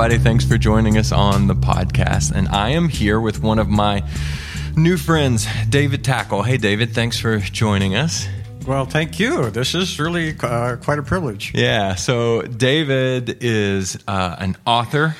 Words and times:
everybody. 0.00 0.24
Thanks 0.24 0.46
for 0.46 0.56
joining 0.56 0.96
us 0.96 1.12
on 1.12 1.46
the 1.46 1.54
podcast. 1.54 2.32
And 2.32 2.48
I 2.48 2.70
am 2.70 2.88
here 2.88 3.20
with 3.20 3.42
one 3.42 3.58
of 3.58 3.68
my 3.68 4.02
new 4.74 4.96
friends, 4.96 5.46
David 5.68 6.02
Takle. 6.02 6.42
Hey, 6.42 6.56
David, 6.56 6.94
thanks 6.94 7.20
for 7.20 7.36
joining 7.38 7.96
us. 7.96 8.26
Well, 8.66 8.86
thank 8.86 9.20
you. 9.20 9.50
This 9.50 9.74
is 9.74 10.00
really 10.00 10.34
uh, 10.40 10.76
quite 10.76 10.98
a 10.98 11.02
privilege. 11.02 11.52
Yeah. 11.54 11.96
So, 11.96 12.40
David 12.40 13.44
is 13.44 13.98
uh, 14.08 14.36
an 14.38 14.56
author. 14.64 15.16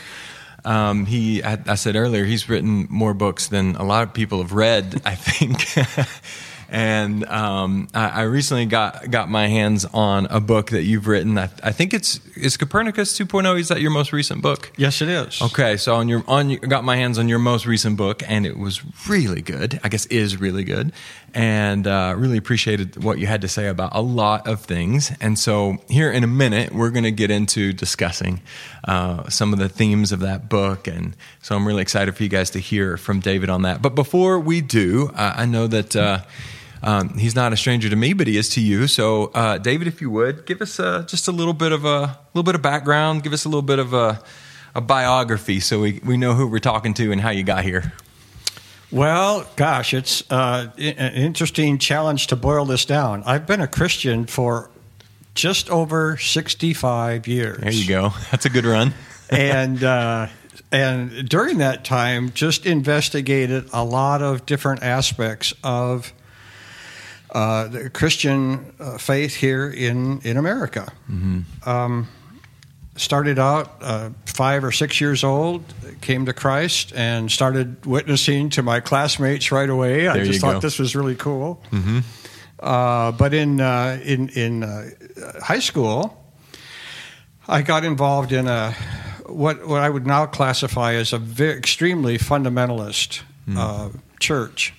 Um, 0.64 1.04
he, 1.04 1.44
I, 1.44 1.58
I 1.66 1.74
said 1.74 1.94
earlier, 1.94 2.24
he's 2.24 2.48
written 2.48 2.86
more 2.88 3.12
books 3.12 3.48
than 3.48 3.76
a 3.76 3.84
lot 3.84 4.04
of 4.04 4.14
people 4.14 4.38
have 4.38 4.54
read, 4.54 5.02
I 5.04 5.14
think. 5.14 5.76
and 6.70 7.24
um, 7.26 7.88
I, 7.92 8.08
I, 8.08 8.22
recently 8.22 8.64
got 8.64 9.10
got 9.10 9.28
my 9.28 9.48
hands 9.48 9.84
on 9.86 10.26
a 10.26 10.40
book 10.40 10.70
that 10.70 10.84
you've 10.84 11.08
written. 11.08 11.36
I, 11.36 11.50
I, 11.64 11.72
think 11.72 11.92
it's 11.92 12.24
is 12.36 12.56
Copernicus 12.56 13.18
2.0. 13.18 13.58
Is 13.58 13.68
that 13.68 13.80
your 13.80 13.90
most 13.90 14.12
recent 14.12 14.40
book? 14.40 14.70
Yes, 14.76 15.02
it 15.02 15.08
is. 15.08 15.42
Okay, 15.42 15.76
so 15.76 15.96
on 15.96 16.08
your 16.08 16.22
on 16.28 16.54
got 16.54 16.84
my 16.84 16.94
hands 16.94 17.18
on 17.18 17.28
your 17.28 17.40
most 17.40 17.66
recent 17.66 17.96
book, 17.96 18.22
and 18.28 18.46
it 18.46 18.56
was 18.56 18.82
really 19.08 19.42
good. 19.42 19.80
I 19.82 19.88
guess 19.88 20.06
is 20.06 20.40
really 20.40 20.62
good, 20.62 20.92
and 21.34 21.88
uh, 21.88 22.14
really 22.16 22.38
appreciated 22.38 23.02
what 23.02 23.18
you 23.18 23.26
had 23.26 23.40
to 23.40 23.48
say 23.48 23.66
about 23.66 23.90
a 23.92 24.00
lot 24.00 24.46
of 24.46 24.60
things. 24.60 25.10
And 25.20 25.36
so 25.36 25.78
here 25.88 26.12
in 26.12 26.22
a 26.22 26.28
minute, 26.28 26.72
we're 26.72 26.90
going 26.90 27.02
to 27.02 27.10
get 27.10 27.32
into 27.32 27.72
discussing 27.72 28.42
uh, 28.84 29.28
some 29.28 29.52
of 29.52 29.58
the 29.58 29.68
themes 29.68 30.12
of 30.12 30.20
that 30.20 30.48
book, 30.48 30.86
and 30.86 31.16
so 31.42 31.56
I'm 31.56 31.66
really 31.66 31.82
excited 31.82 32.14
for 32.14 32.22
you 32.22 32.28
guys 32.28 32.50
to 32.50 32.60
hear 32.60 32.96
from 32.96 33.18
David 33.18 33.50
on 33.50 33.62
that. 33.62 33.82
But 33.82 33.96
before 33.96 34.38
we 34.38 34.60
do, 34.60 35.10
I 35.16 35.46
know 35.46 35.66
that. 35.66 35.96
Um, 36.82 37.18
he's 37.18 37.34
not 37.34 37.52
a 37.52 37.56
stranger 37.56 37.88
to 37.90 37.96
me, 37.96 38.12
but 38.12 38.26
he 38.26 38.36
is 38.36 38.48
to 38.50 38.60
you. 38.60 38.86
So, 38.86 39.26
uh, 39.34 39.58
David, 39.58 39.86
if 39.86 40.00
you 40.00 40.10
would 40.10 40.46
give 40.46 40.62
us 40.62 40.80
uh, 40.80 41.04
just 41.06 41.28
a 41.28 41.32
little 41.32 41.52
bit 41.52 41.72
of 41.72 41.84
a 41.84 42.18
little 42.32 42.44
bit 42.44 42.54
of 42.54 42.62
background, 42.62 43.22
give 43.22 43.32
us 43.32 43.44
a 43.44 43.48
little 43.48 43.62
bit 43.62 43.78
of 43.78 43.92
a, 43.92 44.22
a 44.74 44.80
biography, 44.80 45.60
so 45.60 45.80
we 45.80 46.00
we 46.04 46.16
know 46.16 46.34
who 46.34 46.46
we're 46.46 46.58
talking 46.58 46.94
to 46.94 47.12
and 47.12 47.20
how 47.20 47.30
you 47.30 47.42
got 47.42 47.64
here. 47.64 47.92
Well, 48.90 49.46
gosh, 49.54 49.94
it's 49.94 50.28
uh, 50.32 50.70
an 50.76 51.14
interesting 51.14 51.78
challenge 51.78 52.26
to 52.28 52.36
boil 52.36 52.64
this 52.64 52.84
down. 52.84 53.22
I've 53.24 53.46
been 53.46 53.60
a 53.60 53.68
Christian 53.68 54.26
for 54.26 54.68
just 55.34 55.70
over 55.70 56.16
65 56.16 57.28
years. 57.28 57.60
There 57.60 57.72
you 57.72 57.86
go. 57.88 58.12
That's 58.32 58.46
a 58.46 58.50
good 58.50 58.64
run. 58.64 58.94
and 59.30 59.84
uh, 59.84 60.26
and 60.72 61.28
during 61.28 61.58
that 61.58 61.84
time, 61.84 62.32
just 62.32 62.66
investigated 62.66 63.68
a 63.72 63.84
lot 63.84 64.22
of 64.22 64.46
different 64.46 64.82
aspects 64.82 65.52
of 65.62 66.12
uh, 67.32 67.68
the 67.68 67.90
Christian 67.90 68.72
uh, 68.80 68.98
faith 68.98 69.34
here 69.34 69.68
in 69.70 70.20
in 70.22 70.36
America. 70.36 70.92
Mm-hmm. 71.10 71.68
Um, 71.68 72.08
started 72.96 73.38
out 73.38 73.78
uh, 73.80 74.10
five 74.26 74.64
or 74.64 74.72
six 74.72 75.00
years 75.00 75.22
old, 75.22 75.62
came 76.00 76.26
to 76.26 76.32
Christ, 76.32 76.92
and 76.94 77.30
started 77.30 77.86
witnessing 77.86 78.50
to 78.50 78.62
my 78.62 78.80
classmates 78.80 79.52
right 79.52 79.70
away. 79.70 80.02
There 80.02 80.12
I 80.12 80.24
just 80.24 80.40
thought 80.40 80.54
go. 80.54 80.60
this 80.60 80.78
was 80.78 80.96
really 80.96 81.14
cool. 81.14 81.62
Mm-hmm. 81.70 82.00
Uh, 82.58 83.12
but 83.12 83.32
in 83.32 83.60
uh, 83.60 84.00
in 84.04 84.28
in 84.30 84.62
high 85.40 85.60
school, 85.60 86.16
I 87.46 87.62
got 87.62 87.84
involved 87.84 88.32
in 88.32 88.48
a 88.48 88.72
what 89.26 89.66
what 89.68 89.82
I 89.82 89.88
would 89.88 90.06
now 90.06 90.26
classify 90.26 90.94
as 90.94 91.12
a 91.12 91.18
very, 91.18 91.56
extremely 91.56 92.18
fundamentalist 92.18 93.22
mm. 93.48 94.00
church 94.18 94.74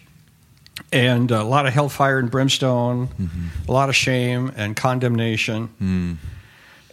and 0.92 1.32
a 1.32 1.44
lot 1.44 1.66
of 1.66 1.74
hellfire 1.74 2.20
and 2.20 2.30
brimstone, 2.30 3.08
mm-hmm. 3.08 3.48
a 3.68 3.72
lot 3.72 3.90
of 3.90 3.96
shame 3.96 4.52
and 4.56 4.76
condemnation, 4.76 5.70
mm. 5.82 6.18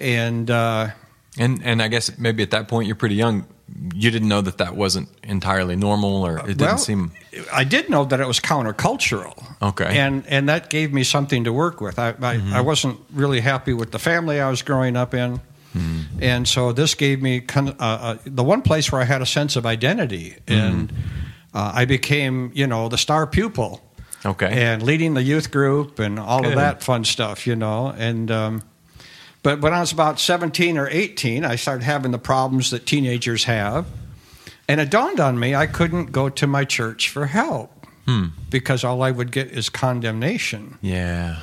and 0.00 0.50
uh, 0.50 0.88
and 1.38 1.62
and 1.64 1.82
I 1.82 1.88
guess 1.88 2.16
maybe 2.19 2.42
at 2.42 2.53
that 2.53 2.69
point 2.69 2.86
you're 2.86 2.97
pretty 2.97 3.16
young. 3.16 3.47
You 3.94 4.10
didn't 4.10 4.28
know 4.28 4.41
that 4.41 4.59
that 4.59 4.76
wasn't 4.76 5.09
entirely 5.22 5.76
normal, 5.76 6.25
or 6.25 6.38
it 6.38 6.47
didn't 6.47 6.60
well, 6.60 6.78
seem. 6.78 7.12
I 7.53 7.64
did 7.64 7.91
know 7.91 8.04
that 8.04 8.20
it 8.20 8.26
was 8.26 8.41
countercultural. 8.41 9.44
Okay, 9.60 9.98
and 9.98 10.26
and 10.26 10.48
that 10.48 10.70
gave 10.70 10.92
me 10.92 11.04
something 11.04 11.44
to 11.44 11.53
work 11.53 11.80
with. 11.80 11.98
I 11.98 12.10
I, 12.10 12.12
mm-hmm. 12.12 12.54
I 12.54 12.60
wasn't 12.60 12.98
really 13.12 13.41
happy 13.41 13.75
with 13.75 13.91
the 13.91 13.98
family 13.98 14.41
I 14.41 14.48
was 14.48 14.62
growing 14.62 14.97
up 14.97 15.15
in. 15.15 15.41
Mm. 15.76 16.04
And 16.22 16.48
so 16.48 16.72
this 16.72 16.94
gave 16.94 17.20
me 17.20 17.44
uh, 17.54 17.62
uh, 17.78 18.16
the 18.25 18.42
one 18.42 18.62
place 18.62 18.91
where 18.91 19.03
I 19.03 19.04
had 19.04 19.20
a 19.20 19.26
sense 19.26 19.54
of 19.54 19.66
identity, 19.66 20.36
and 20.47 20.88
mm-hmm. 20.88 21.26
uh, 21.53 21.72
I 21.75 21.84
became, 21.84 22.50
you 22.54 22.66
know, 22.66 22.88
the 22.88 22.97
star 22.97 23.26
pupil 23.26 23.82
Okay. 24.24 24.50
And 24.50 24.82
leading 24.82 25.14
the 25.14 25.22
youth 25.22 25.50
group 25.50 25.98
and 25.98 26.18
all 26.18 26.42
Good. 26.42 26.52
of 26.52 26.56
that 26.56 26.82
fun 26.82 27.04
stuff, 27.04 27.46
you 27.46 27.56
know. 27.56 27.94
And 27.96 28.30
um, 28.30 28.62
but 29.42 29.60
when 29.60 29.72
I 29.72 29.80
was 29.80 29.92
about 29.92 30.18
17 30.18 30.76
or 30.76 30.88
18, 30.88 31.44
I 31.44 31.56
started 31.56 31.84
having 31.84 32.10
the 32.10 32.18
problems 32.18 32.70
that 32.70 32.86
teenagers 32.86 33.44
have. 33.44 33.86
And 34.68 34.80
it 34.80 34.90
dawned 34.90 35.20
on 35.20 35.38
me 35.38 35.54
I 35.54 35.66
couldn't 35.66 36.12
go 36.12 36.28
to 36.28 36.46
my 36.46 36.64
church 36.64 37.08
for 37.08 37.26
help 37.26 37.86
hmm. 38.06 38.26
because 38.50 38.84
all 38.84 39.02
I 39.02 39.10
would 39.10 39.32
get 39.32 39.48
is 39.48 39.70
condemnation. 39.70 40.78
Yeah 40.82 41.40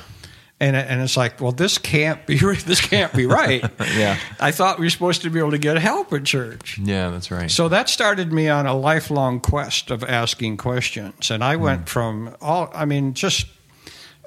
and 0.58 0.74
and 0.74 1.02
it's 1.02 1.16
like, 1.16 1.40
well, 1.40 1.52
this 1.52 1.78
can't 1.78 2.24
be 2.26 2.38
this 2.66 2.80
can't 2.80 3.12
be 3.12 3.26
right. 3.26 3.62
yeah, 3.96 4.18
I 4.40 4.52
thought 4.52 4.78
we 4.78 4.86
were 4.86 4.90
supposed 4.90 5.22
to 5.22 5.30
be 5.30 5.38
able 5.38 5.50
to 5.50 5.58
get 5.58 5.76
help 5.78 6.12
at 6.12 6.24
church. 6.24 6.78
Yeah, 6.78 7.10
that's 7.10 7.30
right. 7.30 7.50
So 7.50 7.68
that 7.68 7.88
started 7.88 8.32
me 8.32 8.48
on 8.48 8.66
a 8.66 8.74
lifelong 8.74 9.40
quest 9.40 9.90
of 9.90 10.02
asking 10.04 10.56
questions, 10.56 11.30
and 11.30 11.44
I 11.44 11.56
went 11.56 11.86
mm. 11.86 11.88
from 11.88 12.36
all, 12.40 12.70
I 12.74 12.84
mean, 12.84 13.14
just 13.14 13.46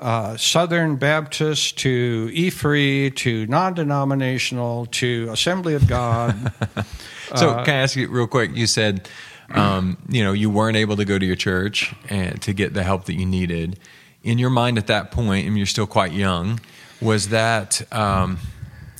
uh, 0.01 0.37
Southern 0.37 0.95
Baptist 0.95 1.77
to 1.79 2.29
E-Free 2.31 3.11
to 3.11 3.45
non-denominational 3.47 4.85
to 4.87 5.27
Assembly 5.31 5.73
of 5.73 5.87
God. 5.87 6.53
so, 7.35 7.49
uh, 7.49 7.65
can 7.65 7.73
I 7.73 7.77
ask 7.79 7.95
you 7.95 8.07
real 8.07 8.27
quick? 8.27 8.51
You 8.53 8.67
said, 8.67 9.09
um, 9.51 9.97
you 10.07 10.23
know, 10.23 10.31
you 10.31 10.49
weren't 10.49 10.77
able 10.77 10.95
to 10.95 11.05
go 11.05 11.19
to 11.19 11.25
your 11.25 11.35
church 11.35 11.93
and 12.07 12.41
to 12.43 12.53
get 12.53 12.73
the 12.73 12.83
help 12.83 13.05
that 13.05 13.15
you 13.15 13.25
needed 13.25 13.79
in 14.23 14.37
your 14.37 14.49
mind 14.49 14.77
at 14.77 14.87
that 14.87 15.11
point, 15.11 15.47
and 15.47 15.57
you're 15.57 15.65
still 15.65 15.87
quite 15.87 16.11
young, 16.11 16.59
was 17.01 17.29
that 17.29 17.81
um, 17.93 18.37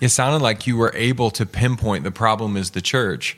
it 0.02 0.10
sounded 0.10 0.42
like 0.42 0.68
you 0.68 0.78
were 0.78 0.92
able 0.96 1.30
to 1.32 1.46
pinpoint 1.46 2.04
the 2.04 2.12
problem 2.12 2.56
is 2.56 2.72
the 2.72 2.82
church. 2.82 3.38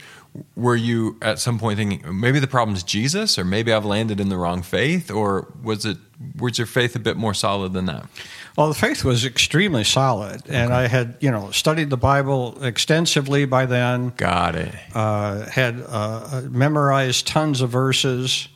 Were 0.55 0.77
you 0.77 1.17
at 1.21 1.39
some 1.39 1.59
point 1.59 1.77
thinking 1.77 2.19
maybe 2.19 2.39
the 2.39 2.47
problem 2.47 2.75
is 2.75 2.83
Jesus, 2.83 3.37
or 3.37 3.43
maybe 3.43 3.73
I've 3.73 3.83
landed 3.83 4.21
in 4.21 4.29
the 4.29 4.37
wrong 4.37 4.61
faith, 4.61 5.11
or 5.11 5.51
was 5.61 5.85
it 5.85 5.97
was 6.37 6.57
your 6.57 6.67
faith 6.67 6.95
a 6.95 6.99
bit 6.99 7.17
more 7.17 7.33
solid 7.33 7.73
than 7.73 7.87
that? 7.87 8.05
Well, 8.57 8.69
the 8.69 8.75
faith 8.75 9.03
was 9.03 9.25
extremely 9.25 9.83
solid, 9.83 10.43
and. 10.47 10.73
I 10.73 10.87
had 10.87 11.17
you 11.19 11.31
know 11.31 11.51
studied 11.51 11.89
the 11.89 11.97
Bible 11.97 12.63
extensively 12.63 13.43
by 13.45 13.65
then. 13.65 14.13
Got 14.15 14.55
it. 14.55 14.73
Uh, 14.93 15.45
had 15.49 15.83
uh, 15.87 16.43
memorized 16.49 17.27
tons 17.27 17.59
of 17.59 17.69
verses. 17.69 18.47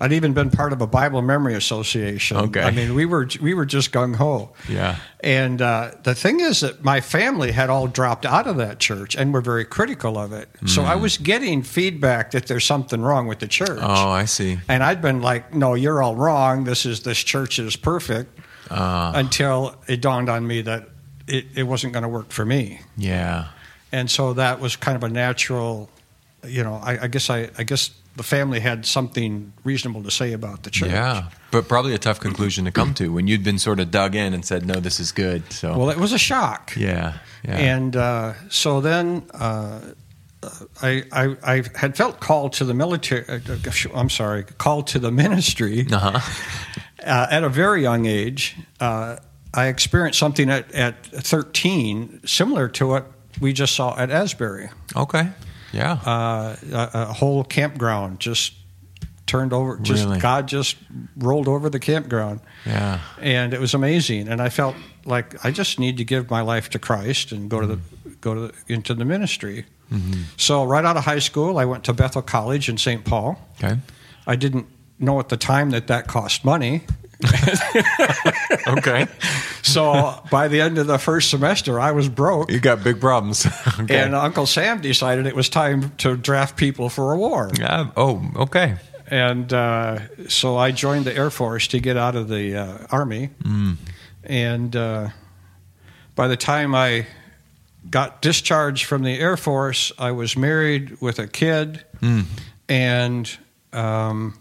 I'd 0.00 0.12
even 0.12 0.32
been 0.32 0.50
part 0.50 0.72
of 0.72 0.80
a 0.80 0.86
Bible 0.86 1.22
Memory 1.22 1.54
Association. 1.54 2.36
Okay. 2.36 2.62
I 2.62 2.70
mean, 2.70 2.94
we 2.94 3.04
were 3.04 3.28
we 3.40 3.52
were 3.52 3.66
just 3.66 3.90
gung 3.90 4.14
ho. 4.14 4.52
Yeah. 4.68 4.96
And 5.20 5.60
uh, 5.60 5.92
the 6.04 6.14
thing 6.14 6.38
is 6.38 6.60
that 6.60 6.84
my 6.84 7.00
family 7.00 7.50
had 7.50 7.68
all 7.68 7.88
dropped 7.88 8.24
out 8.24 8.46
of 8.46 8.58
that 8.58 8.78
church 8.78 9.16
and 9.16 9.34
were 9.34 9.40
very 9.40 9.64
critical 9.64 10.16
of 10.16 10.32
it. 10.32 10.48
Mm. 10.62 10.68
So 10.68 10.84
I 10.84 10.94
mm. 10.94 11.02
was 11.02 11.18
getting 11.18 11.62
feedback 11.62 12.30
that 12.30 12.46
there's 12.46 12.64
something 12.64 13.00
wrong 13.00 13.26
with 13.26 13.40
the 13.40 13.48
church. 13.48 13.80
Oh, 13.82 14.10
I 14.10 14.26
see. 14.26 14.58
And 14.68 14.84
I'd 14.84 15.02
been 15.02 15.20
like, 15.20 15.52
"No, 15.52 15.74
you're 15.74 16.00
all 16.00 16.14
wrong. 16.14 16.62
This 16.62 16.86
is 16.86 17.02
this 17.02 17.18
church 17.18 17.58
is 17.58 17.74
perfect." 17.74 18.38
Uh. 18.70 19.12
Until 19.14 19.74
it 19.88 20.00
dawned 20.00 20.28
on 20.28 20.46
me 20.46 20.60
that 20.62 20.90
it, 21.26 21.46
it 21.54 21.62
wasn't 21.64 21.92
going 21.92 22.02
to 22.02 22.08
work 22.08 22.30
for 22.30 22.44
me. 22.44 22.80
Yeah. 22.96 23.48
And 23.92 24.10
so 24.10 24.34
that 24.34 24.60
was 24.60 24.76
kind 24.76 24.96
of 24.96 25.02
a 25.02 25.08
natural, 25.08 25.88
you 26.44 26.62
know. 26.62 26.74
I, 26.74 27.04
I 27.04 27.06
guess 27.08 27.30
I, 27.30 27.50
I 27.56 27.64
guess 27.64 27.90
the 28.18 28.22
family 28.24 28.60
had 28.60 28.84
something 28.84 29.52
reasonable 29.64 30.02
to 30.02 30.10
say 30.10 30.32
about 30.34 30.64
the 30.64 30.70
church. 30.70 30.90
Yeah, 30.90 31.30
but 31.50 31.68
probably 31.68 31.94
a 31.94 31.98
tough 31.98 32.20
conclusion 32.20 32.66
to 32.66 32.70
come 32.70 32.92
to 32.94 33.10
when 33.12 33.26
you'd 33.26 33.44
been 33.44 33.58
sort 33.58 33.80
of 33.80 33.90
dug 33.90 34.14
in 34.14 34.34
and 34.34 34.44
said, 34.44 34.66
"No, 34.66 34.74
this 34.74 35.00
is 35.00 35.12
good." 35.12 35.50
So, 35.52 35.78
well, 35.78 35.88
it 35.88 35.96
was 35.96 36.12
a 36.12 36.18
shock. 36.18 36.74
Yeah, 36.76 37.18
yeah. 37.44 37.56
And 37.56 37.96
uh, 37.96 38.34
so 38.50 38.80
then 38.80 39.22
uh, 39.32 39.80
I, 40.82 41.04
I, 41.12 41.36
I 41.42 41.62
had 41.76 41.96
felt 41.96 42.20
called 42.20 42.52
to 42.54 42.64
the 42.64 42.74
military. 42.74 43.24
Uh, 43.26 43.38
I'm 43.94 44.10
sorry, 44.10 44.44
called 44.44 44.88
to 44.88 44.98
the 44.98 45.10
ministry 45.10 45.86
uh-huh. 45.90 46.20
Uh, 47.06 47.28
at 47.30 47.44
a 47.44 47.48
very 47.48 47.80
young 47.80 48.06
age. 48.06 48.56
Uh, 48.80 49.16
I 49.54 49.68
experienced 49.68 50.18
something 50.18 50.50
at, 50.50 50.70
at 50.74 51.06
13 51.06 52.22
similar 52.26 52.68
to 52.70 52.88
what 52.88 53.06
we 53.40 53.52
just 53.52 53.76
saw 53.76 53.96
at 53.96 54.10
Asbury. 54.10 54.68
Okay. 54.96 55.30
Yeah. 55.72 55.92
Uh, 55.92 56.56
a, 56.72 56.90
a, 56.94 57.12
whole 57.12 57.44
campground 57.44 58.20
just 58.20 58.54
turned 59.26 59.52
over. 59.52 59.76
Just 59.78 60.04
really? 60.04 60.18
God 60.18 60.48
just 60.48 60.76
rolled 61.16 61.48
over 61.48 61.68
the 61.70 61.78
campground. 61.78 62.40
Yeah. 62.66 63.00
And 63.20 63.54
it 63.54 63.60
was 63.60 63.74
amazing. 63.74 64.28
And 64.28 64.40
I 64.40 64.48
felt 64.48 64.74
like 65.04 65.44
I 65.44 65.50
just 65.50 65.78
need 65.78 65.98
to 65.98 66.04
give 66.04 66.30
my 66.30 66.40
life 66.40 66.70
to 66.70 66.78
Christ 66.78 67.32
and 67.32 67.48
go 67.48 67.58
mm-hmm. 67.58 67.70
to 67.70 67.76
the 67.76 67.82
mm-hmm. 67.82 68.20
go 68.20 68.34
to 68.34 68.40
the, 68.40 68.54
into 68.68 68.94
the 68.94 69.04
ministry. 69.04 69.66
Mm-hmm. 69.92 70.22
So 70.36 70.64
right 70.64 70.84
out 70.84 70.96
of 70.96 71.04
high 71.04 71.18
school, 71.18 71.58
I 71.58 71.64
went 71.64 71.84
to 71.84 71.92
Bethel 71.92 72.22
College 72.22 72.68
in 72.68 72.78
St. 72.78 73.04
Paul. 73.04 73.38
Okay. 73.62 73.78
I 74.26 74.36
didn't 74.36 74.66
know 74.98 75.20
at 75.20 75.28
the 75.28 75.36
time 75.36 75.70
that 75.70 75.86
that 75.86 76.08
cost 76.08 76.44
money. 76.44 76.82
okay. 78.68 79.06
so 79.72 80.22
by 80.30 80.48
the 80.48 80.60
end 80.60 80.78
of 80.78 80.86
the 80.86 80.98
first 80.98 81.30
semester, 81.30 81.78
I 81.78 81.92
was 81.92 82.08
broke. 82.08 82.50
You 82.50 82.60
got 82.60 82.82
big 82.82 83.00
problems. 83.00 83.46
okay. 83.80 83.98
And 83.98 84.14
Uncle 84.14 84.46
Sam 84.46 84.80
decided 84.80 85.26
it 85.26 85.34
was 85.36 85.48
time 85.48 85.90
to 85.98 86.16
draft 86.16 86.56
people 86.56 86.88
for 86.88 87.12
a 87.12 87.18
war. 87.18 87.50
Yeah. 87.58 87.90
Oh, 87.96 88.22
okay. 88.36 88.76
And 89.06 89.52
uh, 89.52 90.00
so 90.28 90.56
I 90.56 90.70
joined 90.70 91.06
the 91.06 91.16
Air 91.16 91.30
Force 91.30 91.68
to 91.68 91.80
get 91.80 91.96
out 91.96 92.14
of 92.14 92.28
the 92.28 92.56
uh, 92.56 92.86
Army. 92.90 93.30
And 94.24 94.76
uh, 94.76 95.08
by 96.14 96.28
the 96.28 96.36
time 96.36 96.74
I 96.74 97.06
got 97.88 98.20
discharged 98.20 98.84
from 98.84 99.02
the 99.02 99.18
Air 99.18 99.36
Force, 99.36 99.92
I 99.98 100.10
was 100.12 100.36
married 100.36 101.00
with 101.00 101.18
a 101.18 101.26
kid. 101.26 101.84
And 102.68 103.38
um, 103.72 104.38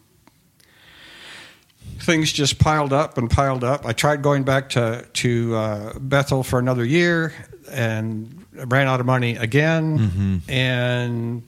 things 2.00 2.32
just 2.32 2.60
piled 2.60 2.94
up 2.94 3.18
and 3.18 3.30
piled 3.30 3.64
up. 3.64 3.86
I 3.86 3.94
tried 3.94 4.22
going 4.22 4.44
back 4.44 4.70
to, 4.72 5.06
to 5.14 5.56
uh, 5.56 6.00
Bethel 6.00 6.44
for 6.44 6.60
another 6.60 6.86
year 6.86 7.34
and 7.72 8.46
ran 8.54 8.88
out 8.88 9.00
of 9.00 9.06
money 9.06 9.36
again 9.36 10.42
and 10.48 11.44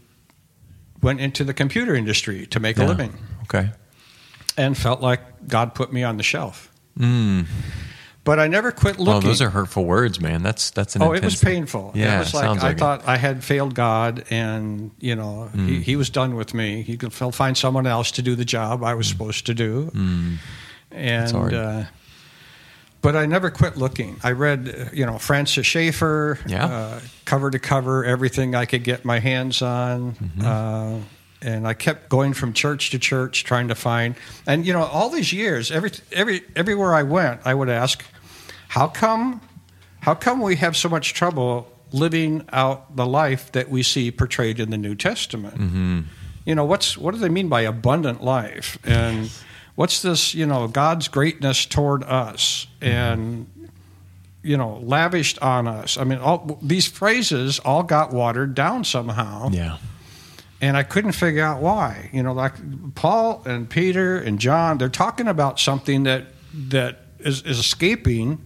went 1.02 1.22
into 1.22 1.44
the 1.44 1.54
computer 1.54 1.96
industry 1.96 2.46
to 2.48 2.60
make 2.60 2.78
a 2.78 2.86
living 2.86 3.14
Okay. 3.44 3.70
and 4.58 4.78
felt 4.78 5.02
like 5.02 5.48
God 5.48 5.74
put 5.74 5.92
me 5.94 6.04
on 6.04 6.18
the 6.18 6.24
shelf. 6.24 6.72
Mm. 6.98 7.46
But 8.30 8.38
I 8.40 8.48
never 8.48 8.72
quit 8.72 9.00
looking. 9.00 9.24
Oh, 9.24 9.28
those 9.32 9.42
are 9.42 9.50
hurtful 9.50 9.86
words, 9.86 10.22
man. 10.22 10.44
That's 10.44 10.70
that's 10.70 10.96
an 10.96 11.02
Oh, 11.02 11.14
it 11.14 11.24
was 11.24 11.42
painful. 11.42 11.94
Yeah, 11.96 12.18
it 12.18 12.20
was 12.20 12.34
like 12.36 12.44
sounds 12.44 12.64
I 12.64 12.68
like 12.68 12.78
it. 12.78 12.80
thought 12.80 13.08
I 13.08 13.18
had 13.18 13.44
failed 13.44 13.74
God, 13.74 14.24
and 14.30 14.92
you 15.00 15.16
know 15.16 15.50
Mm. 15.56 15.68
he, 15.68 15.82
he 15.82 15.96
was 15.96 16.10
done 16.12 16.36
with 16.36 16.54
me. 16.54 16.84
He 16.84 16.96
could 16.96 17.12
find 17.14 17.58
someone 17.58 17.88
else 17.88 18.12
to 18.12 18.22
do 18.22 18.36
the 18.36 18.46
job 18.46 18.84
I 18.84 18.94
was 18.94 19.08
supposed 19.08 19.48
to 19.48 19.54
do, 19.56 19.90
and 20.92 21.32
hard. 21.32 21.54
uh, 21.56 21.84
but 23.02 23.16
I 23.16 23.26
never 23.26 23.50
quit 23.50 23.78
looking. 23.78 24.18
I 24.24 24.32
read, 24.34 24.68
uh, 24.70 24.86
you 24.94 25.06
know, 25.08 25.18
Francis 25.18 25.66
Schaeffer, 25.66 26.38
Yeah. 26.46 26.66
uh, 26.66 27.00
cover 27.26 27.50
to 27.50 27.58
cover, 27.60 28.04
everything 28.06 28.54
I 28.56 28.66
could 28.66 28.84
get 28.84 29.06
my 29.06 29.20
hands 29.20 29.62
on. 29.62 30.14
Mm-hmm. 30.14 30.46
Uh, 30.46 31.00
and 31.42 31.66
I 31.66 31.74
kept 31.74 32.10
going 32.10 32.34
from 32.34 32.52
church 32.54 32.90
to 32.92 33.00
church, 33.00 33.46
trying 33.46 33.70
to 33.70 33.76
find. 33.76 34.16
And 34.46 34.66
you 34.68 34.74
know, 34.74 34.84
all 34.84 35.10
these 35.10 35.32
years, 35.34 35.72
every 35.72 35.92
every 36.12 36.42
everywhere 36.56 36.94
I 36.94 37.04
went, 37.04 37.40
I 37.46 37.54
would 37.54 37.70
ask, 37.70 38.04
"How 38.70 38.88
come? 38.88 39.42
How 40.02 40.16
come 40.16 40.42
we 40.42 40.56
have 40.56 40.76
so 40.78 40.88
much 40.90 41.14
trouble 41.14 41.68
living 41.92 42.46
out 42.54 42.96
the 42.96 43.06
life 43.06 43.52
that 43.52 43.70
we 43.70 43.84
see 43.84 44.12
portrayed 44.12 44.60
in 44.60 44.70
the 44.70 44.78
New 44.78 44.96
Testament? 44.96 45.56
Mm-hmm. 45.60 46.00
You 46.46 46.56
know, 46.56 46.66
what's 46.66 46.98
what 46.98 47.14
do 47.14 47.20
they 47.20 47.30
mean 47.30 47.50
by 47.50 47.62
abundant 47.62 48.24
life? 48.24 48.78
And 48.84 49.30
what's 49.76 50.02
this? 50.02 50.34
You 50.34 50.46
know, 50.46 50.68
God's 50.68 51.08
greatness 51.10 51.66
toward 51.66 52.04
us 52.04 52.68
and 52.82 53.48
you 54.42 54.56
know, 54.56 54.80
lavished 54.82 55.38
on 55.40 55.68
us. 55.68 55.98
I 55.98 56.06
mean, 56.06 56.20
all 56.20 56.58
these 56.62 56.88
phrases 56.88 57.60
all 57.60 57.84
got 57.84 58.14
watered 58.14 58.56
down 58.56 58.86
somehow 58.86 59.50
Yeah. 59.52 59.78
and 60.62 60.78
I 60.78 60.84
couldn't 60.84 61.12
figure 61.12 61.44
out 61.44 61.62
why. 61.62 62.10
You 62.14 62.24
know, 62.24 62.32
like 62.32 62.54
Paul 62.96 63.44
and 63.46 63.70
Peter 63.70 64.18
and 64.18 64.40
John, 64.40 64.78
they're 64.78 64.88
talking 64.88 65.28
about 65.28 65.60
something 65.60 66.04
that 66.04 66.28
that 66.70 67.00
is, 67.20 67.42
is 67.42 67.60
escaping 67.60 68.40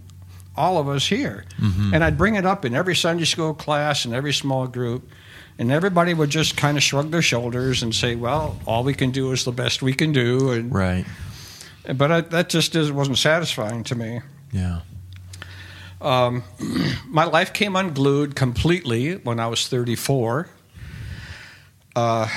all 0.55 0.77
of 0.77 0.87
us 0.87 1.07
here. 1.07 1.45
Mm-hmm. 1.59 1.93
And 1.93 2.03
I'd 2.03 2.17
bring 2.17 2.35
it 2.35 2.45
up 2.45 2.65
in 2.65 2.73
every 2.73 2.95
Sunday 2.95 3.25
school 3.25 3.53
class 3.53 4.05
and 4.05 4.13
every 4.13 4.33
small 4.33 4.67
group, 4.67 5.09
and 5.57 5.71
everybody 5.71 6.13
would 6.13 6.29
just 6.29 6.57
kind 6.57 6.77
of 6.77 6.83
shrug 6.83 7.11
their 7.11 7.21
shoulders 7.21 7.83
and 7.83 7.93
say, 7.93 8.15
"Well, 8.15 8.59
all 8.65 8.83
we 8.83 8.93
can 8.93 9.11
do 9.11 9.31
is 9.31 9.45
the 9.45 9.51
best 9.51 9.81
we 9.81 9.93
can 9.93 10.11
do." 10.11 10.51
And 10.51 10.73
Right. 10.73 11.05
but 11.95 12.11
I, 12.11 12.21
that 12.21 12.49
just 12.49 12.75
is, 12.75 12.91
wasn't 12.91 13.17
satisfying 13.17 13.83
to 13.85 13.95
me. 13.95 14.21
Yeah. 14.51 14.81
Um, 16.01 16.43
my 17.07 17.23
life 17.23 17.53
came 17.53 17.75
unglued 17.75 18.35
completely 18.35 19.15
when 19.15 19.39
I 19.39 19.47
was 19.47 19.67
34. 19.67 20.49
Uh, 21.95 22.27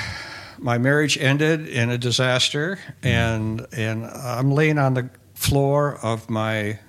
my 0.59 0.77
marriage 0.77 1.17
ended 1.17 1.67
in 1.67 1.89
a 1.89 1.97
disaster, 1.97 2.79
mm-hmm. 3.01 3.07
and 3.07 3.67
and 3.73 4.05
I'm 4.05 4.51
laying 4.51 4.77
on 4.77 4.93
the 4.93 5.09
floor 5.33 5.99
of 6.01 6.29
my 6.29 6.79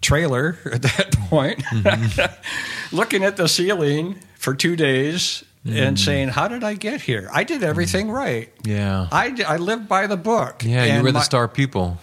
trailer 0.00 0.58
at 0.72 0.82
that 0.82 1.12
point, 1.28 1.60
mm-hmm. 1.60 2.96
looking 2.96 3.24
at 3.24 3.36
the 3.36 3.48
ceiling 3.48 4.16
for 4.36 4.54
two 4.54 4.76
days 4.76 5.44
and 5.64 5.74
mm-hmm. 5.74 5.96
saying, 5.96 6.28
"How 6.28 6.48
did 6.48 6.62
I 6.62 6.74
get 6.74 7.00
here? 7.00 7.28
I 7.32 7.44
did 7.44 7.62
everything 7.62 8.06
mm-hmm. 8.06 8.16
right. 8.16 8.52
Yeah. 8.64 9.08
I, 9.10 9.36
I 9.46 9.56
lived 9.56 9.88
by 9.88 10.06
the 10.06 10.16
book. 10.16 10.62
Yeah, 10.64 10.84
you 10.84 10.92
And 10.92 11.02
were 11.02 11.10
the 11.12 11.18
my- 11.18 11.24
star 11.24 11.48
pupil. 11.48 11.98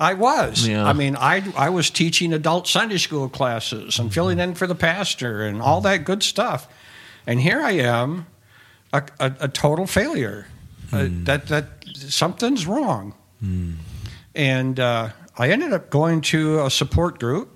I 0.00 0.14
was. 0.14 0.66
Yeah. 0.66 0.84
I 0.84 0.92
mean, 0.92 1.16
I 1.16 1.42
I 1.56 1.70
was 1.70 1.88
teaching 1.90 2.32
adult 2.32 2.66
Sunday 2.66 2.98
school 2.98 3.28
classes 3.28 3.98
and 3.98 4.12
filling 4.12 4.40
in 4.40 4.54
for 4.54 4.66
the 4.66 4.74
pastor 4.74 5.42
and 5.42 5.62
all 5.62 5.80
that 5.82 6.04
good 6.04 6.22
stuff, 6.22 6.68
and 7.26 7.40
here 7.40 7.60
I 7.60 7.72
am, 7.72 8.26
a, 8.92 9.02
a, 9.20 9.32
a 9.40 9.48
total 9.48 9.86
failure. 9.86 10.46
Uh, 10.92 11.06
hmm. 11.06 11.24
that 11.24 11.46
that 11.46 11.66
something's 11.94 12.66
wrong, 12.66 13.14
hmm. 13.40 13.74
and 14.34 14.78
uh, 14.78 15.10
I 15.36 15.50
ended 15.50 15.72
up 15.72 15.90
going 15.90 16.20
to 16.22 16.64
a 16.64 16.70
support 16.70 17.18
group. 17.18 17.50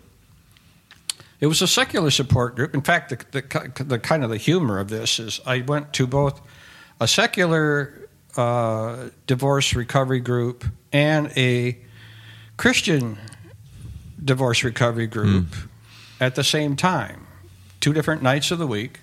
It 1.41 1.47
was 1.47 1.63
a 1.63 1.69
secular 1.69 2.11
support 2.11 2.57
group. 2.57 2.75
In 2.75 2.83
fact, 2.83 3.11
the, 3.11 3.41
the, 3.41 3.85
the 3.85 3.99
kind 3.99 4.25
of 4.25 4.31
the 4.31 4.37
humor 4.37 4.79
of 4.79 4.89
this 4.89 5.21
is 5.21 5.41
I 5.47 5.61
went 5.61 5.93
to 5.95 6.07
both 6.07 6.41
a 7.01 7.07
secular 7.07 8.09
uh, 8.37 9.11
divorce 9.27 9.75
recovery 9.75 10.21
group 10.21 10.65
and 10.93 11.31
a 11.37 11.79
Christian 12.57 13.19
divorce 14.25 14.65
recovery 14.65 15.07
group 15.07 15.47
at 16.21 16.35
the 16.35 16.43
same 16.43 16.75
time, 16.75 17.27
two 17.81 17.93
different 17.93 18.23
nights 18.23 18.51
of 18.51 18.59
the 18.59 18.67
week. 18.67 19.01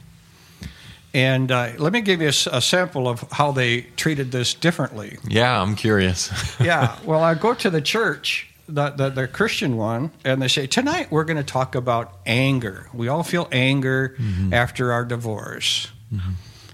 And 1.13 1.49
uh, 1.49 1.71
let 1.77 1.93
me 1.93 2.01
give 2.01 2.21
you 2.21 2.27
a 2.27 2.61
sample 2.61 3.07
of 3.07 3.21
how 3.31 3.53
they 3.53 3.81
treated 3.95 4.33
this 4.33 4.53
differently. 4.53 5.17
Yeah, 5.25 5.61
I'm 5.61 5.75
curious. 5.75 6.29
yeah, 6.59 6.97
well, 7.05 7.23
I 7.23 7.35
go 7.35 7.53
to 7.53 7.69
the 7.69 7.81
church, 7.81 8.49
the, 8.67 8.89
the, 8.89 9.09
the 9.09 9.27
Christian 9.27 9.77
one, 9.77 10.11
and 10.23 10.41
they 10.41 10.47
say, 10.47 10.67
Tonight 10.67 11.11
we're 11.11 11.23
going 11.23 11.37
to 11.37 11.43
talk 11.43 11.75
about 11.75 12.19
anger. 12.25 12.89
We 12.93 13.07
all 13.07 13.23
feel 13.23 13.47
anger 13.51 14.15
mm-hmm. 14.17 14.53
after 14.53 14.91
our 14.91 15.05
divorce. 15.05 15.91
Mm-hmm. 16.13 16.31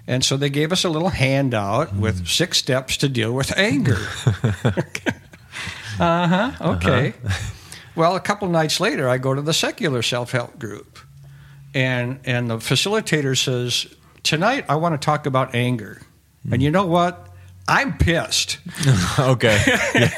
And 0.08 0.26
so 0.26 0.36
they 0.36 0.50
gave 0.50 0.72
us 0.72 0.84
a 0.84 0.90
little 0.90 1.10
handout 1.10 1.90
mm-hmm. 1.90 2.02
with 2.02 2.28
six 2.28 2.58
steps 2.58 2.98
to 2.98 3.10
deal 3.10 3.34
with 3.34 3.56
anger. 3.58 3.98
uh 6.00 6.28
huh. 6.28 6.52
Okay. 6.62 7.14
Uh-huh. 7.24 7.54
Well, 7.96 8.16
a 8.16 8.22
couple 8.22 8.48
nights 8.48 8.80
later, 8.80 9.10
I 9.10 9.18
go 9.18 9.34
to 9.34 9.42
the 9.42 9.54
secular 9.54 10.02
self 10.02 10.32
help 10.32 10.58
group, 10.58 10.98
and 11.74 12.20
and 12.24 12.50
the 12.50 12.58
facilitator 12.58 13.38
says, 13.38 13.94
"Tonight, 14.24 14.66
I 14.70 14.76
want 14.76 15.00
to 15.00 15.06
talk 15.06 15.26
about 15.26 15.54
anger." 15.54 16.02
And 16.46 16.62
mm. 16.62 16.62
you 16.62 16.72
know 16.72 16.86
what? 16.86 17.28
I'm 17.68 17.98
pissed, 17.98 18.58
okay. 19.20 19.62
Yeah, 19.94 20.12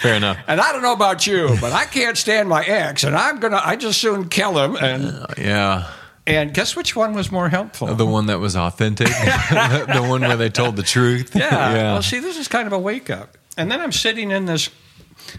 fair 0.00 0.14
enough. 0.14 0.36
and 0.46 0.60
I 0.60 0.72
don't 0.72 0.82
know 0.82 0.92
about 0.92 1.26
you, 1.26 1.56
but 1.60 1.72
I 1.72 1.84
can't 1.84 2.16
stand 2.16 2.48
my 2.48 2.64
ex, 2.64 3.04
and 3.04 3.14
I'm 3.16 3.38
gonna. 3.40 3.60
I 3.64 3.76
just 3.76 4.00
soon 4.00 4.28
kill 4.28 4.58
him. 4.58 4.76
And 4.76 5.26
Yeah. 5.38 5.86
and 6.26 6.52
guess 6.54 6.76
which 6.76 6.94
one 6.96 7.14
was 7.14 7.30
more 7.32 7.48
helpful? 7.48 7.94
The 7.94 8.06
one 8.06 8.26
that 8.26 8.38
was 8.40 8.56
authentic, 8.56 9.06
the, 9.50 10.04
one 10.08 10.20
where 10.22 10.36
they 10.36 10.48
told 10.50 10.76
the 10.76 10.82
truth. 10.82 11.34
Yeah. 11.34 11.50
yeah. 11.74 11.92
Well, 11.94 12.02
see, 12.02 12.20
this 12.20 12.38
is 12.38 12.48
kind 12.48 12.66
of 12.66 12.72
a 12.72 12.78
wake 12.78 13.10
up. 13.10 13.36
And 13.56 13.70
then 13.70 13.80
I'm 13.80 13.92
sitting 13.92 14.30
in 14.30 14.46
this 14.46 14.70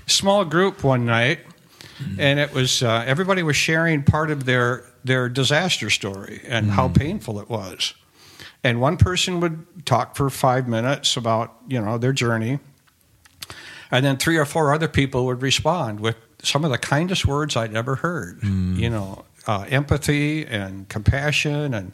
small 0.08 0.46
group 0.46 0.84
one 0.84 1.06
night, 1.06 1.40
and 2.20 2.40
it 2.40 2.54
was 2.54 2.84
uh, 2.84 3.04
everybody 3.06 3.44
was 3.44 3.56
sharing 3.56 4.04
part 4.04 4.32
of 4.32 4.46
their 4.46 4.84
their 5.04 5.30
disaster 5.30 5.90
story 5.90 6.42
and 6.48 6.72
how 6.72 6.88
painful 6.88 7.40
it 7.40 7.50
was. 7.50 7.94
And 8.64 8.80
one 8.80 8.98
person 8.98 9.40
would 9.40 9.86
talk 9.88 10.16
for 10.16 10.30
five 10.30 10.68
minutes 10.68 11.18
about 11.18 11.54
you 11.68 11.82
know 11.82 11.98
their 11.98 12.14
journey, 12.14 12.60
and 13.92 14.06
then 14.06 14.18
three 14.18 14.38
or 14.38 14.46
four 14.46 14.74
other 14.74 14.88
people 14.88 15.26
would 15.26 15.42
respond 15.42 16.00
with 16.00 16.16
some 16.42 16.64
of 16.66 16.72
the 16.72 16.78
kindest 16.78 17.26
words 17.28 17.56
I'd 17.56 17.76
ever 17.76 17.96
heard. 17.96 18.42
You 18.44 18.90
know, 18.90 19.26
uh, 19.48 19.66
empathy 19.70 20.46
and 20.46 20.88
compassion, 20.90 21.74
and 21.74 21.92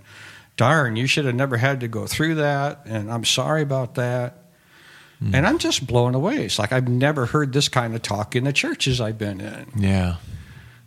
darn, 0.56 0.96
you 0.96 1.08
should 1.08 1.26
have 1.26 1.36
never 1.36 1.58
had 1.58 1.80
to 1.82 1.88
go 1.88 2.08
through 2.08 2.36
that, 2.36 2.82
and 2.86 3.12
I'm 3.12 3.26
sorry 3.26 3.62
about 3.62 3.96
that. 3.96 4.44
And 5.34 5.48
I'm 5.48 5.58
just 5.58 5.88
blown 5.88 6.14
away. 6.14 6.46
It's 6.46 6.60
like 6.60 6.72
I've 6.72 6.88
never 6.88 7.26
heard 7.26 7.52
this 7.52 7.70
kind 7.70 7.96
of 7.96 8.04
talk 8.04 8.36
in 8.36 8.44
the 8.44 8.54
churches 8.54 9.02
I've 9.02 9.18
been 9.18 9.42
in. 9.42 9.72
yeah. 9.76 10.18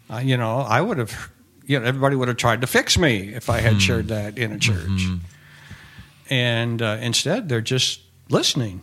Uh, 0.09 0.19
you 0.19 0.37
know, 0.37 0.59
I 0.59 0.81
would 0.81 0.99
have, 0.99 1.31
you 1.67 1.79
know, 1.81 1.85
everybody 1.87 2.15
would 2.17 2.29
have 2.29 2.37
tried 2.37 2.61
to 2.61 2.67
fix 2.69 2.97
me 2.97 3.35
if 3.35 3.51
I 3.51 3.61
had 3.61 3.83
shared 3.83 4.07
that 4.09 4.39
in 4.39 4.53
a 4.53 4.59
church. 4.59 5.01
And 6.29 6.81
uh, 6.81 6.99
instead, 7.01 7.49
they're 7.49 7.61
just 7.61 8.01
listening. 8.29 8.81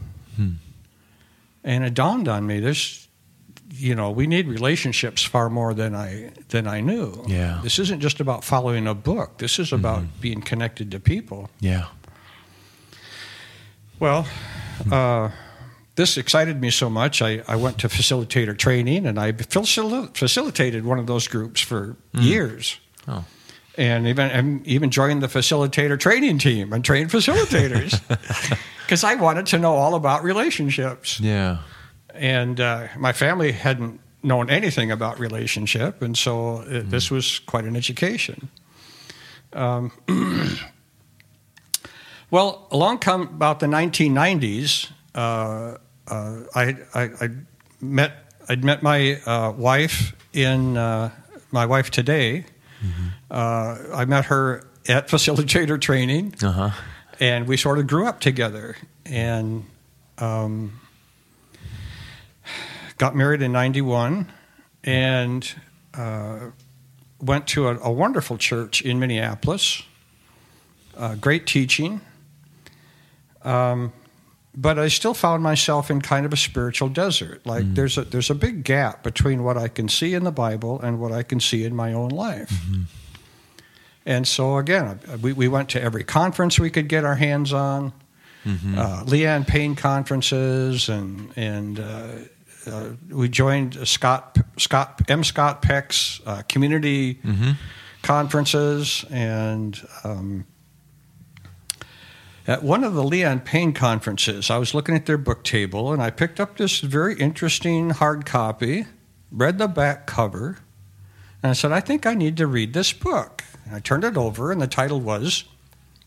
And 1.68 1.84
it 1.84 1.94
dawned 1.94 2.30
on 2.30 2.48
me: 2.48 2.62
there's, 2.62 3.10
you 3.74 3.94
know, 3.94 4.10
we 4.10 4.26
need 4.26 4.48
relationships 4.48 5.22
far 5.22 5.50
more 5.50 5.74
than 5.74 5.94
I 5.94 6.32
than 6.48 6.66
I 6.66 6.80
knew. 6.80 7.26
Yeah. 7.28 7.60
This 7.62 7.78
isn't 7.78 8.00
just 8.00 8.22
about 8.22 8.46
following 8.46 8.88
a 8.88 8.94
book. 8.94 9.38
This 9.38 9.60
is 9.60 9.74
about 9.74 10.04
being 10.22 10.42
connected 10.42 10.92
to 10.92 11.00
people. 11.00 11.50
Yeah. 11.60 11.88
Well, 14.00 14.26
uh, 14.92 15.32
this 15.96 16.18
excited 16.18 16.62
me 16.62 16.70
so 16.70 16.90
much. 16.90 17.22
I, 17.22 17.44
I 17.48 17.56
went 17.58 17.80
to 17.80 17.90
facilitator 17.90 18.58
training 18.58 19.06
and 19.06 19.20
I 19.20 19.34
facil- 19.34 20.16
facilitated 20.16 20.86
one 20.86 21.00
of 21.00 21.08
those 21.08 21.28
groups 21.28 21.60
for 21.60 21.98
years. 22.14 22.80
Oh. 23.08 23.26
And 23.78 24.08
even 24.08 24.32
and 24.32 24.66
even 24.66 24.90
joined 24.90 25.22
the 25.22 25.28
facilitator 25.28 26.00
training 26.00 26.40
team 26.40 26.74
and 26.74 26.84
trained 26.84 27.12
facilitators 27.12 28.02
because 28.86 29.04
I 29.04 29.14
wanted 29.16 29.46
to 29.48 29.60
know 29.60 29.76
all 29.76 29.94
about 29.94 30.24
relationships. 30.24 31.20
Yeah. 31.20 31.60
And 32.14 32.60
uh, 32.60 32.88
my 32.98 33.14
family 33.14 33.52
hadn't 33.52 34.00
known 34.24 34.50
anything 34.50 34.92
about 34.92 35.20
relationship, 35.20 36.02
and 36.02 36.18
so 36.18 36.62
it, 36.62 36.90
this 36.90 37.12
was 37.12 37.38
quite 37.40 37.66
an 37.66 37.76
education. 37.76 38.50
Um, 39.54 39.92
well, 42.32 42.68
along 42.72 43.00
come 43.00 43.22
about 43.22 43.60
the 43.60 43.68
1990s, 43.68 44.92
uh, 45.14 45.78
uh, 46.08 46.40
I, 46.56 46.78
I, 46.96 47.02
I 47.22 47.30
met 47.80 48.12
I'd 48.50 48.64
met 48.64 48.82
my 48.82 49.20
uh, 49.26 49.52
wife 49.52 50.16
in 50.34 50.78
uh, 50.78 51.12
my 51.52 51.66
wife 51.66 51.92
today. 51.92 52.46
Uh, 53.30 53.78
I 53.94 54.06
met 54.06 54.26
her 54.26 54.64
at 54.88 55.08
facilitator 55.10 55.80
training, 55.80 56.34
Uh 56.42 56.52
huh. 56.52 56.70
and 57.20 57.48
we 57.48 57.58
sort 57.58 57.78
of 57.80 57.88
grew 57.88 58.08
up 58.08 58.20
together. 58.20 58.76
And 59.06 59.66
um, 60.18 60.80
got 62.98 63.16
married 63.16 63.42
in 63.42 63.52
91 63.52 64.32
and 64.84 65.54
uh, 65.94 66.40
went 67.22 67.48
to 67.48 67.68
a, 67.68 67.78
a 67.80 67.92
wonderful 67.92 68.38
church 68.38 68.82
in 68.82 69.00
minneapolis 69.00 69.84
uh, 70.98 71.16
great 71.16 71.46
teaching. 71.46 72.02
Um, 73.44 73.94
but 74.56 74.80
i 74.80 74.88
still 74.88 75.14
found 75.14 75.44
myself 75.44 75.92
in 75.92 76.02
kind 76.02 76.26
of 76.26 76.34
a 76.34 76.38
spiritual 76.38 76.90
desert. 76.90 77.46
Like 77.46 77.76
there's 77.76 77.98
a 78.00 78.04
there's 78.04 78.32
a 78.32 78.36
big 78.36 78.64
gap 78.64 79.04
between 79.04 79.44
what 79.44 79.56
i 79.58 79.68
can 79.68 79.88
see 79.88 80.16
in 80.16 80.24
the 80.24 80.32
bible 80.32 80.80
and 80.82 81.00
what 81.00 81.12
i 81.12 81.22
can 81.22 81.40
see 81.40 81.64
in 81.64 81.76
my 81.76 81.94
own 81.94 82.10
life 82.10 82.52
and 84.08 84.26
so 84.26 84.58
again, 84.58 85.00
we, 85.22 85.34
we 85.34 85.50
went 85.50 85.68
to 85.70 85.82
every 85.82 86.06
conference 86.06 86.58
we 86.58 86.70
could 86.70 86.88
get 86.88 87.04
our 87.04 87.16
hands 87.16 87.52
on, 87.52 87.92
uh, 88.46 89.04
Leanne 89.04 89.46
Payne 89.46 89.76
conferences, 89.76 90.88
and 90.88 91.34
and 91.36 91.80
uh, 91.82 92.08
uh, 92.66 92.90
we 93.10 93.28
joined 93.28 93.86
Scott 93.86 94.38
Scott 94.58 95.02
M. 95.10 95.26
Scott 95.26 95.62
Peck's 95.62 96.22
uh, 96.26 96.42
community 96.48 97.20
conferences, 98.02 99.04
and 99.12 99.86
um, 100.06 100.46
at 102.48 102.64
one 102.64 102.86
of 102.86 102.94
the 102.94 103.04
Leanne 103.04 103.44
Payne 103.44 103.74
conferences, 103.74 104.50
I 104.50 104.58
was 104.58 104.74
looking 104.74 104.96
at 104.96 105.06
their 105.06 105.18
book 105.18 105.44
table, 105.44 105.92
and 105.92 106.02
I 106.02 106.10
picked 106.12 106.40
up 106.40 106.56
this 106.56 106.80
very 106.80 107.16
interesting 107.16 107.90
hard 107.90 108.26
copy, 108.26 108.86
read 109.30 109.58
the 109.58 109.68
back 109.68 110.08
cover, 110.08 110.60
and 111.44 111.50
I 111.50 111.54
said, 111.54 111.74
I 111.74 111.82
think 111.82 112.06
I 112.06 112.14
need 112.14 112.38
to 112.38 112.48
read 112.48 112.72
this 112.72 112.94
book. 112.94 113.37
I 113.72 113.80
turned 113.80 114.04
it 114.04 114.18
over, 114.18 114.52
and 114.52 114.62
the 114.62 114.68
title 114.68 115.00
was 115.00 115.44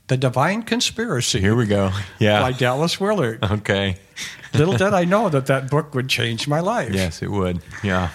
The 0.09 0.17
Divine 0.17 0.63
Conspiracy 0.63 1.41
Here 1.41 1.55
we 1.55 1.67
go. 1.67 1.91
Yeah. 2.19 2.41
By 2.41 2.53
Dallas 2.53 3.01
Willard. 3.01 3.45
Okay. 3.51 3.97
Little 4.53 4.77
did 4.77 4.95
I 4.95 5.05
know 5.05 5.29
that 5.29 5.47
that 5.47 5.71
book 5.71 5.95
would 5.95 6.09
change 6.09 6.49
my 6.49 6.59
life. 6.59 6.93
Yes, 6.93 7.23
it 7.23 7.31
would. 7.31 7.63
Yeah. 7.85 8.11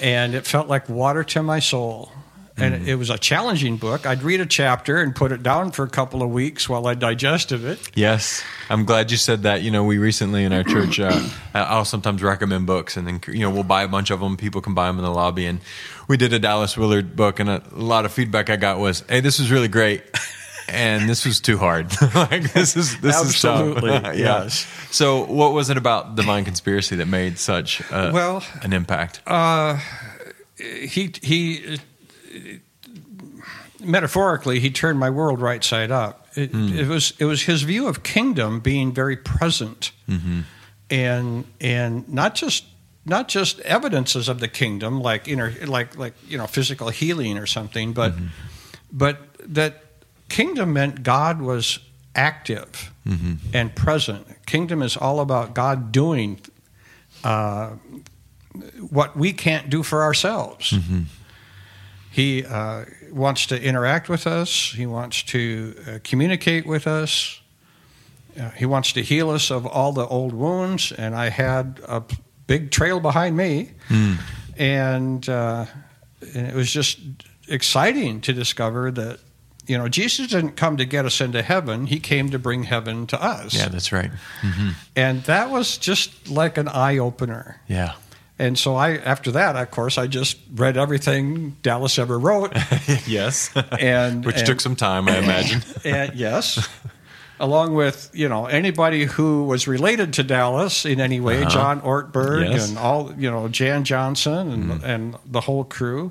And 0.00 0.34
it 0.34 0.46
felt 0.46 0.68
like 0.68 0.88
water 0.88 1.24
to 1.24 1.42
my 1.42 1.58
soul. 1.58 2.12
And 2.56 2.74
mm-hmm. 2.74 2.88
it 2.88 2.94
was 2.96 3.08
a 3.08 3.16
challenging 3.16 3.76
book. 3.78 4.06
I'd 4.06 4.22
read 4.22 4.40
a 4.40 4.46
chapter 4.46 5.00
and 5.00 5.14
put 5.14 5.32
it 5.32 5.42
down 5.42 5.70
for 5.70 5.84
a 5.84 5.88
couple 5.88 6.22
of 6.22 6.30
weeks 6.30 6.68
while 6.68 6.86
I 6.86 6.94
digested 6.94 7.64
it. 7.64 7.90
Yes, 7.94 8.42
I'm 8.68 8.84
glad 8.84 9.10
you 9.10 9.16
said 9.16 9.44
that. 9.44 9.62
You 9.62 9.70
know, 9.70 9.84
we 9.84 9.98
recently 9.98 10.44
in 10.44 10.52
our 10.52 10.62
church, 10.62 11.00
uh, 11.00 11.18
I'll 11.54 11.86
sometimes 11.86 12.22
recommend 12.22 12.66
books, 12.66 12.96
and 12.96 13.06
then 13.06 13.20
you 13.28 13.40
know 13.40 13.50
we'll 13.50 13.62
buy 13.62 13.82
a 13.82 13.88
bunch 13.88 14.10
of 14.10 14.20
them. 14.20 14.36
People 14.36 14.60
can 14.60 14.74
buy 14.74 14.86
them 14.86 14.98
in 14.98 15.04
the 15.04 15.10
lobby, 15.10 15.46
and 15.46 15.60
we 16.08 16.16
did 16.18 16.32
a 16.34 16.38
Dallas 16.38 16.76
Willard 16.76 17.16
book, 17.16 17.40
and 17.40 17.48
a, 17.48 17.62
lot 17.72 18.04
of 18.04 18.12
feedback 18.12 18.50
I 18.50 18.56
got 18.56 18.78
was, 18.78 19.02
"Hey, 19.08 19.20
this 19.20 19.38
was 19.38 19.50
really 19.50 19.68
great." 19.68 20.02
And 20.68 21.08
this 21.08 21.26
was 21.26 21.40
too 21.40 21.58
hard. 21.58 21.90
like 22.14 22.52
this 22.52 22.76
is 22.76 22.98
this 23.00 23.16
Absolutely, 23.16 23.90
is 23.90 24.00
tough. 24.02 24.14
yeah. 24.16 24.42
yes. 24.42 24.66
So, 24.90 25.24
what 25.24 25.52
was 25.52 25.70
it 25.70 25.76
about 25.76 26.14
Divine 26.14 26.44
Conspiracy 26.44 26.96
that 26.96 27.08
made 27.08 27.38
such 27.38 27.80
a, 27.90 28.10
Well, 28.14 28.44
an 28.62 28.72
impact? 28.72 29.20
Uh, 29.26 29.80
he 30.56 31.12
he 31.20 31.78
metaphorically 33.80 34.60
he 34.60 34.70
turned 34.70 34.98
my 34.98 35.10
world 35.10 35.40
right 35.40 35.62
side 35.62 35.90
up. 35.90 36.28
It, 36.34 36.50
hmm. 36.50 36.78
it 36.78 36.88
was 36.88 37.12
it 37.18 37.24
was 37.24 37.42
his 37.42 37.62
view 37.62 37.88
of 37.88 38.02
kingdom 38.02 38.60
being 38.60 38.92
very 38.92 39.16
present, 39.16 39.92
mm-hmm. 40.08 40.40
and 40.90 41.44
and 41.60 42.08
not 42.08 42.34
just 42.34 42.64
not 43.04 43.28
just 43.28 43.60
evidences 43.60 44.28
of 44.28 44.40
the 44.40 44.48
kingdom 44.48 45.00
like 45.00 45.28
inner 45.28 45.52
like 45.66 45.96
like 45.96 46.14
you 46.28 46.38
know 46.38 46.46
physical 46.46 46.88
healing 46.88 47.36
or 47.38 47.46
something, 47.46 47.92
but 47.92 48.12
mm-hmm. 48.12 48.26
but 48.92 49.18
that 49.40 49.84
kingdom 50.28 50.72
meant 50.72 51.02
God 51.02 51.42
was 51.42 51.78
active 52.14 52.92
mm-hmm. 53.06 53.34
and 53.52 53.74
present. 53.74 54.26
Kingdom 54.46 54.82
is 54.82 54.96
all 54.96 55.20
about 55.20 55.54
God 55.54 55.92
doing 55.92 56.40
uh, 57.24 57.70
what 58.90 59.16
we 59.16 59.32
can't 59.32 59.70
do 59.70 59.82
for 59.82 60.02
ourselves. 60.02 60.72
He 62.12 62.44
uh, 62.44 62.84
wants 63.10 63.46
to 63.46 63.60
interact 63.62 64.08
with 64.10 64.26
us. 64.26 64.72
He 64.76 64.84
wants 64.86 65.22
to 65.24 65.74
uh, 65.86 65.98
communicate 66.04 66.66
with 66.66 66.86
us. 66.86 67.40
Uh, 68.38 68.50
he 68.50 68.66
wants 68.66 68.92
to 68.92 69.02
heal 69.02 69.30
us 69.30 69.50
of 69.50 69.66
all 69.66 69.92
the 69.92 70.06
old 70.06 70.32
wounds. 70.34 70.92
And 70.92 71.14
I 71.14 71.30
had 71.30 71.80
a 71.88 72.02
big 72.46 72.70
trail 72.70 73.00
behind 73.00 73.36
me, 73.36 73.70
and, 74.58 75.26
uh, 75.28 75.64
and 76.34 76.46
it 76.46 76.54
was 76.54 76.70
just 76.70 76.98
exciting 77.48 78.20
to 78.22 78.32
discover 78.32 78.90
that 78.90 79.18
you 79.66 79.78
know 79.78 79.88
Jesus 79.88 80.28
didn't 80.28 80.52
come 80.56 80.76
to 80.76 80.84
get 80.84 81.04
us 81.06 81.20
into 81.20 81.40
heaven. 81.42 81.86
He 81.86 81.98
came 82.00 82.30
to 82.30 82.38
bring 82.38 82.64
heaven 82.64 83.06
to 83.08 83.22
us. 83.22 83.54
yeah, 83.54 83.68
that's 83.68 83.90
right. 83.92 84.10
And 84.96 85.22
that 85.24 85.50
was 85.50 85.78
just 85.78 86.28
like 86.28 86.58
an 86.58 86.68
eye 86.68 86.98
opener. 86.98 87.60
Yeah. 87.68 87.94
And 88.38 88.58
so 88.58 88.74
I, 88.74 88.96
after 88.96 89.30
that, 89.32 89.54
of 89.56 89.70
course, 89.70 89.98
I 89.98 90.06
just 90.08 90.36
read 90.54 90.76
everything 90.76 91.56
Dallas 91.62 91.98
ever 91.98 92.18
wrote, 92.18 92.52
yes. 93.06 93.50
and 93.78 94.24
Which 94.24 94.38
and- 94.38 94.46
took 94.46 94.60
some 94.60 94.74
time, 94.74 95.08
I 95.08 95.18
imagine. 95.18 95.62
and 95.84 96.14
yes, 96.14 96.66
along 97.38 97.74
with 97.74 98.10
you 98.14 98.28
know 98.28 98.46
anybody 98.46 99.04
who 99.04 99.44
was 99.44 99.68
related 99.68 100.14
to 100.14 100.22
Dallas 100.24 100.84
in 100.84 100.98
any 101.00 101.20
way, 101.20 101.44
John 101.44 101.80
Ortberg 101.82 102.50
Yes. 102.50 102.68
and 102.70 102.78
all 102.78 103.12
you 103.16 103.30
know 103.30 103.48
Jan 103.48 103.84
Johnson 103.84 104.50
and 104.50 104.82
and 104.82 105.16
the 105.26 105.42
whole 105.42 105.64
crew, 105.64 106.10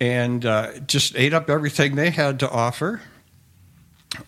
and 0.00 0.44
uh, 0.46 0.78
just 0.86 1.14
ate 1.16 1.34
up 1.34 1.50
everything 1.50 1.94
they 1.96 2.10
had 2.10 2.40
to 2.40 2.50
offer. 2.50 3.00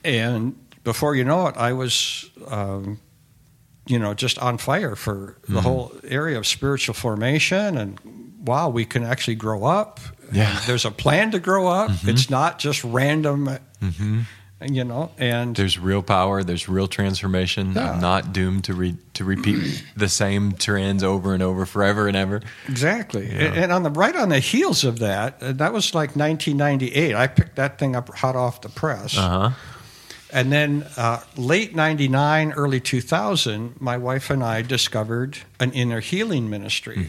And 0.04 0.54
before 0.84 1.14
you 1.16 1.24
know 1.24 1.46
it, 1.48 1.56
I 1.56 1.72
was. 1.72 2.28
Um, 2.46 3.00
you 3.90 3.98
know, 3.98 4.14
just 4.14 4.38
on 4.38 4.56
fire 4.58 4.94
for 4.96 5.36
the 5.48 5.60
whole 5.60 5.92
area 6.04 6.38
of 6.38 6.46
spiritual 6.46 6.94
formation, 6.94 7.76
and 7.76 7.98
wow, 8.46 8.68
we 8.68 8.84
can 8.84 9.02
actually 9.04 9.34
grow 9.34 9.64
up. 9.64 10.00
Yeah. 10.32 10.50
And 10.56 10.58
there's 10.66 10.84
a 10.84 10.90
plan 10.92 11.32
to 11.32 11.40
grow 11.40 11.66
up. 11.66 11.90
It's 12.04 12.30
not 12.30 12.58
just 12.60 12.84
random, 12.84 13.48
you 14.62 14.84
know. 14.84 15.10
And 15.18 15.56
There's 15.56 15.78
real 15.78 16.02
power. 16.02 16.44
There's 16.44 16.68
real 16.68 16.86
transformation. 16.86 17.72
Yeah. 17.72 17.92
I'm 17.92 18.00
not 18.00 18.32
doomed 18.32 18.64
to 18.64 18.74
re- 18.74 18.96
to 19.14 19.24
repeat 19.24 19.82
the 19.96 20.08
same 20.08 20.52
trends 20.52 21.02
over 21.02 21.34
and 21.34 21.42
over 21.42 21.66
forever 21.66 22.06
and 22.08 22.16
ever. 22.16 22.42
exactly, 22.68 23.28
and, 23.30 23.56
and 23.56 23.72
on 23.72 23.82
the 23.82 23.90
right 23.90 24.14
on 24.14 24.28
the 24.28 24.38
heels 24.38 24.84
of 24.84 24.98
that, 25.00 25.42
uh, 25.42 25.52
that 25.52 25.72
was 25.72 25.94
like 25.94 26.14
1998. 26.16 27.14
I 27.14 27.26
picked 27.26 27.56
that 27.56 27.78
thing 27.78 27.96
up 27.96 28.08
hot 28.14 28.36
off 28.36 28.60
the 28.60 28.68
press. 28.68 29.16
Uh 29.18 29.28
huh. 29.28 29.50
And 30.32 30.52
then 30.52 30.86
uh, 30.96 31.22
late 31.36 31.74
99, 31.74 32.52
early 32.52 32.80
2000, 32.80 33.80
my 33.80 33.96
wife 33.96 34.30
and 34.30 34.42
I 34.42 34.62
discovered 34.62 35.38
an 35.58 35.72
inner 35.72 36.00
healing 36.00 36.48
ministry. 36.48 37.08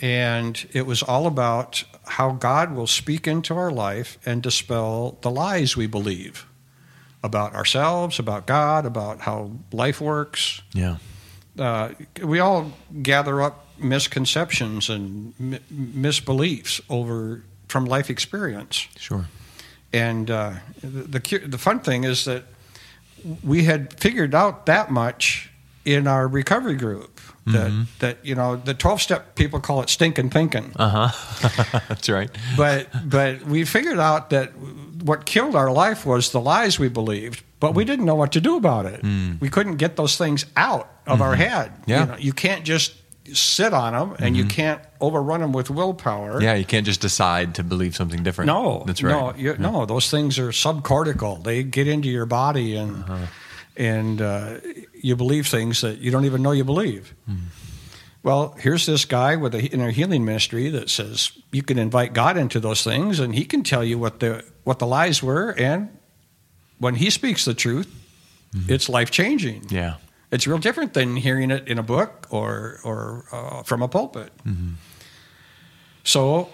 And 0.00 0.68
it 0.72 0.86
was 0.86 1.02
all 1.02 1.26
about 1.26 1.84
how 2.04 2.32
God 2.32 2.74
will 2.74 2.88
speak 2.88 3.28
into 3.28 3.54
our 3.54 3.70
life 3.70 4.18
and 4.26 4.42
dispel 4.42 5.18
the 5.20 5.30
lies 5.30 5.76
we 5.76 5.86
believe 5.86 6.46
about 7.22 7.54
ourselves, 7.54 8.18
about 8.18 8.46
God, 8.46 8.84
about 8.84 9.20
how 9.20 9.52
life 9.72 10.00
works. 10.00 10.62
Yeah. 10.74 10.96
Uh, 11.56 11.90
we 12.22 12.40
all 12.40 12.72
gather 13.02 13.40
up 13.42 13.66
misconceptions 13.78 14.88
and 14.88 15.34
mi- 15.38 15.60
misbeliefs 15.72 16.80
over 16.88 17.44
from 17.68 17.84
life 17.84 18.10
experience. 18.10 18.88
Sure. 18.98 19.26
And 19.92 20.30
uh, 20.30 20.52
the, 20.82 21.18
the 21.18 21.38
the 21.46 21.58
fun 21.58 21.80
thing 21.80 22.04
is 22.04 22.24
that 22.24 22.44
we 23.44 23.64
had 23.64 23.92
figured 24.00 24.34
out 24.34 24.66
that 24.66 24.90
much 24.90 25.50
in 25.84 26.06
our 26.06 26.26
recovery 26.26 26.76
group. 26.76 27.20
That 27.44 27.86
that 27.98 28.18
you 28.24 28.36
know 28.36 28.54
the 28.54 28.72
twelve 28.72 29.02
step 29.02 29.34
people 29.34 29.58
call 29.58 29.82
it 29.82 29.88
stinking 29.90 30.30
thinking, 30.30 30.72
Uh 30.76 31.08
huh. 31.08 31.80
That's 31.88 32.08
right. 32.08 32.30
but 32.56 32.86
but 33.04 33.42
we 33.42 33.64
figured 33.64 33.98
out 33.98 34.30
that 34.30 34.52
what 35.02 35.24
killed 35.26 35.56
our 35.56 35.72
life 35.72 36.06
was 36.06 36.30
the 36.30 36.40
lies 36.40 36.78
we 36.78 36.88
believed. 36.88 37.42
but 37.58 37.74
we 37.74 37.84
didn't 37.84 38.04
know 38.04 38.14
what 38.14 38.30
to 38.32 38.40
do 38.40 38.56
about 38.56 38.86
it. 38.86 39.02
We 39.40 39.48
couldn't 39.48 39.76
get 39.78 39.96
those 39.96 40.16
things 40.16 40.46
out 40.56 40.88
of 41.06 41.20
our 41.20 41.34
head. 41.34 41.72
Yeah. 41.86 42.00
You, 42.00 42.06
know, 42.12 42.16
you 42.18 42.32
can't 42.32 42.64
just 42.64 42.94
sit 43.32 43.72
on 43.72 43.92
them, 43.92 44.16
and 44.18 44.36
you 44.36 44.44
can't 44.44 44.80
overrun 45.00 45.40
them 45.40 45.52
with 45.52 45.70
willpower. 45.70 46.42
Yeah, 46.42 46.54
you 46.54 46.64
can't 46.64 46.86
just 46.86 47.00
decide 47.00 47.54
to 47.56 47.62
believe 47.62 47.94
something 47.94 48.22
different. 48.22 48.46
No, 48.48 48.82
that's 48.86 49.02
right. 49.02 49.10
No, 49.12 49.34
you, 49.36 49.56
no, 49.58 49.86
those 49.86 50.10
things 50.10 50.38
are 50.38 50.48
subcortical. 50.50 51.42
They 51.42 51.62
get 51.62 51.86
into 51.88 52.08
your 52.08 52.26
body, 52.26 52.76
and 52.76 53.04
Uh-huh. 53.04 53.26
and 53.76 54.20
uh, 54.20 54.56
you 54.94 55.16
believe 55.16 55.46
things 55.46 55.80
that 55.80 55.98
you 55.98 56.10
don't 56.10 56.24
even 56.24 56.42
know 56.42 56.52
you 56.52 56.64
believe. 56.64 57.14
Hmm. 57.26 57.36
Well, 58.24 58.54
here's 58.58 58.86
this 58.86 59.04
guy 59.04 59.34
with 59.36 59.52
a, 59.54 59.72
in 59.72 59.80
a 59.80 59.90
healing 59.90 60.24
ministry 60.24 60.68
that 60.70 60.88
says 60.90 61.32
you 61.50 61.62
can 61.62 61.78
invite 61.78 62.12
God 62.12 62.36
into 62.36 62.60
those 62.60 62.84
things, 62.84 63.18
and 63.20 63.34
He 63.34 63.44
can 63.44 63.62
tell 63.62 63.82
you 63.84 63.98
what 63.98 64.20
the 64.20 64.44
what 64.64 64.78
the 64.78 64.86
lies 64.86 65.22
were, 65.22 65.50
and 65.58 65.88
when 66.78 66.94
He 66.96 67.10
speaks 67.10 67.44
the 67.44 67.54
truth, 67.54 67.88
it's 68.68 68.88
life 68.88 69.10
changing. 69.10 69.62
Mm-hmm. 69.62 69.74
Yeah. 69.74 69.94
It's 70.32 70.46
real 70.46 70.58
different 70.58 70.94
than 70.94 71.16
hearing 71.16 71.50
it 71.50 71.68
in 71.68 71.78
a 71.78 71.82
book 71.82 72.26
or 72.30 72.80
or 72.82 73.26
uh, 73.30 73.62
from 73.62 73.82
a 73.82 73.88
pulpit. 73.88 74.32
So, 76.04 76.48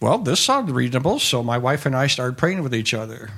well, 0.00 0.18
this 0.18 0.40
sounded 0.40 0.72
reasonable. 0.72 1.18
So 1.18 1.42
my 1.42 1.58
wife 1.58 1.84
and 1.86 1.94
I 1.96 2.06
started 2.06 2.38
praying 2.38 2.62
with 2.62 2.74
each 2.74 2.94
other, 2.94 3.30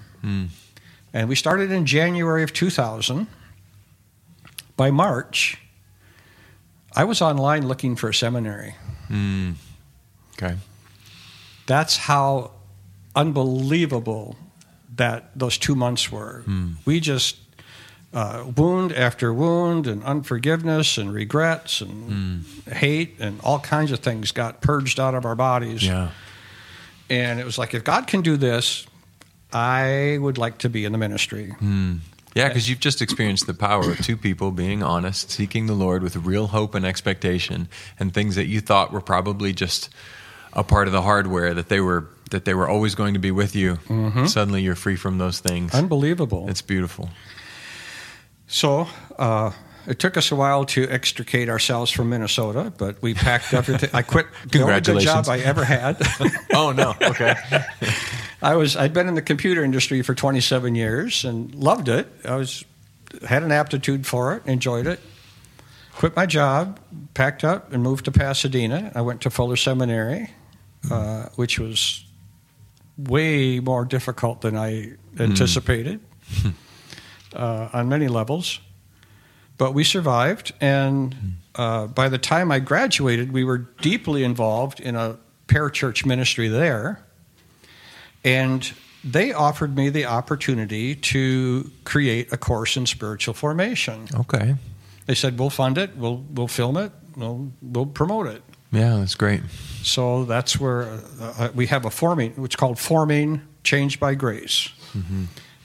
and 1.13 1.29
we 1.29 1.35
started 1.35 1.71
in 1.73 1.87
January 1.87 2.43
of 2.43 2.53
2000. 2.53 3.27
By 4.77 4.91
March, 4.91 5.59
I 6.95 7.05
was 7.05 7.23
online 7.23 7.67
looking 7.67 7.97
for 7.97 8.11
a 8.11 8.15
seminary. 8.15 8.75
Mm. 9.09 9.55
Okay. 10.35 10.57
That's 11.67 11.97
how 11.97 12.51
unbelievable 13.15 14.37
that 14.97 15.31
those 15.35 15.57
two 15.57 15.75
months 15.75 16.13
were. 16.13 16.45
We 16.85 17.01
just 17.01 17.37
uh, 18.17 18.51
wound 18.57 18.95
after 18.95 19.31
wound, 19.31 19.87
and 19.87 20.03
unforgiveness, 20.03 20.97
and 20.97 21.13
regrets, 21.13 21.83
and 21.83 22.45
hmm. 22.47 22.71
hate, 22.71 23.17
and 23.21 23.39
all 23.43 23.59
kinds 23.61 23.93
of 23.93 23.99
things 23.99 24.33
got 24.33 24.63
purged 24.63 24.99
out 24.99 25.15
of 25.15 25.27
our 25.27 25.35
bodies. 25.35 25.87
Yeah. 25.87 26.09
And 27.11 27.39
it 27.39 27.45
was 27.45 27.59
like, 27.59 27.75
if 27.75 27.85
God 27.85 28.07
can 28.07 28.23
do 28.23 28.39
this, 28.39 28.87
I 29.53 30.17
would 30.19 30.39
like 30.39 30.57
to 30.59 30.71
be 30.71 30.87
in 30.87 30.93
the 30.93 30.99
ministry. 30.99 31.51
Hmm. 31.59 31.97
Yeah, 32.35 32.49
because 32.49 32.71
you've 32.71 32.81
just 32.81 33.03
experienced 33.03 33.47
the 33.47 33.55
power 33.55 33.91
of 33.91 33.99
two 33.99 34.17
people 34.17 34.51
being 34.51 34.83
honest, 34.83 35.31
seeking 35.31 35.67
the 35.67 35.75
Lord 35.75 36.03
with 36.03 36.17
real 36.17 36.47
hope 36.47 36.75
and 36.75 36.87
expectation, 36.87 37.69
and 38.01 38.15
things 38.15 38.35
that 38.37 38.47
you 38.47 38.63
thought 38.63 38.93
were 38.93 39.03
probably 39.03 39.53
just 39.53 39.91
a 40.55 40.65
part 40.65 40.87
of 40.87 40.93
the 40.95 41.03
hardware 41.03 41.53
that 41.53 41.69
they 41.69 41.81
were 41.81 42.09
that 42.31 42.45
they 42.45 42.55
were 42.55 42.69
always 42.69 42.95
going 42.95 43.13
to 43.15 43.21
be 43.21 43.31
with 43.31 43.55
you. 43.55 43.75
Mm-hmm. 43.89 44.27
Suddenly, 44.27 44.63
you're 44.63 44.75
free 44.75 44.97
from 44.97 45.19
those 45.19 45.39
things. 45.39 45.75
Unbelievable. 45.75 46.49
It's 46.49 46.63
beautiful. 46.63 47.11
So 48.49 48.88
uh, 49.19 49.50
it 49.87 49.99
took 49.99 50.17
us 50.17 50.33
a 50.33 50.37
while 50.37 50.65
to 50.67 50.88
extricate 50.88 51.49
ourselves 51.49 51.91
from 51.91 52.11
Minnesota, 52.11 52.73
but 52.76 53.00
we 53.03 53.15
packed 53.15 53.53
everything. 53.55 53.91
I 53.93 54.03
quit 54.03 54.26
the 54.50 54.62
only 54.62 54.81
good 54.81 55.00
job 55.00 55.29
I 55.29 55.38
ever 55.38 55.65
had. 55.65 55.97
Oh 56.53 56.73
no. 56.73 56.95
Okay. 57.03 57.35
I 58.43 58.57
was 58.57 58.76
I'd 58.76 58.93
been 58.95 59.09
in 59.09 59.15
the 59.15 59.23
computer 59.23 59.62
industry 59.62 60.00
for 60.03 60.15
27 60.15 60.75
years 60.75 61.25
and 61.25 61.55
loved 61.55 61.88
it. 61.88 62.09
I 62.25 62.37
was 62.37 62.65
had 63.29 63.43
an 63.43 63.53
aptitude 63.53 64.07
for 64.07 64.35
it, 64.37 64.47
enjoyed 64.47 64.87
it. 64.87 65.00
Quit 65.95 66.17
my 66.17 66.25
job, 66.26 66.79
packed 67.15 67.45
up, 67.45 67.73
and 67.73 67.83
moved 67.83 68.07
to 68.07 68.12
Pasadena. 68.12 68.93
I 68.95 69.03
went 69.03 69.21
to 69.23 69.31
Fuller 69.31 69.57
Seminary, 69.57 70.31
uh, 70.91 71.26
which 71.37 71.59
was 71.59 72.05
way 72.97 73.61
more 73.61 73.85
difficult 73.85 74.41
than 74.41 74.57
I 74.57 74.93
anticipated 75.19 76.00
uh, 77.37 77.69
on 77.73 77.88
many 77.88 78.09
levels. 78.09 78.61
But 79.59 79.73
we 79.73 79.85
survived, 79.85 80.52
and 80.61 81.16
uh, 81.55 81.87
by 81.87 82.08
the 82.08 82.19
time 82.19 82.52
I 82.52 82.58
graduated, 82.58 83.32
we 83.32 83.45
were 83.45 83.58
deeply 83.80 84.23
involved 84.23 84.80
in 84.80 84.97
a 84.97 85.17
parachurch 85.49 86.04
ministry 86.04 86.49
there. 86.49 87.02
And 88.25 88.71
they 89.02 89.32
offered 89.32 89.76
me 89.76 89.89
the 89.89 90.04
opportunity 90.04 90.95
to 90.97 91.71
create 91.84 92.32
a 92.32 92.37
course 92.37 92.76
in 92.76 92.87
spiritual 92.87 93.34
formation. 93.34 94.08
Okay. 94.15 94.56
They 95.06 95.15
said, 95.15 95.39
"We'll 95.39 95.50
fund 95.50 95.78
it. 95.78 95.97
We'll 95.97 96.25
we'll 96.34 96.49
film 96.49 96.76
it. 96.76 96.93
We'll 97.17 97.52
we'll 97.63 97.87
promote 97.87 98.26
it." 98.26 98.43
Yeah, 98.73 98.97
that's 98.97 99.15
great. 99.15 99.43
So 99.82 100.25
that's 100.25 100.58
where 100.58 100.99
uh, 101.21 101.50
we 101.54 101.67
have 101.69 101.84
a 101.84 101.91
forming, 101.91 102.32
which 102.32 102.52
is 102.52 102.56
called 102.56 102.78
Forming 102.78 103.43
Changed 103.63 104.00
by 104.00 104.17
Grace. 104.17 104.69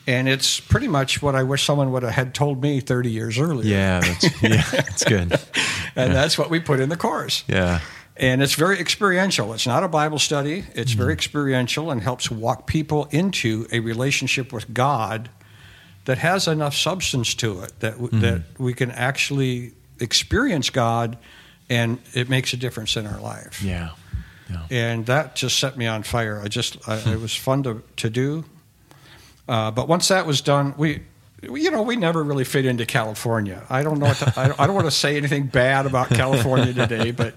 And 0.07 0.27
it's 0.27 0.59
pretty 0.59 0.87
much 0.87 1.21
what 1.21 1.35
I 1.35 1.43
wish 1.43 1.63
someone 1.63 1.91
would 1.91 2.03
have 2.03 2.13
had 2.13 2.33
told 2.33 2.61
me 2.61 2.79
30 2.79 3.11
years 3.11 3.37
earlier. 3.37 3.67
Yeah, 3.67 3.99
that's 3.99 4.41
yeah, 4.41 4.63
that's 4.71 5.03
good. 5.03 5.39
And 5.95 6.13
that's 6.13 6.37
what 6.37 6.49
we 6.49 6.59
put 6.59 6.79
in 6.79 6.89
the 6.89 6.97
course. 6.97 7.43
Yeah. 7.47 7.81
And 8.17 8.43
it's 8.43 8.55
very 8.55 8.79
experiential. 8.79 9.53
It's 9.53 9.65
not 9.65 9.83
a 9.83 9.87
Bible 9.87 10.19
study. 10.19 10.63
It's 10.75 10.91
very 10.91 11.13
mm-hmm. 11.13 11.13
experiential 11.13 11.91
and 11.91 12.01
helps 12.01 12.29
walk 12.29 12.67
people 12.67 13.07
into 13.11 13.67
a 13.71 13.79
relationship 13.79 14.51
with 14.51 14.73
God 14.73 15.29
that 16.05 16.17
has 16.17 16.47
enough 16.47 16.75
substance 16.75 17.33
to 17.35 17.61
it 17.61 17.79
that 17.79 17.93
w- 17.93 18.19
that 18.19 18.41
mm-hmm. 18.41 18.63
we 18.63 18.73
can 18.73 18.91
actually 18.91 19.73
experience 19.99 20.69
God, 20.69 21.17
and 21.69 21.99
it 22.13 22.29
makes 22.29 22.53
a 22.53 22.57
difference 22.57 22.97
in 22.97 23.07
our 23.07 23.19
life. 23.19 23.61
Yeah. 23.63 23.91
Yeah. 24.49 24.65
And 24.69 25.05
that 25.05 25.35
just 25.35 25.59
set 25.59 25.77
me 25.77 25.87
on 25.87 26.03
fire. 26.03 26.41
I 26.43 26.47
just 26.47 26.77
I, 26.89 26.97
it 26.97 27.19
was 27.21 27.35
fun 27.35 27.63
to 27.63 27.81
to 27.97 28.09
do. 28.09 28.45
Uh, 29.51 29.69
but 29.71 29.87
once 29.89 30.07
that 30.07 30.25
was 30.25 30.39
done, 30.41 30.73
we. 30.77 31.01
You 31.43 31.71
know, 31.71 31.81
we 31.81 31.95
never 31.95 32.23
really 32.23 32.43
fit 32.43 32.67
into 32.67 32.85
California. 32.85 33.63
I 33.67 33.81
don't 33.81 33.97
know. 33.97 34.05
What 34.05 34.17
to, 34.17 34.31
I, 34.39 34.47
don't, 34.47 34.59
I 34.59 34.67
don't 34.67 34.75
want 34.75 34.85
to 34.85 34.91
say 34.91 35.17
anything 35.17 35.47
bad 35.47 35.87
about 35.87 36.09
California 36.09 36.71
today, 36.71 37.09
but 37.09 37.33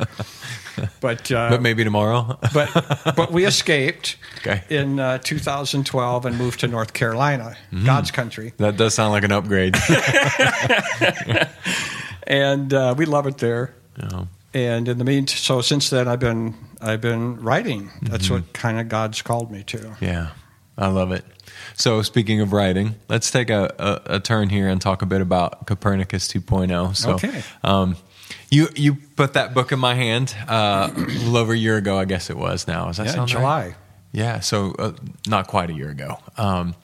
but 1.00 1.33
uh, 1.33 1.48
But 1.48 1.62
maybe 1.62 1.85
tomorrow. 1.85 2.38
but 2.53 2.68
but 3.16 3.33
we 3.33 3.46
escaped 3.46 4.18
Okay. 4.40 4.62
in 4.68 5.00
uh, 5.00 5.16
2012 5.24 6.27
and 6.27 6.37
moved 6.37 6.61
to 6.61 6.68
North 6.68 6.92
Carolina, 6.92 7.57
God's 7.87 8.11
country, 8.11 8.53
That 8.59 8.77
does 8.77 8.92
sound 8.92 9.12
like 9.12 9.24
an 9.24 9.33
upgrade. 9.33 9.74
and 12.27 12.74
uh, 12.74 12.94
we 12.98 13.07
love 13.07 13.27
it 13.27 13.38
there. 13.38 13.74
Yeah. 13.98 14.24
And 14.53 14.87
in 14.88 14.98
the 14.98 15.05
mean, 15.05 15.27
so 15.29 15.62
since 15.62 15.88
then 15.90 16.07
I've 16.09 16.20
been 16.20 16.55
I've 16.81 17.00
been 17.00 17.40
writing. 17.40 17.90
That's 18.03 18.29
what 18.31 18.53
kind 18.53 18.79
of 18.79 18.88
God's 18.90 19.22
called 19.22 19.50
me 19.50 19.62
to. 19.64 19.96
Yeah, 20.00 20.29
I 20.77 20.88
love 20.88 21.11
it. 21.11 21.24
So, 21.76 22.02
speaking 22.02 22.40
of 22.40 22.52
writing, 22.52 22.94
let's 23.08 23.30
take 23.30 23.50
a, 23.50 23.74
a, 23.78 24.16
a 24.16 24.20
turn 24.20 24.48
here 24.48 24.68
and 24.68 24.80
talk 24.80 25.02
a 25.02 25.06
bit 25.06 25.20
about 25.20 25.66
Copernicus 25.66 26.28
2.0. 26.28 26.96
So, 26.96 27.12
Okay. 27.14 27.42
um, 27.64 27.96
you 28.50 28.68
you 28.76 28.94
put 29.16 29.32
that 29.34 29.54
book 29.54 29.72
in 29.72 29.78
my 29.80 29.94
hand 29.94 30.34
uh, 30.48 30.90
a 30.94 30.98
little 31.00 31.37
over 31.37 31.52
a 31.52 31.56
year 31.56 31.76
ago, 31.76 31.98
I 31.98 32.04
guess 32.04 32.30
it 32.30 32.37
was. 32.37 32.68
Now, 32.68 32.87
does 32.87 32.98
that 32.98 33.06
Yeah, 33.06 33.12
sound 33.12 33.34
right? 33.34 33.40
July. 33.40 33.74
Yeah, 34.12 34.40
so 34.40 34.74
uh, 34.78 34.92
not 35.26 35.48
quite 35.48 35.70
a 35.70 35.72
year 35.72 35.90
ago. 35.90 36.18
Um, 36.37 36.76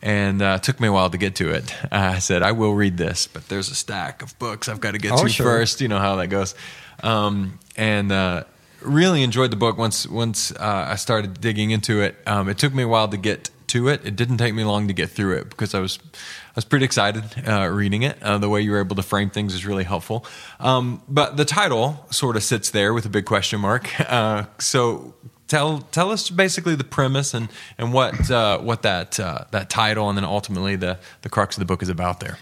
and 0.00 0.40
uh, 0.40 0.56
it 0.58 0.62
took 0.62 0.80
me 0.80 0.88
a 0.88 0.92
while 0.92 1.10
to 1.10 1.18
get 1.18 1.34
to 1.36 1.50
it. 1.50 1.74
I 1.92 2.18
said, 2.20 2.42
I 2.42 2.52
will 2.52 2.74
read 2.74 2.96
this, 2.96 3.26
but 3.26 3.48
there's 3.48 3.70
a 3.70 3.74
stack 3.74 4.22
of 4.22 4.38
books 4.38 4.68
I've 4.68 4.80
got 4.80 4.92
to 4.92 4.98
get 4.98 5.12
Oh, 5.12 5.22
to 5.24 5.28
sure. 5.28 5.44
first. 5.46 5.80
You 5.82 5.88
know 5.88 5.98
how 5.98 6.16
that 6.16 6.28
goes. 6.28 6.54
Um, 7.02 7.58
and 7.76 8.10
uh, 8.10 8.44
really 8.80 9.22
enjoyed 9.22 9.50
the 9.50 9.56
book 9.56 9.76
once 9.76 10.06
once 10.06 10.50
uh, 10.52 10.86
I 10.90 10.96
started 10.96 11.40
digging 11.40 11.70
into 11.70 12.00
it. 12.00 12.16
Um, 12.26 12.48
it 12.48 12.56
took 12.56 12.72
me 12.72 12.82
a 12.82 12.88
while 12.88 13.08
to 13.08 13.16
get 13.18 13.50
to 13.74 13.88
it. 13.88 14.06
It 14.06 14.14
didn't 14.14 14.38
take 14.38 14.54
me 14.54 14.62
long 14.62 14.86
to 14.86 14.94
get 14.94 15.10
through 15.10 15.36
it 15.38 15.50
because 15.50 15.74
I 15.74 15.80
was 15.80 15.98
I 16.14 16.52
was 16.54 16.64
pretty 16.64 16.84
excited 16.84 17.24
uh, 17.46 17.68
reading 17.68 18.04
it. 18.04 18.22
Uh, 18.22 18.38
the 18.38 18.48
way 18.48 18.60
you 18.60 18.70
were 18.70 18.78
able 18.78 18.94
to 18.94 19.02
frame 19.02 19.30
things 19.30 19.52
is 19.52 19.66
really 19.66 19.82
helpful. 19.82 20.24
Um, 20.60 21.02
but 21.08 21.36
the 21.36 21.44
title 21.44 22.06
sort 22.10 22.36
of 22.36 22.44
sits 22.44 22.70
there 22.70 22.94
with 22.94 23.04
a 23.04 23.08
big 23.08 23.26
question 23.26 23.60
mark. 23.60 23.90
Uh, 24.14 24.44
so 24.58 25.14
tell 25.48 25.80
tell 25.90 26.10
us 26.12 26.30
basically 26.30 26.76
the 26.76 26.84
premise 26.84 27.34
and 27.34 27.48
and 27.78 27.92
what 27.92 28.30
uh, 28.30 28.58
what 28.58 28.82
that 28.82 29.18
uh, 29.18 29.44
that 29.50 29.68
title 29.68 30.08
and 30.08 30.16
then 30.16 30.24
ultimately 30.24 30.76
the 30.76 30.98
the 31.22 31.28
crux 31.28 31.56
of 31.56 31.60
the 31.60 31.64
book 31.64 31.82
is 31.82 31.88
about 31.88 32.20
there. 32.20 32.38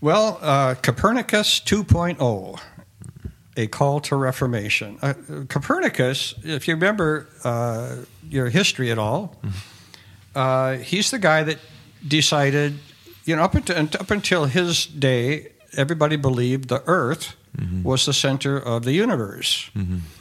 Well, 0.00 0.38
uh, 0.40 0.76
Copernicus 0.76 1.60
2.0, 1.60 2.60
a 3.56 3.66
call 3.66 4.00
to 4.00 4.16
reformation. 4.16 4.98
Uh, 5.02 5.14
Copernicus, 5.48 6.34
if 6.42 6.68
you 6.68 6.74
remember 6.74 7.26
uh, 7.44 7.96
your 8.30 8.48
history 8.48 8.90
at 8.92 8.98
all, 8.98 9.36
uh, 10.34 10.76
he's 10.76 11.10
the 11.10 11.18
guy 11.18 11.42
that 11.44 11.58
decided, 12.06 12.78
you 13.24 13.34
know, 13.36 13.42
up 13.42 13.54
until, 13.54 13.76
up 13.78 14.10
until 14.10 14.44
his 14.46 14.86
day, 14.86 15.52
everybody 15.76 16.16
believed 16.16 16.68
the 16.68 16.82
Earth 16.86 17.34
was 17.82 18.06
the 18.06 18.12
center 18.12 18.56
of 18.56 18.84
the 18.84 18.92
universe, 18.92 19.68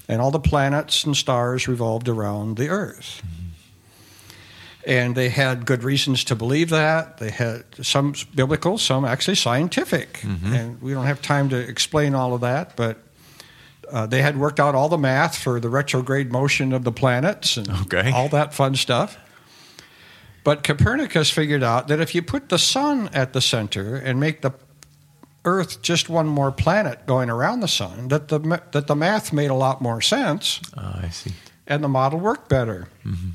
and 0.08 0.22
all 0.22 0.32
the 0.32 0.40
planets 0.40 1.04
and 1.06 1.16
stars 1.16 1.68
revolved 1.68 2.08
around 2.10 2.58
the 2.58 2.68
Earth. 2.70 3.22
And 4.88 5.16
they 5.16 5.30
had 5.30 5.66
good 5.66 5.84
reasons 5.84 6.24
to 6.26 6.36
believe 6.36 6.70
that. 6.70 7.18
They 7.18 7.30
had 7.30 7.64
some 7.84 8.14
biblical, 8.34 8.78
some 8.78 9.04
actually 9.06 9.36
scientific. 9.36 10.24
And 10.24 10.82
we 10.82 10.94
don't 10.94 11.06
have 11.06 11.22
time 11.22 11.50
to 11.50 11.58
explain 11.58 12.16
all 12.16 12.34
of 12.34 12.42
that, 12.42 12.76
but 12.76 12.98
uh, 13.92 14.06
they 14.08 14.22
had 14.22 14.38
worked 14.38 14.60
out 14.60 14.76
all 14.76 14.90
the 14.90 14.98
math 14.98 15.38
for 15.38 15.60
the 15.60 15.70
retrograde 15.70 16.32
motion 16.32 16.74
of 16.74 16.84
the 16.86 16.92
planets 16.92 17.58
and 17.58 17.70
Okay. 17.82 18.12
all 18.12 18.30
that 18.30 18.54
fun 18.54 18.76
stuff. 18.76 19.18
But 20.48 20.64
Copernicus 20.64 21.30
figured 21.30 21.62
out 21.62 21.90
that 21.90 22.00
if 22.00 22.16
you 22.16 22.22
put 22.22 22.48
the 22.48 22.58
sun 22.58 23.10
at 23.12 23.34
the 23.34 23.42
center 23.42 23.98
and 23.98 24.18
make 24.18 24.44
the 24.44 24.54
Earth 25.44 25.82
just 25.82 26.08
one 26.08 26.26
more 26.26 26.54
planet 26.54 27.06
going 27.06 27.30
around 27.30 27.60
the 27.60 27.68
sun, 27.68 28.08
that 28.08 28.30
the 28.30 28.40
that 28.72 28.88
the 28.88 28.96
math 28.96 29.34
made 29.34 29.50
a 29.50 29.54
lot 29.54 29.82
more 29.82 30.00
sense 30.00 30.62
Ah, 30.78 31.02
I 31.04 31.10
see. 31.10 31.34
and 31.68 31.84
the 31.84 31.90
model 31.90 32.22
worked 32.22 32.48
better. 32.48 32.88
Mm-hmm. 33.06 33.32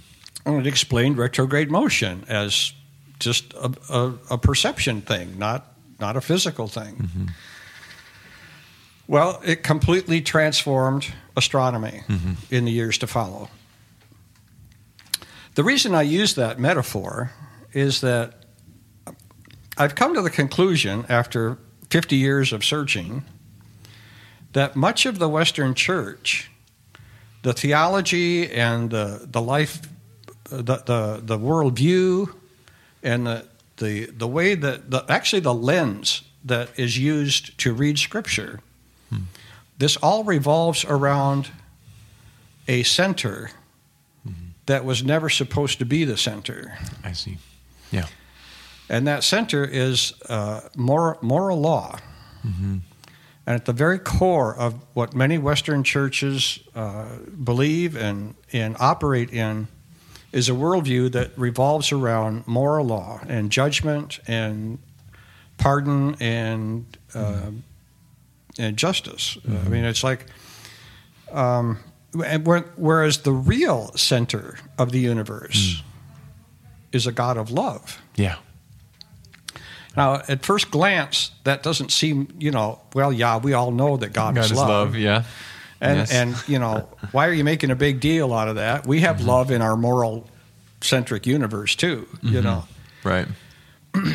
And 0.46 0.60
it 0.60 0.66
explained 0.66 1.18
retrograde 1.18 1.70
motion 1.70 2.24
as 2.28 2.72
just 3.18 3.52
a, 3.52 3.70
a, 3.90 4.14
a 4.30 4.38
perception 4.38 5.02
thing, 5.02 5.38
not 5.38 5.66
not 6.00 6.16
a 6.16 6.22
physical 6.22 6.66
thing. 6.66 6.96
Mm-hmm. 6.96 7.26
Well, 9.06 9.38
it 9.44 9.62
completely 9.62 10.22
transformed 10.22 11.12
astronomy 11.36 12.04
mm-hmm. 12.08 12.32
in 12.50 12.64
the 12.64 12.72
years 12.72 12.96
to 12.96 13.06
follow. 13.06 13.50
The 15.54 15.62
reason 15.62 15.94
I 15.94 16.02
use 16.02 16.34
that 16.36 16.58
metaphor 16.58 17.32
is 17.74 18.00
that 18.00 18.46
I've 19.76 19.94
come 19.94 20.14
to 20.14 20.22
the 20.22 20.30
conclusion 20.30 21.04
after 21.10 21.58
50 21.90 22.16
years 22.16 22.54
of 22.54 22.64
searching 22.64 23.24
that 24.54 24.76
much 24.76 25.04
of 25.04 25.18
the 25.18 25.28
Western 25.28 25.74
Church, 25.74 26.50
the 27.42 27.52
theology 27.52 28.50
and 28.50 28.90
the, 28.90 29.26
the 29.30 29.42
life, 29.42 29.82
the, 30.44 30.62
the, 30.62 31.20
the 31.22 31.38
worldview, 31.38 32.34
and 33.02 33.26
the, 33.26 33.46
the, 33.76 34.06
the 34.06 34.28
way 34.28 34.54
that, 34.54 34.90
the, 34.90 35.04
actually, 35.08 35.40
the 35.40 35.54
lens 35.54 36.22
that 36.44 36.70
is 36.78 36.98
used 36.98 37.58
to 37.58 37.74
read 37.74 37.98
Scripture, 37.98 38.60
hmm. 39.10 39.24
this 39.76 39.96
all 39.98 40.24
revolves 40.24 40.84
around 40.86 41.50
a 42.68 42.82
center 42.84 43.50
that 44.66 44.84
was 44.84 45.02
never 45.02 45.28
supposed 45.28 45.78
to 45.78 45.84
be 45.84 46.04
the 46.04 46.16
center. 46.16 46.78
I 47.02 47.12
see. 47.12 47.38
Yeah. 47.90 48.06
And 48.88 49.06
that 49.06 49.24
center 49.24 49.64
is 49.64 50.12
uh, 50.28 50.60
moral, 50.76 51.18
moral 51.22 51.60
law. 51.60 51.98
And 53.46 53.56
at 53.56 53.64
the 53.64 53.72
very 53.72 53.98
core 53.98 54.54
of 54.54 54.74
what 54.94 55.14
many 55.14 55.38
Western 55.38 55.82
churches 55.82 56.60
uh, 56.74 57.06
believe 57.42 57.96
and, 57.96 58.34
and 58.52 58.76
operate 58.78 59.32
in 59.32 59.68
is 60.32 60.48
a 60.48 60.52
worldview 60.52 61.12
that 61.12 61.30
revolves 61.36 61.92
around 61.92 62.46
moral 62.46 62.86
law 62.86 63.20
and 63.28 63.50
judgment 63.50 64.20
and 64.26 64.78
pardon 65.58 66.16
and, 66.20 66.96
uh, 67.14 67.50
and 68.58 68.76
justice. 68.76 69.38
I 69.48 69.68
mean, 69.68 69.84
it's 69.84 70.04
like, 70.04 70.26
um, 71.32 71.78
whereas 72.14 73.18
the 73.18 73.32
real 73.32 73.90
center 73.96 74.58
of 74.78 74.92
the 74.92 75.00
universe 75.00 75.80
hmm. 75.80 76.96
is 76.96 77.06
a 77.06 77.12
God 77.12 77.36
of 77.36 77.50
love. 77.50 78.00
Yeah. 78.16 78.36
Now, 79.96 80.22
at 80.28 80.44
first 80.44 80.70
glance, 80.70 81.32
that 81.44 81.62
doesn't 81.62 81.90
seem, 81.92 82.28
you 82.38 82.50
know, 82.50 82.80
well, 82.94 83.12
yeah, 83.12 83.38
we 83.38 83.52
all 83.52 83.70
know 83.70 83.96
that 83.98 84.12
God, 84.12 84.34
God 84.34 84.44
is 84.44 84.52
love. 84.52 84.68
love. 84.68 84.96
Yeah. 84.96 85.24
And, 85.80 85.98
Yes. 85.98 86.12
and, 86.12 86.48
you 86.48 86.58
know, 86.58 86.88
why 87.12 87.26
are 87.26 87.32
you 87.32 87.44
making 87.44 87.70
a 87.70 87.76
big 87.76 88.00
deal 88.00 88.32
out 88.32 88.48
of 88.48 88.56
that? 88.56 88.86
We 88.86 89.00
have 89.00 89.16
mm-hmm. 89.16 89.28
love 89.28 89.50
in 89.50 89.60
our 89.60 89.76
moral 89.76 90.28
centric 90.80 91.26
universe, 91.26 91.74
too, 91.74 92.08
you 92.22 92.40
mm-hmm. 92.40 92.44
know. 92.44 92.64
Right. 93.04 93.28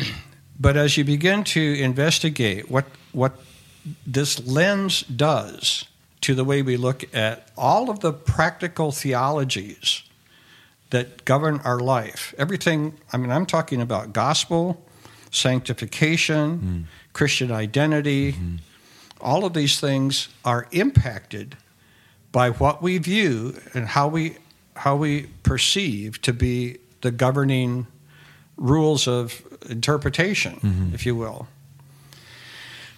But 0.60 0.76
as 0.76 0.96
you 0.96 1.04
begin 1.04 1.44
to 1.44 1.60
investigate 1.80 2.68
what, 2.68 2.84
what 3.12 3.38
this 4.04 4.44
lens 4.44 5.02
does 5.02 5.84
to 6.20 6.34
the 6.34 6.44
way 6.44 6.62
we 6.62 6.76
look 6.76 7.14
at 7.14 7.50
all 7.56 7.90
of 7.90 8.00
the 8.00 8.12
practical 8.12 8.92
theologies 8.92 10.02
that 10.90 11.24
govern 11.24 11.60
our 11.64 11.80
life, 11.80 12.34
everything, 12.38 12.94
I 13.12 13.18
mean, 13.18 13.30
I'm 13.30 13.46
talking 13.46 13.80
about 13.80 14.12
gospel, 14.12 14.84
sanctification, 15.30 16.58
mm-hmm. 16.58 16.82
Christian 17.12 17.52
identity, 17.52 18.32
mm-hmm. 18.32 18.56
all 19.20 19.44
of 19.44 19.52
these 19.52 19.80
things 19.80 20.28
are 20.44 20.66
impacted 20.72 21.56
by 22.32 22.50
what 22.50 22.82
we 22.82 22.98
view 22.98 23.58
and 23.74 23.88
how 23.88 24.08
we 24.08 24.36
how 24.76 24.94
we 24.94 25.26
perceive 25.42 26.22
to 26.22 26.32
be 26.32 26.78
the 27.00 27.10
governing 27.10 27.86
rules 28.56 29.08
of 29.08 29.42
interpretation, 29.68 30.54
mm-hmm. 30.54 30.94
if 30.94 31.04
you 31.04 31.16
will. 31.16 31.48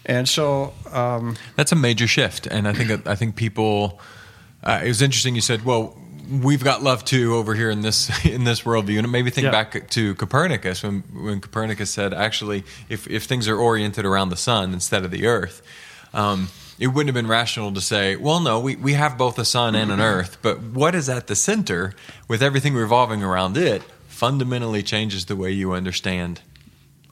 And 0.06 0.28
so, 0.28 0.72
um, 0.92 1.36
That's 1.56 1.72
a 1.72 1.76
major 1.76 2.06
shift, 2.06 2.46
and 2.46 2.66
I 2.66 2.72
think 2.72 3.06
I 3.06 3.14
think 3.14 3.36
people. 3.36 4.00
Uh, 4.62 4.80
it 4.84 4.88
was 4.88 5.02
interesting. 5.02 5.34
You 5.34 5.40
said, 5.40 5.64
"Well, 5.64 5.96
we've 6.30 6.64
got 6.64 6.82
love 6.82 7.04
too 7.04 7.34
over 7.36 7.54
here 7.54 7.70
in 7.70 7.82
this 7.82 8.10
in 8.24 8.44
this 8.44 8.62
worldview," 8.62 8.96
and 8.98 9.04
it 9.06 9.10
made 9.10 9.24
me 9.24 9.30
think 9.30 9.44
Yeah. 9.44 9.50
back 9.50 9.90
to 9.90 10.14
Copernicus 10.14 10.82
when 10.82 11.02
when 11.12 11.40
Copernicus 11.40 11.90
said, 11.90 12.14
"Actually, 12.14 12.64
if 12.88 13.06
if 13.08 13.24
things 13.24 13.46
are 13.48 13.56
oriented 13.56 14.04
around 14.04 14.30
the 14.30 14.36
sun 14.36 14.72
instead 14.72 15.04
of 15.04 15.10
the 15.10 15.26
Earth." 15.26 15.62
Um, 16.12 16.48
it 16.80 16.88
wouldn't 16.88 17.08
have 17.08 17.14
been 17.14 17.28
rational 17.30 17.72
to 17.74 17.80
say, 17.80 18.16
well, 18.16 18.40
no, 18.40 18.58
we, 18.58 18.74
we 18.74 18.94
have 18.94 19.16
both 19.18 19.38
a 19.38 19.44
sun 19.44 19.76
and 19.76 19.92
an 19.92 20.00
earth, 20.00 20.38
but 20.42 20.60
what 20.60 20.94
is 20.94 21.08
at 21.10 21.26
the 21.28 21.36
center 21.36 21.92
with 22.26 22.42
everything 22.42 22.74
revolving 22.74 23.22
around 23.22 23.56
it 23.58 23.82
fundamentally 24.08 24.82
changes 24.82 25.26
the 25.26 25.36
way 25.36 25.52
you 25.52 25.72
understand 25.72 26.40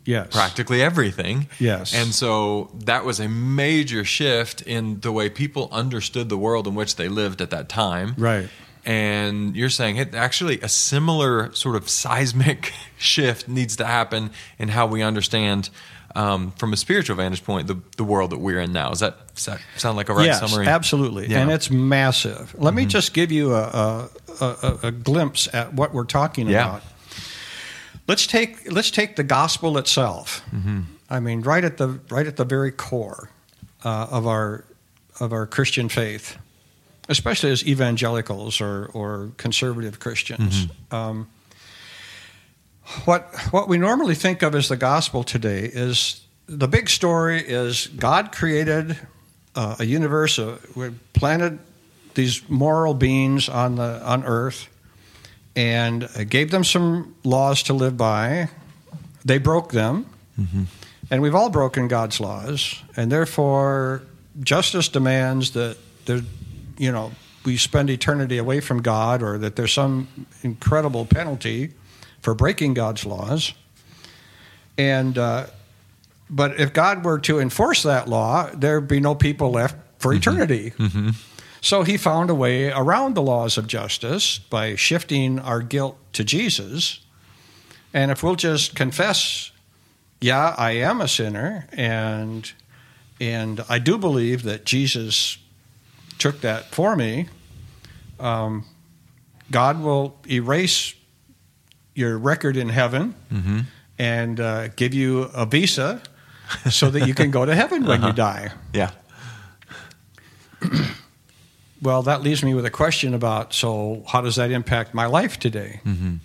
yes, 0.08 0.28
practically 0.30 0.80
everything. 0.82 1.46
Yes. 1.60 1.94
And 1.94 2.14
so 2.14 2.70
that 2.84 3.04
was 3.04 3.20
a 3.20 3.28
major 3.28 4.04
shift 4.04 4.62
in 4.62 5.00
the 5.00 5.12
way 5.12 5.28
people 5.28 5.68
understood 5.70 6.28
the 6.28 6.38
world 6.38 6.66
in 6.66 6.74
which 6.74 6.96
they 6.96 7.08
lived 7.08 7.40
at 7.40 7.50
that 7.50 7.68
time. 7.68 8.14
Right. 8.16 8.48
And 8.84 9.54
you're 9.54 9.68
saying 9.70 9.96
it 9.96 10.14
actually 10.14 10.60
a 10.62 10.68
similar 10.68 11.52
sort 11.54 11.76
of 11.76 11.88
seismic 11.88 12.72
shift 12.98 13.46
needs 13.48 13.76
to 13.76 13.84
happen 13.84 14.30
in 14.58 14.68
how 14.68 14.86
we 14.86 15.02
understand 15.02 15.68
um, 16.16 16.52
from 16.52 16.72
a 16.72 16.76
spiritual 16.76 17.16
vantage 17.16 17.44
point 17.44 17.66
the, 17.66 17.76
the 17.98 18.04
world 18.04 18.30
that 18.30 18.38
we're 18.38 18.60
in 18.60 18.72
now. 18.72 18.88
Does 18.88 19.00
that, 19.00 19.34
does 19.34 19.44
that 19.44 19.60
sound 19.76 19.96
like 19.98 20.08
a 20.08 20.14
right 20.14 20.24
yes, 20.26 20.40
summary? 20.40 20.66
absolutely, 20.66 21.24
Yeah. 21.26 21.40
Mm-hmm. 21.40 21.42
and 21.42 21.50
it's 21.52 21.70
massive. 21.70 22.54
Let 22.58 22.72
me 22.72 22.86
just 22.86 23.12
give 23.12 23.30
you 23.30 23.54
a, 23.54 24.08
a, 24.40 24.44
a, 24.44 24.78
a 24.84 24.90
glimpse 24.90 25.52
at 25.52 25.74
what 25.74 25.92
we're 25.92 26.04
talking 26.04 26.48
Yeah. 26.48 26.68
about. 26.68 26.82
Let's 28.08 28.26
take 28.26 28.72
let's 28.72 28.90
take 28.90 29.16
the 29.16 29.22
gospel 29.22 29.78
itself. 29.78 30.42
Mm-hmm. 30.50 30.80
I 31.10 31.20
mean, 31.20 31.42
right 31.42 31.64
at 31.64 31.76
the 31.76 32.00
right 32.10 32.26
at 32.26 32.36
the 32.36 32.44
very 32.44 32.72
core 32.72 33.30
uh, 33.84 34.08
of 34.10 34.26
our 34.26 34.64
of 35.20 35.32
our 35.32 35.46
Christian 35.46 35.88
faith, 35.88 36.36
especially 37.08 37.50
as 37.50 37.64
evangelicals 37.66 38.60
or 38.60 38.90
or 38.94 39.30
conservative 39.36 40.00
Christians. 40.00 40.66
Mm-hmm. 40.66 40.94
Um, 40.94 41.28
what 43.04 43.28
what 43.50 43.68
we 43.68 43.78
normally 43.78 44.14
think 44.14 44.42
of 44.42 44.54
as 44.54 44.68
the 44.68 44.76
gospel 44.76 45.22
today 45.22 45.70
is 45.72 46.22
the 46.46 46.66
big 46.66 46.88
story 46.88 47.40
is 47.46 47.88
God 47.88 48.32
created 48.32 48.96
uh, 49.54 49.76
a 49.80 49.84
universe, 49.84 50.38
uh, 50.38 50.56
we 50.76 50.90
planted 51.12 51.58
these 52.14 52.48
moral 52.48 52.94
beings 52.94 53.48
on 53.48 53.74
the 53.74 54.00
on 54.04 54.24
Earth, 54.24 54.68
and 55.58 56.08
gave 56.30 56.52
them 56.52 56.62
some 56.62 57.16
laws 57.24 57.64
to 57.64 57.72
live 57.72 57.96
by. 57.96 58.48
They 59.24 59.38
broke 59.38 59.72
them, 59.72 60.06
mm-hmm. 60.40 60.62
and 61.10 61.20
we've 61.20 61.34
all 61.34 61.50
broken 61.50 61.88
God's 61.88 62.20
laws, 62.20 62.80
and 62.96 63.10
therefore 63.10 64.02
justice 64.40 64.88
demands 64.88 65.50
that 65.50 65.76
there, 66.06 66.20
you 66.78 66.92
know, 66.92 67.10
we 67.44 67.56
spend 67.56 67.90
eternity 67.90 68.38
away 68.38 68.60
from 68.60 68.82
God, 68.82 69.20
or 69.20 69.36
that 69.38 69.56
there's 69.56 69.72
some 69.72 70.06
incredible 70.42 71.04
penalty 71.04 71.72
for 72.20 72.34
breaking 72.34 72.74
God's 72.74 73.04
laws. 73.04 73.52
And 74.78 75.18
uh, 75.18 75.46
but 76.30 76.60
if 76.60 76.72
God 76.72 77.04
were 77.04 77.18
to 77.20 77.40
enforce 77.40 77.82
that 77.82 78.08
law, 78.08 78.48
there'd 78.54 78.86
be 78.86 79.00
no 79.00 79.16
people 79.16 79.50
left 79.50 79.74
for 79.98 80.12
mm-hmm. 80.12 80.18
eternity. 80.18 80.70
Mm-hmm. 80.78 81.10
So 81.60 81.82
he 81.82 81.96
found 81.96 82.30
a 82.30 82.34
way 82.34 82.70
around 82.70 83.14
the 83.14 83.22
laws 83.22 83.58
of 83.58 83.66
justice 83.66 84.38
by 84.38 84.74
shifting 84.76 85.38
our 85.38 85.60
guilt 85.60 85.96
to 86.12 86.24
Jesus. 86.24 87.00
And 87.92 88.10
if 88.10 88.22
we'll 88.22 88.36
just 88.36 88.74
confess, 88.76 89.50
yeah, 90.20 90.54
I 90.56 90.72
am 90.72 91.00
a 91.00 91.08
sinner, 91.08 91.66
and 91.72 92.50
and 93.20 93.60
I 93.68 93.78
do 93.78 93.98
believe 93.98 94.42
that 94.44 94.64
Jesus 94.64 95.38
took 96.18 96.40
that 96.42 96.66
for 96.66 96.94
me, 96.96 97.28
um, 98.20 98.64
God 99.50 99.80
will 99.80 100.16
erase 100.30 100.94
your 101.94 102.16
record 102.18 102.56
in 102.56 102.68
heaven 102.68 103.14
Mm-hmm. 103.32 103.60
and 103.98 104.38
uh, 104.40 104.68
give 104.68 104.94
you 104.94 105.22
a 105.34 105.44
visa 105.46 106.00
so 106.70 106.90
that 106.90 107.06
you 107.08 107.14
can 107.14 107.30
go 107.30 107.44
to 107.44 107.54
heaven 107.54 107.84
when 107.84 108.02
you 108.02 108.12
die. 108.30 108.52
Yeah. 108.72 108.90
Well, 111.80 112.02
that 112.02 112.22
leaves 112.22 112.42
me 112.42 112.54
with 112.54 112.64
a 112.66 112.70
question 112.70 113.14
about 113.14 113.54
so, 113.54 114.02
how 114.08 114.20
does 114.20 114.36
that 114.36 114.50
impact 114.50 114.94
my 114.94 115.06
life 115.06 115.38
today? 115.38 115.80
Mm-hmm. 115.84 116.16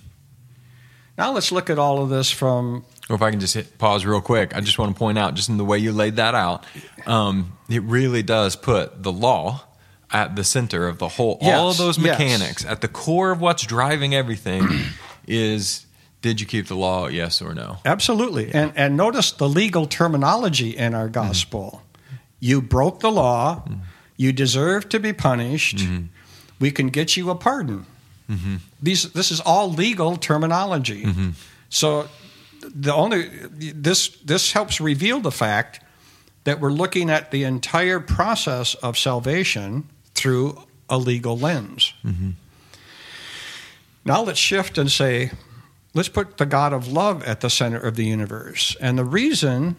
Now, 1.17 1.31
let's 1.31 1.51
look 1.51 1.69
at 1.69 1.77
all 1.77 2.01
of 2.01 2.09
this 2.09 2.31
from 2.31 2.85
Or 3.09 3.15
if 3.15 3.21
I 3.21 3.29
can 3.29 3.39
just 3.39 3.53
hit 3.53 3.77
pause 3.77 4.03
real 4.05 4.21
quick, 4.21 4.55
I 4.55 4.61
just 4.61 4.79
want 4.79 4.95
to 4.95 4.97
point 4.97 5.17
out, 5.19 5.35
just 5.35 5.47
in 5.49 5.57
the 5.57 5.65
way 5.65 5.77
you 5.77 5.91
laid 5.91 6.15
that 6.15 6.33
out, 6.33 6.65
um, 7.05 7.55
it 7.69 7.83
really 7.83 8.23
does 8.23 8.55
put 8.55 9.03
the 9.03 9.11
law 9.11 9.63
at 10.11 10.35
the 10.35 10.43
center 10.43 10.87
of 10.87 10.97
the 10.97 11.07
whole. 11.09 11.37
all 11.41 11.69
of 11.69 11.75
Yes, 11.75 11.77
those 11.77 11.97
yes. 11.99 12.19
mechanics 12.19 12.65
at 12.65 12.81
the 12.81 12.87
core 12.87 13.31
of 13.31 13.41
what's 13.41 13.63
driving 13.65 14.15
everything 14.15 14.67
is 15.27 15.85
Did 16.23 16.39
you 16.41 16.47
keep 16.47 16.67
the 16.67 16.75
law? 16.75 17.07
Yes 17.07 17.41
or 17.41 17.53
no? 17.53 17.77
Absolutely. 17.85 18.51
And 18.53 18.71
and 18.75 18.95
notice 18.97 19.31
the 19.33 19.47
legal 19.49 19.85
terminology 19.85 20.69
in 20.75 20.95
our 20.95 21.09
gospel. 21.09 21.81
You 22.39 22.61
broke 22.61 23.01
the 23.01 23.11
law. 23.11 23.63
You 24.17 24.31
deserve 24.31 24.89
to 24.89 24.99
be 24.99 25.13
punished. 25.13 25.77
Mm-hmm. 25.77 26.05
We 26.59 26.71
can 26.71 26.89
get 26.89 27.17
you 27.17 27.29
a 27.29 27.35
pardon. 27.35 27.85
Mm-hmm. 28.29 28.55
These 28.81 29.11
this 29.11 29.31
is 29.31 29.41
all 29.41 29.71
legal 29.71 30.17
terminology. 30.17 31.03
Mm-hmm. 31.03 31.29
So 31.69 32.07
the 32.61 32.93
only 32.93 33.27
this 33.49 34.09
this 34.23 34.51
helps 34.53 34.79
reveal 34.79 35.19
the 35.19 35.31
fact 35.31 35.81
that 36.43 36.59
we're 36.59 36.71
looking 36.71 37.09
at 37.09 37.31
the 37.31 37.43
entire 37.43 37.99
process 37.99 38.75
of 38.75 38.97
salvation 38.97 39.89
through 40.13 40.61
a 40.89 40.97
legal 40.97 41.37
lens. 41.37 41.93
Now 44.05 44.23
let's 44.23 44.39
shift 44.39 44.77
and 44.77 44.91
say, 44.91 45.31
let's 45.93 46.09
put 46.09 46.37
the 46.37 46.45
God 46.45 46.73
of 46.73 46.91
love 46.91 47.23
at 47.23 47.39
the 47.39 47.49
center 47.49 47.77
of 47.77 47.95
the 47.95 48.05
universe. 48.05 48.75
And 48.81 48.97
the 48.97 49.05
reason 49.05 49.77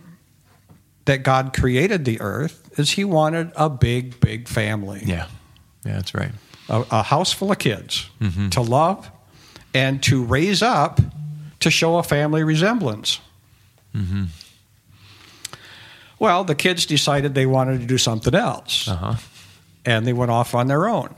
that 1.04 1.22
God 1.22 1.54
created 1.54 2.06
the 2.06 2.20
earth 2.20 2.63
is 2.76 2.90
he 2.92 3.04
wanted 3.04 3.52
a 3.56 3.68
big, 3.70 4.20
big 4.20 4.48
family, 4.48 5.02
Yeah. 5.04 5.26
Yeah, 5.84 5.96
that's 5.96 6.14
right. 6.14 6.30
a, 6.68 6.84
a 6.90 7.02
house 7.02 7.32
full 7.32 7.52
of 7.52 7.58
kids 7.58 8.08
to 8.50 8.60
love 8.62 9.10
and 9.74 10.02
to 10.04 10.24
raise 10.24 10.62
up 10.62 11.00
to 11.60 11.70
show 11.70 11.98
a 11.98 12.02
family 12.02 12.42
resemblance. 12.42 13.20
Well, 16.18 16.44
the 16.44 16.54
kids 16.54 16.86
decided 16.86 17.34
they 17.34 17.46
wanted 17.46 17.80
to 17.80 17.86
do 17.86 17.98
something 17.98 18.34
else 18.34 18.88
Uh 18.88 18.96
huh. 18.96 19.14
and 19.84 20.06
they 20.06 20.12
went 20.12 20.30
off 20.30 20.54
on 20.54 20.66
their 20.68 20.88
own. 20.88 21.14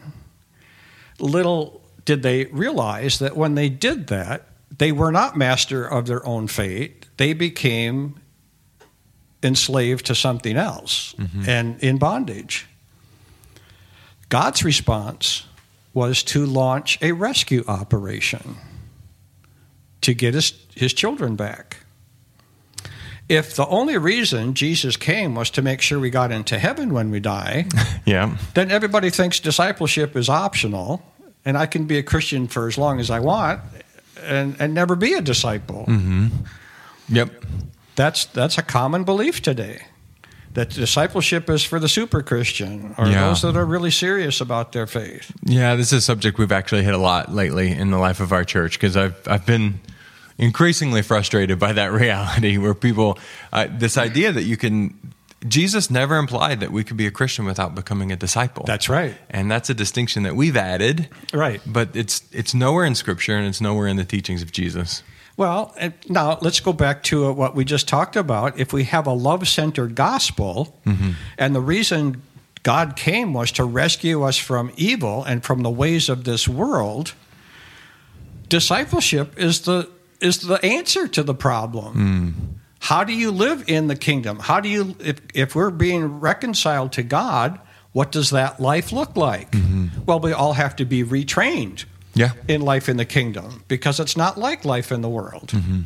Little 1.19 1.81
did 2.05 2.23
they 2.23 2.47
realize 2.47 3.19
that 3.21 3.37
when 3.37 3.55
they 3.55 3.69
did 3.69 4.09
that, 4.09 4.47
they 4.77 4.93
were 4.93 5.13
not 5.13 5.37
master 5.37 5.85
of 5.87 6.07
their 6.07 6.25
own 6.27 6.49
fate. 6.49 7.07
They 7.17 7.33
became 7.33 8.21
enslaved 9.47 10.05
to 10.07 10.15
something 10.15 10.57
else 10.57 11.15
mm-hmm. 11.19 11.49
and 11.49 11.83
in 11.83 11.99
bondage. 11.99 12.67
God's 14.29 14.65
response 14.65 15.47
was 15.95 16.23
to 16.25 16.45
launch 16.45 16.99
a 17.01 17.13
rescue 17.13 17.65
operation 17.69 18.57
to 20.03 20.13
get 20.13 20.35
his, 20.35 20.53
his 20.75 20.93
children 20.93 21.37
back. 21.37 21.79
If 23.29 23.57
the 23.57 23.67
only 23.67 23.99
reason 23.99 24.55
Jesus 24.55 24.97
came 24.97 25.35
was 25.35 25.51
to 25.51 25.63
make 25.63 25.81
sure 25.81 25.99
we 25.99 26.11
got 26.11 26.31
into 26.31 26.59
heaven 26.59 26.93
when 26.93 27.11
we 27.11 27.21
die, 27.21 27.67
Yeah. 28.05 28.37
then 28.55 28.71
everybody 28.71 29.11
thinks 29.11 29.41
discipleship 29.41 30.17
is 30.17 30.29
optional 30.29 31.03
and 31.45 31.57
I 31.57 31.67
can 31.67 31.87
be 31.87 31.99
a 31.99 32.03
Christian 32.03 32.47
for 32.47 32.69
as 32.69 32.77
long 32.77 33.01
as 33.01 33.11
I 33.11 33.21
want 33.21 33.61
and, 34.23 34.57
and 34.61 34.75
never 34.75 34.97
be 34.97 35.15
a 35.15 35.21
disciple. 35.21 35.87
Mm-hmm. 35.89 36.29
Yep. 37.09 37.45
That's 37.97 38.27
that's 38.27 38.59
a 38.59 38.63
common 38.63 39.05
belief 39.05 39.43
today. 39.43 39.87
That 40.55 40.71
discipleship 40.71 41.51
is 41.51 41.65
for 41.65 41.79
the 41.79 41.89
super 41.89 42.23
Christian 42.23 42.95
or 42.97 43.07
Yeah. 43.09 43.29
those 43.29 43.43
that 43.43 43.57
are 43.57 43.67
really 43.67 43.91
serious 43.91 44.41
about 44.41 44.73
their 44.73 44.87
faith. 44.87 45.31
Yeah, 45.45 45.75
this 45.77 45.89
is 45.89 45.99
a 45.99 46.01
subject 46.01 46.39
we've 46.39 46.53
actually 46.53 46.83
hit 46.83 46.95
a 46.95 46.99
lot 46.99 47.31
lately 47.35 47.73
in 47.73 47.91
the 47.91 47.99
life 47.99 48.21
of 48.21 48.33
our 48.33 48.45
church 48.45 48.79
because 48.79 48.97
I've 48.97 49.17
I've 49.27 49.45
been 49.45 49.81
increasingly 50.39 51.03
frustrated 51.03 51.59
by 51.59 51.73
that 51.75 51.93
reality 52.03 52.59
where 52.59 52.75
people 52.75 53.19
uh, 53.53 53.67
this 53.71 53.99
idea 53.99 54.33
that 54.33 54.45
you 54.45 54.57
can 54.57 54.95
Jesus 55.47 55.91
never 55.91 56.17
implied 56.17 56.61
that 56.61 56.73
we 56.73 56.83
could 56.83 56.97
be 56.97 57.07
a 57.07 57.11
Christian 57.11 57.45
without 57.45 57.75
becoming 57.75 58.11
a 58.11 58.17
disciple. 58.17 58.65
That's 58.67 58.89
right. 58.89 59.15
and 59.31 59.51
that's 59.51 59.69
a 59.71 59.75
distinction 59.75 60.23
that 60.23 60.35
we've 60.35 60.57
added. 60.57 61.09
Right. 61.35 61.61
But 61.67 61.95
it's 61.95 62.23
it's 62.33 62.55
nowhere 62.55 62.87
in 62.87 62.95
Scripture 62.95 63.37
and 63.37 63.47
it's 63.47 63.61
nowhere 63.61 63.87
in 63.89 63.97
the 63.97 64.05
teachings 64.05 64.43
of 64.43 64.53
Jesus. 64.53 65.03
Well, 65.37 65.75
and 65.77 65.93
now 66.09 66.39
let's 66.41 66.61
go 66.61 66.73
back 66.73 67.03
to 67.05 67.27
uh, 67.27 67.33
what 67.33 67.55
we 67.55 67.65
just 67.65 67.87
talked 67.87 68.17
about. 68.17 68.59
If 68.59 68.73
we 68.73 68.85
have 68.85 69.07
a 69.07 69.13
love 69.13 69.47
centered 69.47 69.95
gospel, 69.95 70.79
mm-hmm. 70.87 71.11
and 71.37 71.55
the 71.55 71.61
reason 71.61 72.23
God 72.63 72.97
came 72.97 73.35
was 73.35 73.53
to 73.53 73.65
rescue 73.65 74.23
us 74.23 74.39
from 74.39 74.73
evil 74.77 75.23
and 75.25 75.45
from 75.45 75.63
the 75.63 75.71
ways 75.71 76.09
of 76.09 76.25
this 76.25 76.49
world, 76.49 77.13
discipleship 78.49 79.39
is 79.39 79.63
the 79.63 79.91
is 80.21 80.39
the 80.39 80.65
answer 80.65 81.07
to 81.07 81.23
the 81.23 81.35
problem. 81.35 81.95
Mm. 81.95 82.59
How 82.79 83.05
do 83.05 83.13
you 83.13 83.31
live 83.31 83.65
in 83.69 83.89
the 83.89 83.97
kingdom? 83.97 84.39
How 84.39 84.61
do 84.61 84.71
you 84.71 84.97
if 85.01 85.21
if 85.35 85.55
we're 85.55 85.71
being 85.71 86.19
reconciled 86.21 86.93
to 86.93 87.03
God, 87.03 87.61
what 87.93 88.11
does 88.11 88.31
that 88.31 88.59
life 88.59 88.91
look 88.91 89.17
like? 89.17 89.51
Mm-hmm. 89.51 90.05
Well, 90.07 90.21
we 90.21 90.33
all 90.33 90.55
have 90.55 90.77
to 90.77 90.87
be 90.87 91.05
retrained 91.05 91.85
Yeah. 92.17 92.33
in 92.49 92.63
life 92.63 92.89
in 92.89 92.97
the 92.97 93.05
kingdom 93.05 93.63
because 93.69 94.01
it's 94.01 94.17
not 94.17 94.37
like 94.39 94.65
life 94.65 94.91
in 94.91 95.03
the 95.03 95.09
world. 95.09 95.51
Mm-hmm. 95.55 95.83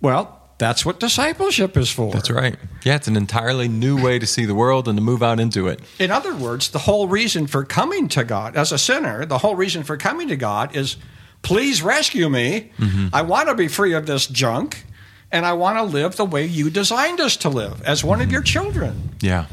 Well, 0.00 0.36
that's 0.58 0.84
what 0.84 0.98
discipleship 1.00 1.76
is 1.76 1.90
for. 1.90 2.12
That's 2.12 2.30
right. 2.30 2.56
Yeah, 2.84 2.96
it's 2.96 3.08
an 3.08 3.16
entirely 3.16 3.68
new 3.68 4.02
way 4.02 4.18
to 4.18 4.26
see 4.26 4.44
the 4.44 4.54
world 4.54 4.88
and 4.88 4.96
to 4.98 5.02
move 5.02 5.22
out 5.22 5.40
into 5.40 5.68
it. 5.68 5.80
In 5.98 6.10
other 6.10 6.34
words, 6.34 6.70
the 6.70 6.78
whole 6.80 7.06
reason 7.08 7.46
for 7.46 7.64
coming 7.64 8.08
to 8.08 8.24
God 8.24 8.56
as 8.56 8.72
a 8.72 8.78
sinner, 8.78 9.24
the 9.24 9.38
whole 9.38 9.54
reason 9.56 9.82
for 9.84 9.96
coming 9.96 10.28
to 10.28 10.36
God 10.36 10.74
is 10.76 10.96
please 11.42 11.82
rescue 11.82 12.28
me. 12.28 12.72
Mm-hmm. 12.78 13.08
I 13.14 13.22
want 13.22 13.48
to 13.48 13.54
be 13.54 13.68
free 13.68 13.94
of 13.94 14.06
this 14.06 14.26
junk 14.26 14.84
and 15.32 15.46
I 15.46 15.52
want 15.54 15.78
to 15.78 15.82
live 15.84 16.16
the 16.16 16.24
way 16.26 16.44
you 16.44 16.68
designed 16.70 17.20
us 17.20 17.36
to 17.38 17.48
live 17.48 17.82
as 17.82 18.02
one 18.04 18.18
Mm-hmm. 18.18 18.28
of 18.28 18.32
your 18.32 18.42
children. 18.42 19.10
Yeah. 19.20 19.46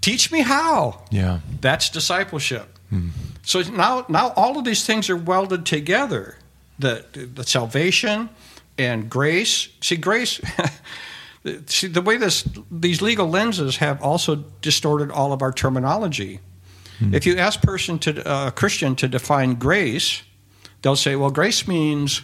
Teach 0.00 0.30
me 0.32 0.40
how. 0.42 1.02
Yeah. 1.10 1.40
That's 1.60 1.88
discipleship. 1.90 2.78
Hmm. 2.90 3.08
So 3.42 3.60
now, 3.62 4.06
now 4.08 4.32
all 4.36 4.58
of 4.58 4.64
these 4.64 4.86
things 4.86 5.10
are 5.10 5.16
welded 5.16 5.66
together: 5.66 6.36
the 6.78 7.04
the 7.12 7.44
salvation 7.44 8.28
and 8.78 9.10
grace. 9.10 9.68
See, 9.80 9.96
grace. 9.96 10.40
see, 11.66 11.88
the 11.88 12.02
way 12.02 12.16
this 12.16 12.48
these 12.70 13.02
legal 13.02 13.28
lenses 13.28 13.76
have 13.76 14.02
also 14.02 14.44
distorted 14.60 15.10
all 15.10 15.32
of 15.32 15.42
our 15.42 15.52
terminology. 15.52 16.40
Hmm. 16.98 17.14
If 17.14 17.26
you 17.26 17.36
ask 17.36 17.60
person 17.62 17.98
to 18.00 18.30
uh, 18.30 18.48
a 18.48 18.52
Christian 18.52 18.94
to 18.96 19.08
define 19.08 19.54
grace, 19.54 20.22
they'll 20.82 20.96
say, 20.96 21.16
"Well, 21.16 21.30
grace 21.30 21.66
means 21.66 22.22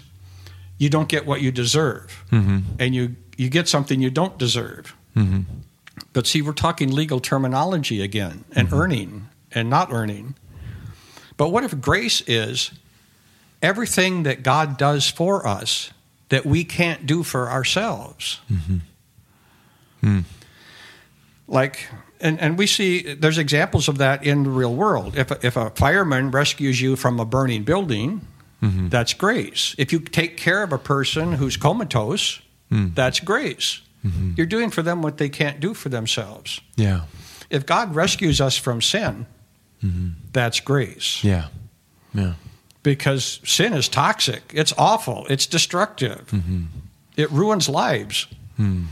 you 0.79 0.89
don't 0.89 1.09
get 1.09 1.27
what 1.27 1.41
you 1.41 1.51
deserve, 1.51 2.25
mm-hmm. 2.31 2.59
and 2.79 2.95
you 2.95 3.17
you 3.37 3.49
get 3.49 3.69
something 3.69 4.01
you 4.01 4.11
don't 4.11 4.39
deserve." 4.39 4.95
Mm-hmm. 5.17 5.43
But 6.13 6.27
see, 6.27 6.43
we're 6.43 6.53
talking 6.53 6.93
legal 6.93 7.21
terminology 7.21 8.03
again, 8.03 8.45
and 8.55 8.69
mm-hmm. 8.69 8.81
earning 8.81 9.29
and 9.53 9.69
not 9.69 9.93
earning. 9.93 10.35
But 11.39 11.49
what 11.49 11.65
if 11.65 11.81
grace 11.81 12.21
is 12.27 12.73
everything 13.63 14.25
that 14.25 14.43
God 14.43 14.77
does 14.77 15.09
for 15.09 15.47
us 15.47 15.91
that 16.29 16.45
we 16.45 16.65
can't 16.65 17.07
do 17.07 17.23
for 17.23 17.49
ourselves? 17.49 18.41
Mm-hmm. 18.51 18.77
Hmm. 20.03 20.21
Like, 21.47 21.89
and, 22.21 22.39
and 22.41 22.59
we 22.59 22.67
see 22.67 23.15
there's 23.15 23.39
examples 23.39 23.89
of 23.89 23.99
that 23.99 24.25
in 24.25 24.43
the 24.43 24.51
real 24.51 24.75
world. 24.75 25.17
If 25.17 25.31
a, 25.31 25.47
if 25.47 25.57
a 25.57 25.71
fireman 25.71 26.31
rescues 26.31 26.81
you 26.81 26.97
from 26.97 27.21
a 27.21 27.25
burning 27.25 27.63
building, 27.63 28.27
mm-hmm. 28.61 28.89
that's 28.89 29.15
grace. 29.15 29.75
If 29.79 29.93
you 29.93 30.01
take 30.01 30.37
care 30.37 30.63
of 30.63 30.73
a 30.73 30.79
person 30.79 31.35
who's 31.35 31.57
comatose, 31.57 32.41
hmm. 32.69 32.89
that's 32.95 33.21
grace. 33.21 33.81
Mm-hmm. 34.05 34.33
You're 34.37 34.47
doing 34.47 34.71
for 34.71 34.83
them 34.83 35.03
what 35.03 35.19
they 35.19 35.29
can't 35.29 35.61
do 35.61 35.73
for 35.73 35.89
themselves. 35.89 36.61
Yeah. 36.77 37.03
If 37.49 37.65
God 37.65 37.95
rescues 37.95 38.41
us 38.41 38.57
from 38.57 38.83
sin, 38.83 39.27
that's 40.33 40.61
grace. 40.61 41.23
Yeah. 41.23 41.49
Yeah. 42.15 42.35
Because 42.83 43.41
sin 43.45 43.75
is 43.75 43.89
toxic, 43.89 44.53
it's 44.55 44.73
awful, 44.79 45.27
it's 45.29 45.47
destructive, 45.47 46.27
mm-hmm. 46.31 46.65
it 47.17 47.31
ruins 47.31 47.69
lives. 47.69 48.27
Hmm. 48.57 48.85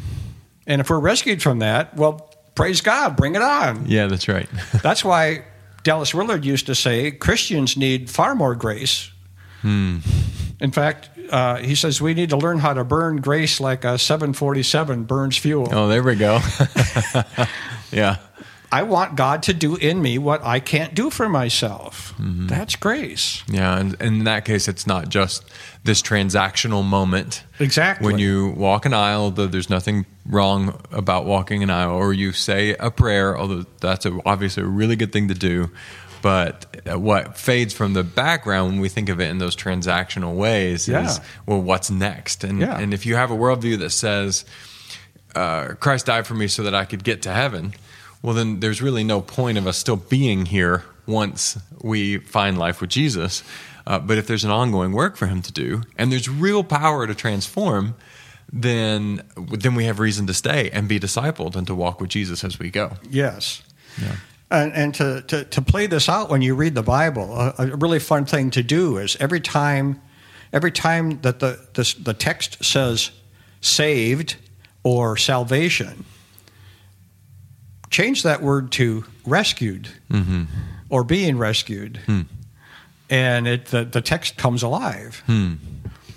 And 0.66 0.80
if 0.80 0.90
we're 0.90 0.98
rescued 0.98 1.42
from 1.42 1.60
that, 1.60 1.96
well, 1.96 2.34
praise 2.54 2.80
God, 2.80 3.16
bring 3.16 3.36
it 3.36 3.42
on. 3.42 3.86
Yeah, 3.86 4.06
that's 4.06 4.28
right. 4.28 4.48
That's 4.82 5.04
why 5.04 5.44
Dallas 5.84 6.12
Willard 6.12 6.44
used 6.44 6.66
to 6.66 6.74
say 6.74 7.12
Christians 7.12 7.76
need 7.76 8.10
far 8.10 8.34
more 8.34 8.56
grace. 8.56 9.10
Hmm. 9.62 9.98
In 10.60 10.72
fact, 10.72 11.10
uh, 11.30 11.56
he 11.56 11.74
says 11.74 12.00
we 12.00 12.14
need 12.14 12.30
to 12.30 12.36
learn 12.36 12.58
how 12.58 12.72
to 12.72 12.84
burn 12.84 13.18
grace 13.18 13.60
like 13.60 13.84
a 13.84 13.98
747 13.98 15.04
burns 15.04 15.36
fuel. 15.36 15.68
oh, 15.70 15.88
there 15.88 16.02
we 16.02 16.16
go. 16.16 16.40
yeah. 17.92 18.16
I 18.72 18.82
want 18.82 19.16
God 19.16 19.42
to 19.44 19.54
do 19.54 19.76
in 19.76 20.02
me 20.02 20.18
what 20.18 20.42
I 20.44 20.60
can't 20.60 20.94
do 20.94 21.08
for 21.10 21.28
myself. 21.28 22.14
That's 22.18 22.74
grace. 22.76 23.42
Yeah, 23.48 23.78
and, 23.78 23.92
and 24.00 24.16
in 24.18 24.24
that 24.24 24.44
case, 24.44 24.66
it's 24.68 24.86
not 24.86 25.08
just 25.08 25.44
this 25.84 26.02
transactional 26.02 26.84
moment. 26.84 27.44
Exactly. 27.60 28.04
When 28.12 28.18
you 28.18 28.50
walk 28.56 28.84
an 28.86 28.92
aisle, 28.94 29.30
though 29.30 29.46
there's 29.46 29.70
nothing 29.70 30.04
wrong 30.26 30.80
about 30.90 31.24
walking 31.26 31.62
an 31.62 31.70
aisle, 31.70 31.92
or 31.94 32.12
you 32.12 32.32
say 32.32 32.74
a 32.80 32.90
prayer, 32.90 33.38
although 33.38 33.64
that's 33.80 34.04
a, 34.04 34.18
obviously 34.26 34.62
a 34.64 34.66
really 34.66 34.96
good 34.96 35.12
thing 35.12 35.28
to 35.28 35.34
do. 35.34 35.70
But 36.22 36.66
what 36.96 37.36
fades 37.38 37.72
from 37.72 37.92
the 37.92 38.02
background 38.02 38.72
when 38.72 38.80
we 38.80 38.88
think 38.88 39.08
of 39.10 39.20
it 39.20 39.30
in 39.30 39.38
those 39.38 39.54
transactional 39.54 40.34
ways 40.34 40.88
Yeah. 40.88 41.04
is, 41.04 41.20
well, 41.46 41.60
what's 41.62 41.88
next? 41.90 42.42
And, 42.42 42.58
Yeah. 42.60 42.76
and 42.78 42.92
if 42.92 43.06
you 43.06 43.14
have 43.14 43.30
a 43.30 43.36
worldview 43.36 43.78
that 43.78 43.90
says, 43.90 44.44
uh, 45.36 45.74
Christ 45.78 46.06
died 46.06 46.26
for 46.26 46.34
me 46.34 46.48
so 46.48 46.64
that 46.64 46.74
I 46.74 46.84
could 46.84 47.04
get 47.04 47.22
to 47.22 47.32
heaven, 47.32 47.74
well, 48.26 48.34
then 48.34 48.58
there's 48.58 48.82
really 48.82 49.04
no 49.04 49.20
point 49.20 49.56
of 49.56 49.68
us 49.68 49.78
still 49.78 49.94
being 49.94 50.46
here 50.46 50.82
once 51.06 51.56
we 51.80 52.18
find 52.18 52.58
life 52.58 52.80
with 52.80 52.90
Jesus. 52.90 53.44
Uh, 53.86 54.00
but 54.00 54.18
if 54.18 54.26
there's 54.26 54.42
an 54.42 54.50
ongoing 54.50 54.90
work 54.90 55.16
for 55.16 55.28
him 55.28 55.42
to 55.42 55.52
do, 55.52 55.82
and 55.96 56.10
there's 56.10 56.28
real 56.28 56.64
power 56.64 57.06
to 57.06 57.14
transform, 57.14 57.94
then 58.52 59.22
then 59.36 59.76
we 59.76 59.84
have 59.84 60.00
reason 60.00 60.26
to 60.26 60.34
stay 60.34 60.70
and 60.70 60.88
be 60.88 60.98
discipled 60.98 61.54
and 61.54 61.68
to 61.68 61.74
walk 61.76 62.00
with 62.00 62.10
Jesus 62.10 62.42
as 62.42 62.58
we 62.58 62.68
go. 62.68 62.94
Yes. 63.08 63.62
Yeah. 64.02 64.16
And, 64.50 64.72
and 64.72 64.94
to, 64.96 65.22
to, 65.28 65.44
to 65.44 65.62
play 65.62 65.86
this 65.86 66.08
out 66.08 66.28
when 66.28 66.42
you 66.42 66.56
read 66.56 66.74
the 66.74 66.82
Bible, 66.82 67.32
a, 67.32 67.54
a 67.58 67.76
really 67.76 68.00
fun 68.00 68.24
thing 68.24 68.50
to 68.50 68.62
do 68.64 68.98
is 68.98 69.16
every 69.20 69.40
time, 69.40 70.02
every 70.52 70.72
time 70.72 71.20
that 71.20 71.38
the, 71.38 71.64
this, 71.74 71.94
the 71.94 72.12
text 72.12 72.64
says 72.64 73.12
saved 73.60 74.34
or 74.82 75.16
salvation, 75.16 76.04
change 77.90 78.22
that 78.22 78.42
word 78.42 78.72
to 78.72 79.04
rescued 79.26 79.88
Mm-hmm. 80.10 80.44
or 80.88 81.04
being 81.04 81.38
rescued. 81.38 81.98
Hmm. 82.06 82.22
And 83.08 83.46
it, 83.46 83.66
the, 83.66 83.84
the 83.84 84.00
text 84.00 84.36
comes 84.36 84.62
alive. 84.62 85.22
Hmm. 85.26 85.54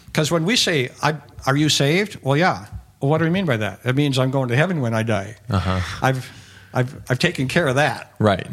Because 0.08 0.32
when 0.32 0.45
we 0.45 0.55
say, 0.55 0.89
I, 1.03 1.17
Are 1.45 1.55
you 1.55 1.69
saved? 1.69 2.17
Well, 2.21 2.36
yeah. 2.38 2.65
Well, 2.99 3.10
what 3.12 3.19
do 3.19 3.23
we 3.25 3.29
mean 3.29 3.45
by 3.45 3.58
that? 3.58 3.79
It 3.86 3.95
means 3.95 4.17
I'm 4.17 4.32
going 4.32 4.49
to 4.49 4.55
heaven 4.55 4.82
when 4.82 4.93
I 4.93 5.03
die. 5.03 5.36
Uh-huh. 5.49 5.79
I've, 6.01 6.29
I've, 6.73 6.95
I've 7.10 7.19
taken 7.19 7.47
care 7.47 7.67
of 7.67 7.75
that. 7.75 8.13
Right. 8.19 8.47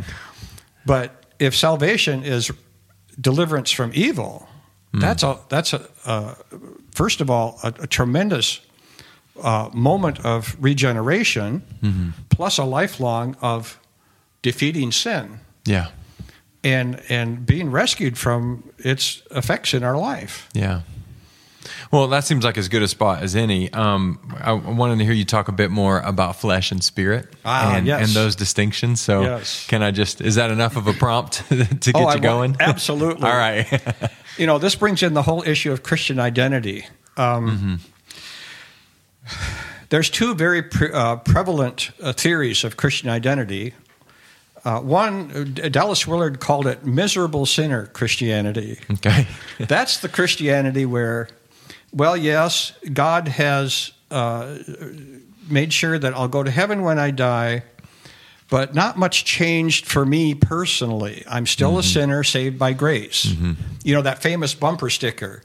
But 0.84 1.10
if 1.38 1.56
salvation 1.56 2.22
is 2.22 2.50
deliverance 3.20 3.70
from 3.70 3.90
evil, 3.94 4.48
that's 4.92 5.22
a 5.22 5.38
that's 5.50 5.74
a, 5.74 5.86
uh, 6.06 6.34
first 6.94 7.20
of 7.20 7.28
all 7.28 7.58
a, 7.62 7.68
a 7.80 7.86
tremendous 7.86 8.60
uh, 9.42 9.70
moment 9.72 10.24
of 10.24 10.56
regeneration, 10.60 11.62
plus 12.30 12.58
a 12.58 12.64
lifelong 12.64 13.36
of 13.40 13.78
defeating 14.42 14.92
sin 14.92 15.40
Yeah. 15.64 15.88
and 16.62 17.00
and 17.08 17.44
being 17.46 17.70
rescued 17.70 18.16
from 18.18 18.62
its 18.78 19.22
effects 19.30 19.74
in 19.74 19.82
our 19.82 19.96
life. 19.96 20.48
Yeah. 20.54 20.82
Well, 21.90 22.06
that 22.08 22.24
seems 22.24 22.44
like 22.44 22.56
as 22.58 22.68
good 22.68 22.82
a 22.82 22.88
spot 22.88 23.22
as 23.22 23.34
any. 23.34 23.72
Um, 23.72 24.18
I 24.40 24.52
wanted 24.52 24.98
to 24.98 25.04
hear 25.04 25.12
you 25.14 25.24
talk 25.24 25.48
a 25.48 25.52
bit 25.52 25.70
more 25.70 25.98
about 26.00 26.36
flesh 26.36 26.70
and 26.70 26.82
spirit 26.82 27.26
Ah, 27.44 27.74
and, 27.74 27.86
yes. 27.86 28.00
and 28.06 28.10
those 28.16 28.36
distinctions. 28.36 29.00
So, 29.00 29.22
Yes. 29.22 29.66
can 29.66 29.82
I 29.82 29.90
just, 29.90 30.20
is 30.20 30.36
that 30.36 30.50
enough 30.52 30.76
of 30.76 30.86
a 30.86 30.92
prompt 30.92 31.42
to 31.48 31.56
get 31.56 31.94
Oh, 31.96 31.98
you 32.00 32.04
want- 32.06 32.22
going? 32.22 32.56
absolutely. 32.60 33.28
All 33.28 33.36
right. 33.36 33.66
You 34.38 34.46
know, 34.46 34.58
this 34.58 34.76
brings 34.76 35.02
in 35.02 35.14
the 35.14 35.22
whole 35.22 35.42
issue 35.42 35.72
of 35.72 35.82
Christian 35.82 36.20
identity. 36.20 36.86
Um, 37.16 37.80
There's 39.88 40.10
two 40.10 40.34
very 40.34 40.62
pre- 40.62 40.92
uh, 40.92 41.16
prevalent 41.16 41.90
uh, 42.02 42.12
theories 42.12 42.64
of 42.64 42.76
Christian 42.76 43.08
identity. 43.08 43.72
Uh, 44.64 44.80
one, 44.80 45.54
uh, 45.62 45.68
Dallas 45.68 46.08
Willard 46.08 46.40
called 46.40 46.66
it 46.66 46.84
miserable 46.84 47.46
sinner 47.46 47.86
Christianity. 47.86 48.80
okay. 48.90 49.28
That's 49.60 49.98
the 49.98 50.08
Christianity 50.08 50.84
where, 50.86 51.28
well, 51.92 52.16
yes, 52.16 52.72
God 52.92 53.28
has 53.28 53.92
uh, 54.10 54.58
made 55.48 55.72
sure 55.72 55.98
that 56.00 56.14
I'll 56.14 56.26
go 56.26 56.42
to 56.42 56.50
heaven 56.50 56.82
when 56.82 56.98
I 56.98 57.12
die, 57.12 57.62
but 58.50 58.74
not 58.74 58.98
much 58.98 59.24
changed 59.24 59.86
for 59.86 60.04
me 60.04 60.34
personally. 60.34 61.22
I'm 61.28 61.46
still 61.46 61.78
a 61.78 61.82
sinner 61.84 62.24
saved 62.24 62.58
by 62.58 62.72
grace. 62.72 63.24
You 63.84 63.94
know, 63.94 64.02
that 64.02 64.20
famous 64.20 64.54
bumper 64.54 64.90
sticker 64.90 65.42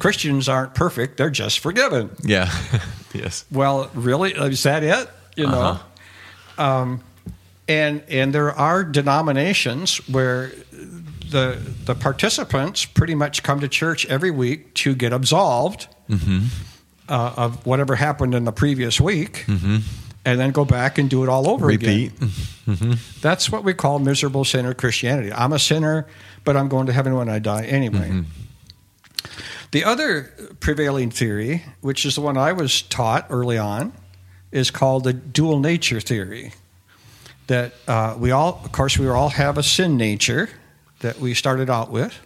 Christians 0.00 0.48
aren't 0.48 0.74
perfect, 0.74 1.16
they're 1.16 1.30
just 1.30 1.60
forgiven. 1.60 2.10
Yeah. 2.24 2.50
yes. 3.12 3.44
Well, 3.50 3.90
really? 3.94 4.32
Is 4.32 4.62
that 4.64 4.82
it? 4.82 5.08
You 5.36 5.46
know? 5.46 5.60
Uh-huh. 5.60 6.62
Um, 6.62 7.00
and, 7.68 8.02
and 8.08 8.32
there 8.34 8.50
are 8.52 8.82
denominations 8.82 9.98
where 10.08 10.50
the, 11.30 11.58
the 11.84 11.94
participants 11.94 12.84
pretty 12.86 13.14
much 13.14 13.42
come 13.42 13.60
to 13.60 13.68
church 13.68 14.06
every 14.06 14.30
week 14.30 14.74
to 14.74 14.94
get 14.94 15.12
absolved 15.12 15.88
Mm-hmm. 16.08 16.46
uh, 17.10 17.34
of 17.36 17.66
whatever 17.66 17.94
happened 17.94 18.34
in 18.34 18.44
the 18.44 18.52
previous 18.52 18.98
week 18.98 19.44
and 19.46 19.82
then 20.40 20.52
go 20.52 20.64
back 20.64 20.96
and 20.96 21.10
do 21.10 21.22
it 21.22 21.28
all 21.28 21.46
over 21.50 21.66
Repeat. 21.66 22.12
again. 22.66 22.96
That's 23.20 23.52
what 23.52 23.62
we 23.62 23.74
call 23.74 23.98
miserable 23.98 24.46
sinner 24.46 24.72
Christianity. 24.72 25.30
I'm 25.30 25.52
a 25.52 25.58
sinner, 25.58 26.06
but 26.44 26.56
I'm 26.56 26.68
going 26.68 26.86
to 26.86 26.94
heaven 26.94 27.14
when 27.14 27.28
I 27.28 27.40
die 27.40 27.64
anyway. 27.66 28.24
The 29.70 29.84
other 29.84 30.32
prevailing 30.60 31.10
theory, 31.10 31.64
which 31.80 32.06
is 32.06 32.14
the 32.14 32.20
one 32.20 32.36
I 32.36 32.52
was 32.52 32.82
taught 32.82 33.26
early 33.30 33.58
on, 33.58 33.92
is 34.50 34.70
called 34.70 35.04
the 35.04 35.12
dual 35.12 35.60
nature 35.60 36.00
theory. 36.00 36.52
That 37.48 37.72
uh, 37.86 38.16
we 38.18 38.30
all, 38.30 38.60
of 38.64 38.72
course, 38.72 38.98
we 38.98 39.08
all 39.08 39.30
have 39.30 39.58
a 39.58 39.62
sin 39.62 39.96
nature 39.96 40.48
that 41.00 41.18
we 41.18 41.34
started 41.34 41.70
out 41.70 41.90
with. 41.90 42.18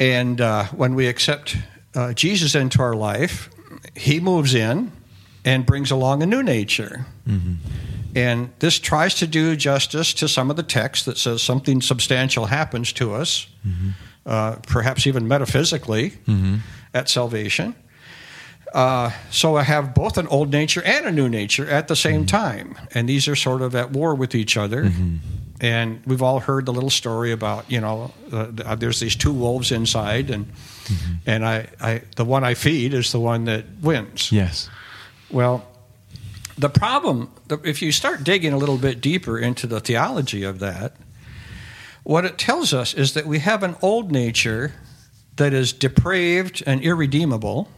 And 0.00 0.40
uh, 0.40 0.64
when 0.66 0.94
we 0.94 1.06
accept 1.08 1.56
uh, 1.94 2.12
Jesus 2.12 2.54
into 2.54 2.80
our 2.82 2.94
life, 2.94 3.50
he 3.96 4.20
moves 4.20 4.54
in 4.54 4.92
and 5.44 5.64
brings 5.66 5.90
along 5.90 6.22
a 6.22 6.26
new 6.26 6.42
nature. 6.42 7.06
And 8.14 8.50
this 8.58 8.78
tries 8.78 9.14
to 9.16 9.26
do 9.26 9.56
justice 9.56 10.14
to 10.14 10.28
some 10.28 10.50
of 10.50 10.56
the 10.56 10.62
text 10.62 11.04
that 11.06 11.18
says 11.18 11.42
something 11.42 11.82
substantial 11.82 12.46
happens 12.46 12.92
to 12.94 13.14
us, 13.14 13.46
uh, 14.28 14.56
perhaps 14.66 15.06
even 15.06 15.26
metaphysically, 15.26 16.12
at 16.94 17.08
salvation. 17.08 17.74
Uh, 18.74 19.10
so 19.30 19.56
I 19.56 19.62
have 19.62 19.94
both 19.94 20.18
an 20.18 20.26
old 20.26 20.50
nature 20.52 20.82
and 20.84 21.06
a 21.06 21.10
new 21.10 21.28
nature 21.28 21.66
at 21.70 21.88
the 21.88 21.96
same 21.96 22.26
time, 22.26 22.76
and 22.94 23.08
these 23.08 23.26
are 23.26 23.34
sort 23.36 23.62
of 23.62 23.74
at 23.74 23.90
war 23.92 24.14
with 24.14 24.34
each 24.34 24.56
other. 24.58 24.92
And 25.60 26.02
we've 26.06 26.22
all 26.22 26.38
heard 26.40 26.66
the 26.66 26.72
little 26.72 26.90
story 26.90 27.32
about 27.32 27.64
you 27.70 27.80
know 27.80 28.12
uh, 28.30 28.76
there's 28.76 29.00
these 29.00 29.16
two 29.16 29.32
wolves 29.32 29.72
inside, 29.72 30.30
and 30.30 30.46
and 31.26 31.44
I, 31.44 31.66
I 31.80 32.02
the 32.16 32.24
one 32.24 32.44
I 32.44 32.54
feed 32.54 32.92
is 32.94 33.10
the 33.10 33.18
one 33.20 33.44
that 33.46 33.64
wins. 33.82 34.30
Yes. 34.30 34.68
Well, 35.30 35.66
the 36.58 36.68
problem, 36.68 37.28
if 37.64 37.82
you 37.82 37.92
start 37.92 38.24
digging 38.24 38.52
a 38.52 38.58
little 38.58 38.78
bit 38.78 39.00
deeper 39.00 39.38
into 39.38 39.66
the 39.66 39.80
theology 39.80 40.44
of 40.44 40.58
that, 40.58 40.92
what 42.08 42.24
it 42.24 42.38
tells 42.38 42.72
us 42.72 42.94
is 42.94 43.12
that 43.12 43.26
we 43.26 43.38
have 43.40 43.62
an 43.62 43.76
old 43.82 44.10
nature 44.10 44.72
that 45.36 45.52
is 45.52 45.74
depraved 45.74 46.62
and 46.66 46.80
irredeemable. 46.80 47.68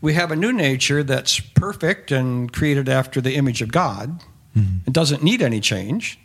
We 0.00 0.14
have 0.14 0.32
a 0.32 0.36
new 0.36 0.54
nature 0.54 1.02
that's 1.02 1.38
perfect 1.38 2.10
and 2.10 2.50
created 2.50 2.88
after 2.88 3.20
the 3.20 3.34
image 3.34 3.60
of 3.60 3.70
God 3.70 4.22
mm-hmm. 4.56 4.78
and 4.86 4.94
doesn't 4.94 5.22
need 5.22 5.42
any 5.42 5.60
change. 5.60 6.18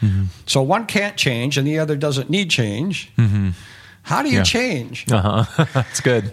Mm-hmm. 0.00 0.24
So 0.46 0.62
one 0.62 0.86
can't 0.86 1.16
change 1.16 1.56
and 1.56 1.64
the 1.64 1.78
other 1.78 1.94
doesn't 1.94 2.28
need 2.28 2.50
change. 2.50 3.12
Mm-hmm. 3.16 3.50
How 4.02 4.22
do 4.22 4.28
you 4.28 4.38
Yeah. 4.38 4.42
change? 4.42 5.06
Uh 5.08 5.44
huh. 5.44 5.64
That's 5.74 6.00
good. 6.00 6.32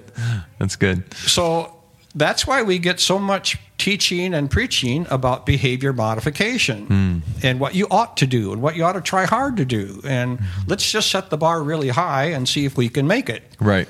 That's 0.57 0.75
good. 0.75 1.13
So 1.13 1.82
that's 2.15 2.45
why 2.45 2.61
we 2.61 2.77
get 2.79 2.99
so 2.99 3.17
much 3.17 3.57
teaching 3.77 4.33
and 4.33 4.49
preaching 4.49 5.05
about 5.09 5.45
behavior 5.45 5.91
modification 5.91 7.23
and 7.41 7.59
what 7.59 7.73
you 7.75 7.87
ought 7.89 8.15
to 8.17 8.27
do 8.27 8.53
and 8.53 8.61
what 8.61 8.75
you 8.75 8.83
ought 8.83 8.93
to 8.93 9.01
try 9.01 9.25
hard 9.25 9.57
to 9.57 9.65
do. 9.65 9.99
And 10.05 10.39
let's 10.67 10.89
just 10.91 11.09
set 11.09 11.29
the 11.31 11.37
bar 11.37 11.61
really 11.63 11.89
high 11.89 12.25
and 12.25 12.47
see 12.47 12.65
if 12.65 12.77
we 12.77 12.87
can 12.87 13.07
make 13.07 13.29
it. 13.29 13.43
Right. 13.59 13.87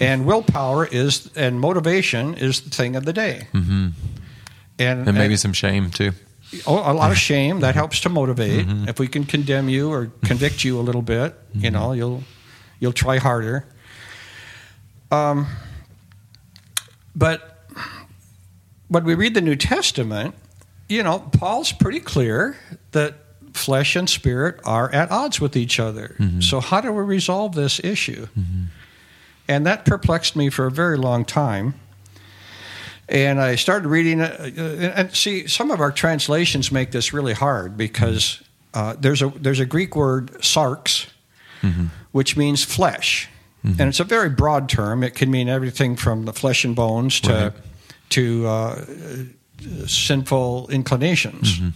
And 0.00 0.26
willpower 0.26 0.86
is, 0.86 1.30
and 1.36 1.60
motivation 1.60 2.34
is 2.34 2.60
the 2.60 2.70
thing 2.70 2.94
of 2.96 3.04
the 3.04 3.12
day. 3.12 3.48
Mm-hmm. 3.52 3.88
And, 4.78 5.08
And 5.08 5.16
maybe 5.18 5.36
some 5.36 5.52
shame 5.52 5.90
too. 5.90 6.12
oh, 6.66 6.90
a 6.90 6.94
lot 6.94 7.10
of 7.10 7.18
shame 7.18 7.60
that 7.60 7.74
helps 7.82 8.00
to 8.00 8.08
motivate. 8.08 8.66
If 8.88 8.98
we 9.00 9.08
can 9.08 9.24
condemn 9.24 9.68
you 9.68 9.90
or 9.90 10.12
convict 10.24 10.62
you 10.64 10.78
a 10.78 10.82
little 10.82 11.02
bit, 11.02 11.34
you 11.54 11.70
know, 11.70 11.92
you'll 11.92 12.22
you'll 12.78 12.92
try 12.92 13.18
harder. 13.18 13.66
Um, 15.10 15.46
but 17.14 17.55
when 18.88 19.04
we 19.04 19.14
read 19.14 19.34
the 19.34 19.40
New 19.40 19.56
Testament, 19.56 20.34
you 20.88 21.02
know, 21.02 21.18
Paul's 21.18 21.72
pretty 21.72 22.00
clear 22.00 22.56
that 22.92 23.14
flesh 23.52 23.96
and 23.96 24.08
spirit 24.08 24.60
are 24.64 24.92
at 24.92 25.10
odds 25.10 25.40
with 25.40 25.56
each 25.56 25.80
other. 25.80 26.14
Mm-hmm. 26.18 26.40
So 26.40 26.60
how 26.60 26.80
do 26.80 26.92
we 26.92 27.02
resolve 27.02 27.54
this 27.54 27.82
issue? 27.82 28.26
Mm-hmm. 28.38 28.64
And 29.48 29.66
that 29.66 29.84
perplexed 29.84 30.36
me 30.36 30.50
for 30.50 30.66
a 30.66 30.70
very 30.70 30.98
long 30.98 31.24
time. 31.24 31.74
And 33.08 33.40
I 33.40 33.54
started 33.54 33.88
reading 33.88 34.20
it. 34.20 34.58
uh, 34.58 34.62
uh 34.62 34.92
And 34.96 35.14
see, 35.14 35.46
some 35.46 35.70
of 35.70 35.80
our 35.80 35.92
translations 35.92 36.72
make 36.72 36.90
this 36.90 37.12
really 37.12 37.34
hard 37.34 37.76
because 37.76 38.42
mm-hmm. 38.74 38.78
uh, 38.78 38.94
there's 38.98 39.22
a 39.22 39.28
there's 39.28 39.60
a 39.60 39.66
Greek 39.66 39.94
word 39.94 40.32
sarx, 40.40 41.06
which 42.10 42.36
means 42.36 42.64
flesh, 42.64 43.28
and 43.78 43.88
it's 43.88 44.00
a 44.00 44.04
very 44.04 44.28
broad 44.28 44.68
term. 44.68 45.04
It 45.04 45.14
can 45.14 45.30
mean 45.30 45.48
everything 45.48 45.96
from 45.96 46.24
the 46.24 46.32
flesh 46.32 46.64
and 46.64 46.74
bones 46.74 47.20
to 47.20 47.32
Right. 47.32 47.52
To 48.10 48.46
uh, 48.46 48.84
sinful 49.86 50.68
inclinations. 50.68 51.58
Mm-hmm. 51.58 51.68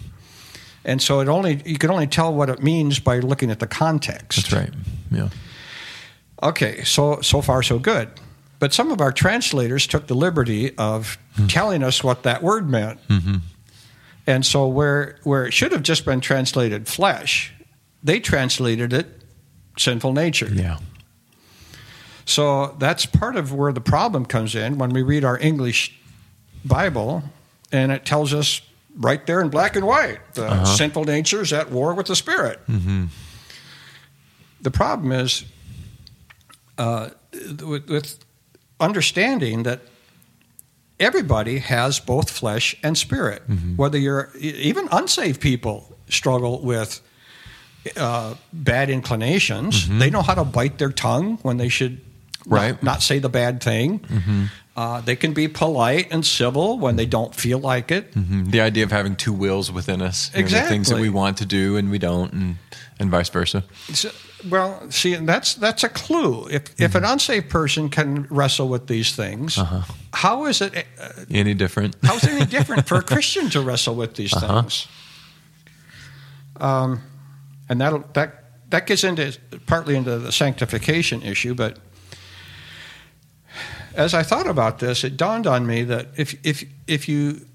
And 0.85 1.03
so 1.03 1.21
it 1.21 1.29
only 1.29 1.63
you 1.65 1.79
can 1.79 1.91
only 1.91 2.07
tell 2.07 2.33
what 2.33 2.49
it 2.49 2.63
means 2.63 2.99
by 2.99 3.19
looking 3.19 3.51
at 3.51 3.59
the 3.59 3.67
context. 3.67 4.51
That's 4.51 4.53
right. 4.53 4.75
Yeah. 5.11 5.29
Okay, 6.43 6.85
so 6.85 7.21
so 7.21 7.43
far 7.43 7.63
so 7.63 7.79
good. 7.79 8.09
But 8.59 8.75
some 8.75 8.91
of 8.91 9.01
our 9.01 9.13
translators 9.13 9.87
took 9.87 10.07
the 10.07 10.15
liberty 10.15 10.77
of 10.77 11.19
hmm. 11.35 11.47
telling 11.47 11.83
us 11.83 12.05
what 12.05 12.23
that 12.25 12.43
word 12.43 12.69
meant. 12.69 13.07
Mm-hmm. 13.09 13.37
And 14.27 14.45
so 14.45 14.67
where 14.69 15.19
where 15.23 15.47
it 15.47 15.53
should 15.53 15.73
have 15.73 15.83
just 15.83 16.05
been 16.05 16.21
translated 16.21 16.89
flesh, 16.89 17.53
they 18.03 18.21
translated 18.21 18.93
it 18.93 19.23
sinful 19.77 20.13
nature. 20.13 20.49
Yeah. 20.51 20.79
So 22.25 22.77
that's 22.79 23.07
part 23.07 23.37
of 23.37 23.53
where 23.53 23.73
the 23.73 23.81
problem 23.81 24.25
comes 24.25 24.55
in 24.55 24.79
when 24.79 24.91
we 24.91 25.03
read 25.03 25.25
our 25.25 25.39
English 25.39 26.00
Bible 26.65 27.23
and 27.73 27.93
it 27.93 28.05
tells 28.05 28.33
us 28.35 28.61
right 28.97 29.25
there 29.27 29.41
in 29.41 29.49
black 29.49 29.77
and 29.77 29.87
white 29.87 30.19
the 30.35 30.47
Uh-huh. 30.47 30.65
sinful 30.65 31.05
nature 31.05 31.41
is 31.43 31.53
at 31.53 31.71
war 31.71 31.95
with 31.95 32.07
the 32.07 32.17
spirit. 32.17 32.59
Mm-hmm. 32.69 33.07
The 34.63 34.71
problem 34.71 35.13
is 35.13 35.45
uh, 36.79 37.11
with, 37.65 37.89
with 37.89 38.19
understanding 38.79 39.63
that 39.65 39.81
everybody 40.99 41.59
has 41.59 42.01
both 42.01 42.31
flesh 42.31 42.77
and 42.83 42.97
spirit. 42.99 43.43
Mm-hmm. 43.49 43.77
Whether 43.77 43.99
you're 43.99 44.31
even 44.39 44.89
unsaved 44.93 45.41
people 45.41 45.97
struggle 46.09 46.61
with 46.61 47.01
uh, 47.97 48.35
bad 48.53 48.91
inclinations. 48.91 49.89
They 49.89 50.11
know 50.11 50.21
how 50.23 50.35
to 50.35 50.45
bite 50.45 50.77
their 50.79 50.93
tongue 50.93 51.39
when 51.43 51.57
they 51.57 51.69
should 51.69 52.01
Mm-hmm. 52.41 52.55
Right. 52.55 52.75
Mm-hmm. 52.75 52.87
not, 52.87 53.03
say 53.03 53.19
the 53.19 53.29
bad 53.29 53.63
thing. 53.63 54.01
Uh, 54.77 55.01
they 55.01 55.17
can 55.17 55.33
be 55.35 55.49
polite 55.49 56.07
and 56.13 56.25
civil 56.25 56.79
when 56.79 56.97
they 56.97 57.05
don't 57.07 57.35
feel 57.35 57.59
like 57.59 57.91
it. 57.91 58.15
Mhm. 58.15 58.51
The 58.51 58.61
idea 58.61 58.85
of 58.85 58.93
having 58.93 59.17
two 59.17 59.33
wills 59.33 59.71
within 59.71 60.01
us, 60.01 60.31
you 60.35 60.45
know, 60.45 60.69
things 60.69 60.89
that 60.89 61.01
we 61.01 61.11
want 61.11 61.37
to 61.39 61.45
do 61.47 61.77
and 61.77 61.91
we 61.91 61.99
don't, 61.99 62.33
and 62.33 62.57
and 62.99 63.11
vice 63.11 63.29
versa. 63.31 63.63
So- 63.93 64.11
well, 64.49 64.81
see, 64.91 65.17
that's 65.17 65.55
that's 65.55 65.85
a 65.85 65.89
clue. 65.89 66.47
If 66.51 66.63
if 66.81 66.95
an 66.95 67.05
unsafe 67.05 67.49
person 67.51 67.91
can 67.91 68.27
wrestle 68.31 68.69
with 68.69 68.87
these 68.87 69.15
things, 69.15 69.59
how 70.15 70.47
is 70.47 70.61
it? 70.63 70.73
Uh, 70.99 71.09
Any 71.31 71.53
different? 71.55 71.97
How 72.03 72.15
is 72.17 72.25
it 72.25 72.31
any 72.31 72.47
different 72.47 72.87
for 72.89 72.97
a 72.99 73.03
Christian 73.15 73.51
to 73.51 73.61
wrestle 73.61 73.97
with 73.97 74.15
these 74.15 74.33
Uh-huh. 74.33 74.63
things? 74.63 74.87
Um, 76.57 77.01
and 77.69 77.81
that 77.81 78.15
that 78.15 78.45
that 78.71 78.87
gets 78.87 79.05
into 79.05 79.37
partly 79.67 79.97
into 79.97 80.19
the 80.19 80.33
sanctification 80.33 81.23
issue, 81.23 81.55
but 81.55 81.79
as 83.95 84.15
I 84.15 84.23
thought 84.23 84.47
about 84.47 84.79
this, 84.79 85.05
it 85.05 85.17
dawned 85.17 85.47
on 85.47 85.67
me 85.67 85.85
that 85.85 86.07
if 86.17 86.35
if 86.45 86.65
if 86.87 87.09
you 87.09 87.47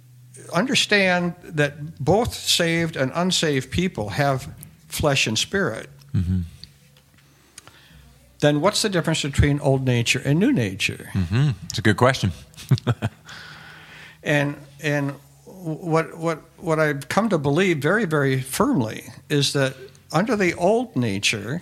understand 0.54 1.34
that 1.44 2.04
both 2.04 2.34
saved 2.34 2.96
and 2.96 3.12
unsaved 3.16 3.72
people 3.72 4.10
have 4.10 4.48
flesh 4.88 5.28
and 5.28 5.38
spirit, 5.38 5.90
then 8.40 8.62
what's 8.62 8.82
the 8.82 8.90
difference 8.90 9.22
between 9.24 9.60
old 9.60 9.86
nature 9.86 10.22
and 10.26 10.40
new 10.40 10.52
nature? 10.54 11.10
hmm 11.14 11.50
It's 11.70 11.80
a 11.80 11.82
good 11.82 11.98
question. 11.98 12.32
And 14.28 14.56
and 14.82 15.12
what 15.46 16.18
what 16.18 16.40
what 16.58 16.80
I've 16.80 17.08
come 17.08 17.30
to 17.30 17.38
believe 17.38 17.78
very 17.78 18.06
very 18.06 18.42
firmly 18.42 19.04
is 19.30 19.54
that 19.54 19.76
under 20.12 20.36
the 20.36 20.56
old 20.56 20.96
nature, 20.96 21.62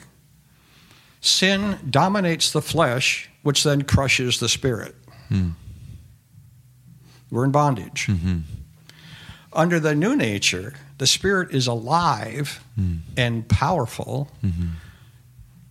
sin 1.20 1.78
dominates 1.90 2.52
the 2.52 2.62
flesh, 2.62 3.30
which 3.44 3.64
then 3.64 3.84
crushes 3.84 4.40
the 4.40 4.50
spirit. 4.50 4.96
Hmm. 5.28 5.52
We're 7.30 7.46
in 7.46 7.52
bondage. 7.52 8.08
Mm-hmm. 8.08 8.40
Under 9.52 9.80
the 9.80 9.94
new 9.94 10.16
nature, 10.16 10.74
the 10.98 11.08
spirit 11.08 11.54
is 11.54 11.68
alive 11.68 12.64
hmm. 12.76 12.98
and 13.16 13.48
powerful 13.48 14.30
mm-hmm. 14.44 14.70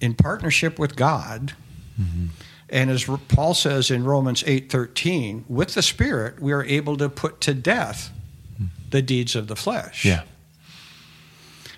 in 0.00 0.14
partnership 0.14 0.78
with 0.78 0.94
God. 0.94 1.54
Mm-hmm. 2.00 2.26
And 2.68 2.90
as 2.90 3.04
Paul 3.28 3.54
says 3.54 3.90
in 3.90 4.04
Romans 4.04 4.42
8:13, 4.44 5.44
with 5.48 5.74
the 5.74 5.82
spirit 5.82 6.40
we 6.40 6.52
are 6.52 6.64
able 6.64 6.96
to 6.96 7.08
put 7.08 7.40
to 7.42 7.54
death 7.54 8.10
hmm. 8.56 8.66
the 8.90 9.02
deeds 9.02 9.34
of 9.34 9.48
the 9.48 9.56
flesh. 9.56 10.04
Yeah. 10.04 10.22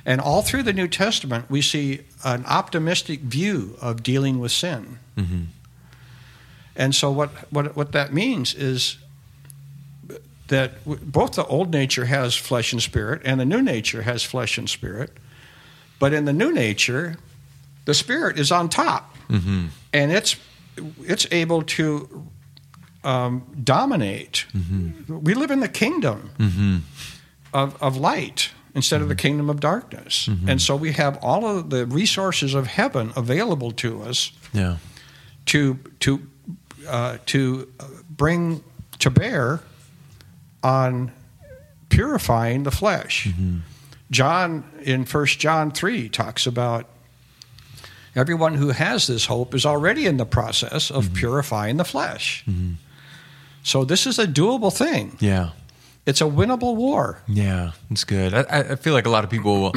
And 0.07 0.21
all 0.21 0.43
through 0.43 0.65
the 0.65 0.73
New 0.73 0.89
Testament 0.89 1.51
we 1.51 1.63
see 1.63 2.01
an 2.25 2.45
optimistic 2.47 3.21
view 3.21 3.77
of 3.81 4.03
dealing 4.03 4.39
with 4.41 4.53
sin. 4.53 4.99
Mhm. 5.17 5.47
And 6.77 6.95
so 6.95 7.11
what 7.11 7.31
what 7.53 7.77
what 7.77 7.93
that 7.93 8.13
means 8.13 8.55
is 8.55 8.99
that 10.49 10.73
both 10.85 11.33
the 11.33 11.45
old 11.47 11.73
nature 11.73 12.05
has 12.05 12.35
flesh 12.37 12.73
and 12.73 12.83
spirit 12.83 13.23
and 13.25 13.41
the 13.41 13.45
new 13.47 13.63
nature 13.63 14.03
has 14.03 14.23
flesh 14.23 14.59
and 14.59 14.69
spirit. 14.69 15.11
But 15.99 16.13
in 16.13 16.25
the 16.27 16.33
new 16.33 16.53
nature, 16.53 17.17
the 17.87 17.95
spirit 17.95 18.39
is 18.39 18.51
on 18.53 18.69
top. 18.69 19.17
Hmm 19.29 19.67
and 19.93 20.11
it's 20.13 20.37
it's 21.03 21.27
able 21.31 21.63
to 21.63 22.27
um, 23.05 23.43
dominate. 23.63 24.47
We 25.09 25.35
live 25.35 25.51
in 25.53 25.61
the 25.61 25.69
kingdom 25.69 26.31
hmm 26.37 26.79
of, 27.53 27.81
of 27.81 27.97
light 27.97 28.51
instead 28.75 29.01
of 29.01 29.09
the 29.09 29.15
kingdom 29.15 29.49
of 29.49 29.61
darkness, 29.61 30.29
and 30.49 30.61
so 30.61 30.75
we 30.75 30.93
have 30.95 31.17
all 31.23 31.45
of 31.47 31.71
the 31.71 31.87
resources 31.87 32.55
of 32.55 32.67
heaven 32.67 33.13
available 33.17 33.71
to 33.73 34.03
us 34.03 34.33
Yeah. 34.53 34.79
to 35.47 35.79
to 36.01 36.19
uh, 36.89 37.19
to 37.27 37.69
bring 38.09 38.63
to 38.99 39.11
bear 39.11 39.61
on 40.63 41.13
purifying 41.89 42.63
the 42.63 42.71
flesh. 42.71 43.29
Mm-hmm. 43.29 43.59
John 44.11 44.65
in 44.83 45.05
First 45.05 45.39
John 45.39 45.71
three 45.71 46.09
talks 46.09 46.47
about 46.47 46.87
everyone 48.17 48.55
who 48.55 48.71
has 48.71 49.07
this 49.07 49.27
hope 49.27 49.55
is 49.55 49.67
already 49.67 50.07
in 50.07 50.17
the 50.17 50.27
process 50.27 50.91
of 50.91 51.05
mm-hmm. 51.05 51.15
purifying 51.15 51.77
the 51.77 51.85
flesh. 51.85 52.45
Mm-hmm. 52.47 52.75
So 53.63 53.85
this 53.85 54.07
is 54.07 54.19
a 54.19 54.27
doable 54.27 54.73
thing. 54.73 55.17
Yeah. 55.21 55.51
It's 56.07 56.21
a 56.21 56.25
winnable 56.25 56.77
war. 56.77 57.23
Yeah, 57.27 57.73
it's 57.91 58.05
good. 58.05 58.35
I- 58.35 58.73
I 58.73 58.77
feel 58.77 58.93
like 58.93 59.07
a 59.07 59.11
lot 59.11 59.25
of 59.25 59.31
people 59.31 59.61
will, 59.61 59.75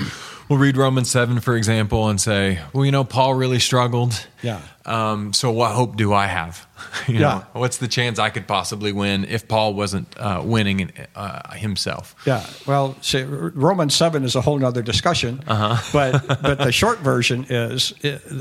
will 0.50 0.58
read 0.58 0.78
Romans 0.78 1.10
7, 1.12 1.39
for 1.41 1.56
example, 1.58 2.08
and 2.08 2.20
say, 2.22 2.60
well, 2.74 2.86
you 2.86 2.91
know, 2.91 3.04
Paul 3.04 3.34
really 3.34 3.60
struggled. 3.60 4.26
Yeah. 4.41 4.62
Um, 4.86 5.34
so 5.34 5.52
what 5.52 5.72
hope 5.72 5.98
do 5.98 6.14
I 6.14 6.28
have? 6.28 6.66
you 7.08 7.16
Yeah. 7.16 7.20
know, 7.20 7.45
what's 7.60 7.78
the 7.78 7.88
chance 7.89 8.18
I 8.20 8.30
could 8.30 8.48
possibly 8.48 8.91
win 8.93 9.26
if 9.26 9.48
Paul 9.48 9.74
wasn't 9.74 10.08
uh, 10.18 10.41
winning 10.45 10.91
uh, 11.16 11.54
himself? 11.54 12.16
Yeah, 12.26 12.45
well, 12.66 12.95
see, 13.02 13.24
Romans 13.24 13.93
seven 13.95 14.24
is 14.24 14.36
a 14.36 14.41
whole 14.41 14.64
other 14.64 14.82
discussion. 14.82 15.43
Uh-huh. 15.48 15.76
but 15.93 16.41
but 16.41 16.60
the 16.60 16.72
short 16.72 17.00
version 17.00 17.45
is 17.50 17.93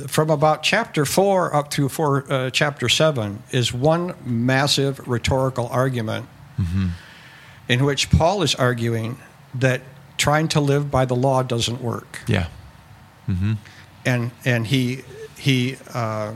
from 0.07 0.30
about 0.30 0.62
chapter 0.62 1.04
four 1.04 1.54
up 1.54 1.72
through 1.72 1.88
four, 1.88 2.24
uh, 2.32 2.50
chapter 2.50 2.88
seven 2.88 3.42
is 3.50 3.72
one 3.72 4.14
massive 4.24 5.00
rhetorical 5.09 5.66
argument 5.68 6.26
Mm-hmm. 6.61 6.86
in 7.68 7.84
which 7.84 8.09
Paul 8.11 8.42
is 8.42 8.54
arguing 8.54 9.18
that 9.57 9.82
trying 10.16 10.48
to 10.48 10.60
live 10.60 10.90
by 10.90 11.04
the 11.04 11.16
law 11.16 11.42
doesn't 11.42 11.80
work, 11.82 12.20
Yeah. 12.26 12.46
Mm-hmm. 13.28 13.54
and 14.04 14.30
and 14.44 14.66
he 14.66 15.02
he. 15.38 15.76
Uh, 15.92 16.32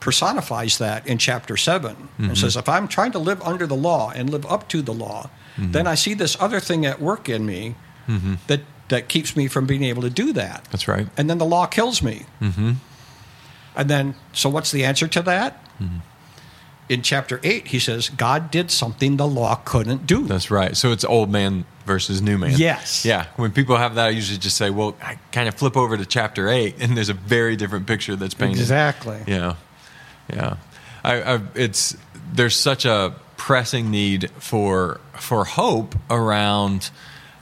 personifies 0.00 0.78
that 0.78 1.06
in 1.06 1.18
chapter 1.18 1.58
7 1.58 1.90
and 1.90 2.08
mm-hmm. 2.18 2.34
says 2.34 2.56
if 2.56 2.66
i'm 2.70 2.88
trying 2.88 3.12
to 3.12 3.18
live 3.18 3.38
under 3.42 3.66
the 3.66 3.76
law 3.76 4.10
and 4.16 4.30
live 4.30 4.46
up 4.46 4.66
to 4.66 4.80
the 4.80 4.94
law 4.94 5.28
mm-hmm. 5.56 5.72
then 5.72 5.86
i 5.86 5.94
see 5.94 6.14
this 6.14 6.38
other 6.40 6.58
thing 6.58 6.86
at 6.86 7.02
work 7.02 7.28
in 7.28 7.44
me 7.44 7.74
that 8.46 8.62
that 8.88 9.08
keeps 9.08 9.36
me 9.36 9.46
from 9.46 9.66
being 9.66 9.84
able 9.84 10.00
to 10.00 10.08
do 10.08 10.32
that 10.32 10.64
That's 10.70 10.88
right. 10.88 11.06
and 11.18 11.28
then 11.28 11.36
the 11.36 11.44
law 11.44 11.66
kills 11.66 12.02
me 12.02 12.24
Mm-hmm. 12.40 12.72
and 13.76 13.90
then 13.90 14.14
so 14.32 14.48
what's 14.48 14.70
the 14.72 14.84
answer 14.86 15.06
to 15.06 15.20
that 15.20 15.62
in 16.90 17.02
chapter 17.02 17.40
8 17.42 17.68
he 17.68 17.78
says 17.78 18.08
god 18.10 18.50
did 18.50 18.70
something 18.70 19.16
the 19.16 19.26
law 19.26 19.54
couldn't 19.64 20.06
do 20.06 20.24
That's 20.24 20.50
right. 20.50 20.76
So 20.76 20.92
it's 20.92 21.04
old 21.04 21.30
man 21.30 21.64
versus 21.86 22.20
new 22.22 22.38
man. 22.38 22.54
Yes. 22.56 23.04
Yeah. 23.04 23.26
When 23.36 23.50
people 23.52 23.76
have 23.76 23.94
that, 23.96 24.06
I 24.06 24.10
usually 24.10 24.38
just 24.38 24.56
say, 24.56 24.70
well, 24.70 24.96
I 25.02 25.18
kind 25.32 25.48
of 25.48 25.54
flip 25.54 25.76
over 25.76 25.96
to 25.96 26.06
chapter 26.06 26.48
8, 26.48 26.76
and 26.80 26.96
there's 26.96 27.08
a 27.08 27.14
very 27.14 27.56
different 27.56 27.86
picture 27.86 28.16
that's 28.16 28.34
painted. 28.34 28.60
exactly 28.60 29.18
Yeah, 29.26 29.56
yeah. 30.32 30.56
I, 31.02 31.22
I, 31.22 31.40
it's 31.54 31.96
there's 32.32 32.56
such 32.56 32.84
a 32.84 33.14
pressing 33.36 33.90
need 33.90 34.30
for 34.38 35.00
for 35.14 35.44
hope 35.44 35.94
around. 36.10 36.90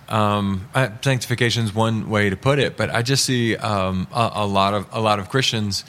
Um, 0.09 0.69
uh, 0.75 0.89
sanctification 1.03 1.65
is 1.65 1.75
one 1.75 2.09
way 2.09 2.31
to 2.31 2.37
put 2.37 2.59
it, 2.59 2.79
but 2.79 2.89
I 2.89 3.03
just 3.03 3.25
see 3.27 3.57
um, 3.57 4.07
a, 4.15 4.31
a 4.37 4.47
lot 4.47 4.73
of 4.73 4.87
a 4.93 5.01
lot 5.01 5.19
of 5.19 5.29
Christians 5.29 5.85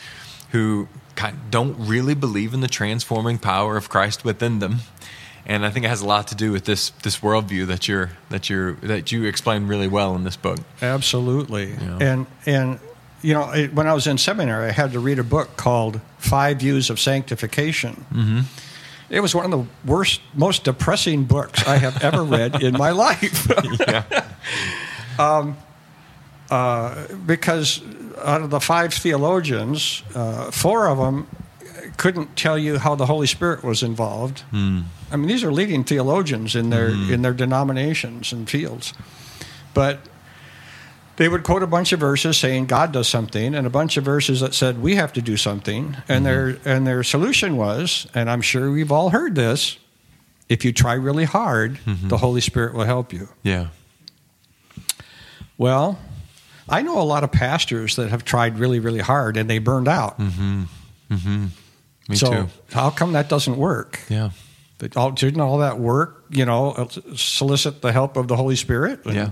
who 0.51 0.89
don't 1.49 1.75
really 1.77 2.15
believe 2.15 2.53
in 2.53 2.61
the 2.61 2.67
transforming 2.67 3.37
power 3.37 3.77
of 3.77 3.89
Christ 3.89 4.23
within 4.23 4.59
them, 4.59 4.79
and 5.45 5.65
I 5.65 5.69
think 5.69 5.85
it 5.85 5.89
has 5.89 6.01
a 6.01 6.07
lot 6.07 6.27
to 6.27 6.35
do 6.35 6.51
with 6.51 6.65
this 6.65 6.91
this 7.03 7.19
worldview 7.19 7.67
that 7.67 7.87
you're 7.87 8.11
that 8.29 8.49
you're 8.49 8.73
that 8.73 9.11
you 9.11 9.25
explain 9.25 9.67
really 9.67 9.87
well 9.87 10.15
in 10.15 10.23
this 10.23 10.37
book. 10.37 10.59
Absolutely. 10.81 11.71
Yeah. 11.71 11.97
And 12.01 12.27
and 12.45 12.79
you 13.21 13.33
know, 13.33 13.51
it, 13.51 13.73
when 13.73 13.87
I 13.87 13.93
was 13.93 14.07
in 14.07 14.17
seminary, 14.17 14.69
I 14.69 14.71
had 14.71 14.93
to 14.93 14.99
read 14.99 15.19
a 15.19 15.23
book 15.23 15.57
called 15.57 15.99
Five 16.17 16.59
Views 16.59 16.89
of 16.89 16.99
Sanctification. 16.99 18.05
Mm-hmm. 18.13 18.41
It 19.09 19.21
was 19.21 19.33
one 19.33 19.45
of 19.45 19.51
the 19.51 19.65
worst, 19.85 20.21
most 20.33 20.63
depressing 20.63 21.25
books 21.25 21.67
I 21.67 21.77
have 21.77 22.01
ever 22.03 22.23
read 22.23 22.61
in 22.61 22.77
my 22.77 22.91
life. 23.05 23.47
Yeah, 25.19 25.53
because 27.25 27.81
out 28.23 28.41
of 28.41 28.49
the 28.49 28.59
five 28.59 28.93
theologians, 28.93 30.03
uh, 30.15 30.51
four 30.51 30.87
of 30.87 30.97
them 30.97 31.27
couldn't 31.97 32.35
tell 32.35 32.57
you 32.57 32.77
how 32.77 32.95
the 32.95 33.05
Holy 33.05 33.27
Spirit 33.27 33.63
was 33.63 33.83
involved. 33.83 34.39
Hmm. 34.51 34.81
I 35.11 35.17
mean, 35.17 35.27
these 35.27 35.43
are 35.43 35.51
leading 35.51 35.83
theologians 35.83 36.55
in 36.55 36.69
their 36.69 36.91
hmm. 36.91 37.11
in 37.13 37.21
their 37.21 37.33
denominations 37.33 38.31
and 38.31 38.49
fields, 38.49 38.93
but 39.73 39.99
they 41.17 41.27
would 41.27 41.43
quote 41.43 41.63
a 41.63 41.67
bunch 41.67 41.91
of 41.91 41.99
verses 41.99 42.37
saying 42.37 42.67
God 42.67 42.91
does 42.91 43.07
something, 43.07 43.53
and 43.53 43.67
a 43.67 43.69
bunch 43.69 43.97
of 43.97 44.05
verses 44.05 44.39
that 44.39 44.53
said 44.53 44.81
we 44.81 44.95
have 44.95 45.11
to 45.13 45.21
do 45.21 45.35
something. 45.35 45.97
And 46.07 46.25
their 46.25 46.53
hmm. 46.53 46.67
and 46.67 46.87
their 46.87 47.03
solution 47.03 47.57
was, 47.57 48.07
and 48.13 48.29
I'm 48.29 48.41
sure 48.41 48.71
we've 48.71 48.91
all 48.91 49.09
heard 49.09 49.35
this: 49.35 49.77
if 50.47 50.63
you 50.63 50.71
try 50.71 50.93
really 50.93 51.25
hard, 51.25 51.79
the 51.85 52.17
Holy 52.17 52.41
Spirit 52.41 52.73
will 52.73 52.85
help 52.85 53.11
you. 53.11 53.29
Yeah. 53.43 53.67
Well, 55.57 55.99
I 56.69 56.81
know 56.81 56.99
a 56.99 57.03
lot 57.03 57.23
of 57.23 57.31
pastors 57.31 57.95
that 57.95 58.09
have 58.09 58.23
tried 58.23 58.59
really, 58.59 58.79
really 58.79 58.99
hard 58.99 59.37
and 59.37 59.49
they 59.49 59.59
burned 59.59 59.87
out. 59.87 60.19
Mm-hmm. 60.19 60.63
Mm-hmm. 61.11 61.45
Me 62.09 62.15
so 62.15 62.31
too. 62.31 62.47
how 62.71 62.89
come 62.89 63.13
that 63.13 63.29
doesn't 63.29 63.57
work? 63.57 63.99
Yeah. 64.09 64.31
That 64.79 64.95
all, 64.95 65.11
didn't 65.11 65.41
all 65.41 65.57
that 65.59 65.77
work, 65.79 66.25
you 66.29 66.45
know, 66.45 66.71
uh, 66.71 66.87
solicit 67.15 67.81
the 67.81 67.91
help 67.91 68.15
of 68.17 68.27
the 68.27 68.35
Holy 68.35 68.55
Spirit 68.55 69.05
and 69.05 69.15
Yeah. 69.15 69.31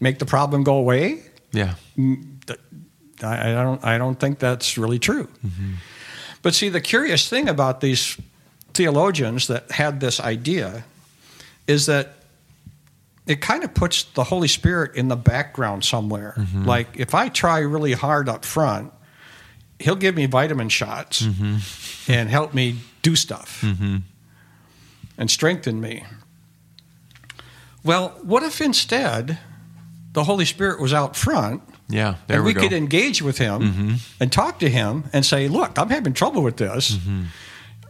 make 0.00 0.18
the 0.18 0.26
problem 0.26 0.64
go 0.64 0.76
away? 0.76 1.22
Yeah. 1.52 1.74
Mm, 1.96 2.28
I, 3.22 3.50
I 3.50 3.62
don't. 3.62 3.84
I 3.84 3.98
don't 3.98 4.18
think 4.18 4.38
that's 4.38 4.76
really 4.76 4.98
true. 4.98 5.28
Mm-hmm. 5.46 5.74
But 6.42 6.54
see, 6.54 6.68
the 6.68 6.80
curious 6.80 7.28
thing 7.28 7.48
about 7.48 7.80
these 7.80 8.18
theologians 8.74 9.46
that 9.46 9.70
had 9.70 10.00
this 10.00 10.18
idea 10.18 10.84
is 11.66 11.86
that 11.86 12.21
it 13.26 13.40
kind 13.40 13.62
of 13.64 13.72
puts 13.74 14.02
the 14.02 14.24
Holy 14.24 14.48
Spirit 14.48 14.96
in 14.96 15.08
the 15.08 15.16
background 15.16 15.84
somewhere. 15.84 16.34
Mm-hmm. 16.36 16.64
Like 16.64 16.88
if 16.94 17.14
I 17.14 17.28
try 17.28 17.58
really 17.58 17.92
hard 17.92 18.28
up 18.28 18.44
front, 18.44 18.92
He'll 19.82 19.96
give 19.96 20.14
me 20.14 20.26
vitamin 20.26 20.68
shots 20.68 21.22
mm-hmm. 21.22 22.12
and 22.12 22.28
help 22.28 22.54
me 22.54 22.76
do 23.02 23.16
stuff 23.16 23.62
mm-hmm. 23.62 23.98
and 25.18 25.30
strengthen 25.30 25.80
me. 25.80 26.04
Well, 27.82 28.10
what 28.22 28.44
if 28.44 28.60
instead 28.60 29.38
the 30.12 30.24
Holy 30.24 30.44
Spirit 30.44 30.80
was 30.80 30.94
out 30.94 31.16
front? 31.16 31.62
Yeah. 31.88 32.14
There 32.28 32.36
and 32.36 32.46
we, 32.46 32.54
we, 32.54 32.60
could 32.60 32.72
engage 32.72 33.22
with 33.22 33.38
him 33.38 33.98
and 34.20 34.30
talk 34.30 34.60
to 34.60 34.70
him 34.70 35.04
and 35.12 35.26
say, 35.26 35.48
"Look, 35.48 35.76
I'm 35.78 35.90
having 35.90 36.12
trouble 36.12 36.42
with 36.42 36.58
this. 36.58 36.96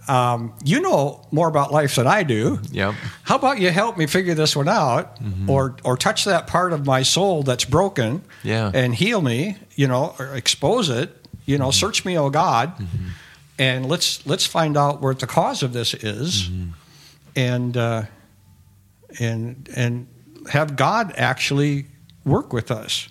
Um, 0.09 0.53
you 0.65 0.81
know 0.81 1.25
more 1.31 1.47
about 1.49 1.71
life 1.73 1.95
than 1.95 2.07
I 2.09 2.25
do. 2.25 2.59
Yep. 2.73 2.95
How 3.23 3.37
about 3.37 3.61
you 3.61 3.71
help 3.71 3.97
me 3.97 4.07
figure 4.07 4.35
this 4.35 4.57
one 4.57 4.69
out, 4.69 5.17
or 5.47 5.77
or 5.85 5.97
touch 5.97 6.25
that 6.25 6.47
part 6.49 6.73
of 6.73 6.85
my 6.87 7.03
soul 7.05 7.43
that's 7.45 7.65
broken, 7.65 8.23
Yeah. 8.43 8.71
and 8.75 8.95
heal 8.95 9.21
me. 9.21 9.57
You 9.77 9.87
know, 9.89 10.15
or 10.19 10.35
expose 10.35 10.89
it. 10.91 11.17
You 11.47 11.59
know, 11.59 11.71
search 11.71 12.05
me, 12.05 12.19
oh 12.19 12.31
God, 12.31 12.73
and 13.59 13.87
let's 13.89 14.27
let's 14.27 14.45
find 14.47 14.77
out 14.77 15.01
where 15.01 15.15
the 15.15 15.27
cause 15.27 15.63
of 15.63 15.73
this 15.73 15.95
is, 15.95 16.51
and 17.37 17.77
uh, 17.77 18.03
and 19.21 19.69
and 19.77 20.07
have 20.51 20.77
God 20.77 21.13
actually 21.17 21.87
work 22.25 22.53
with 22.53 22.71
us. 22.71 23.09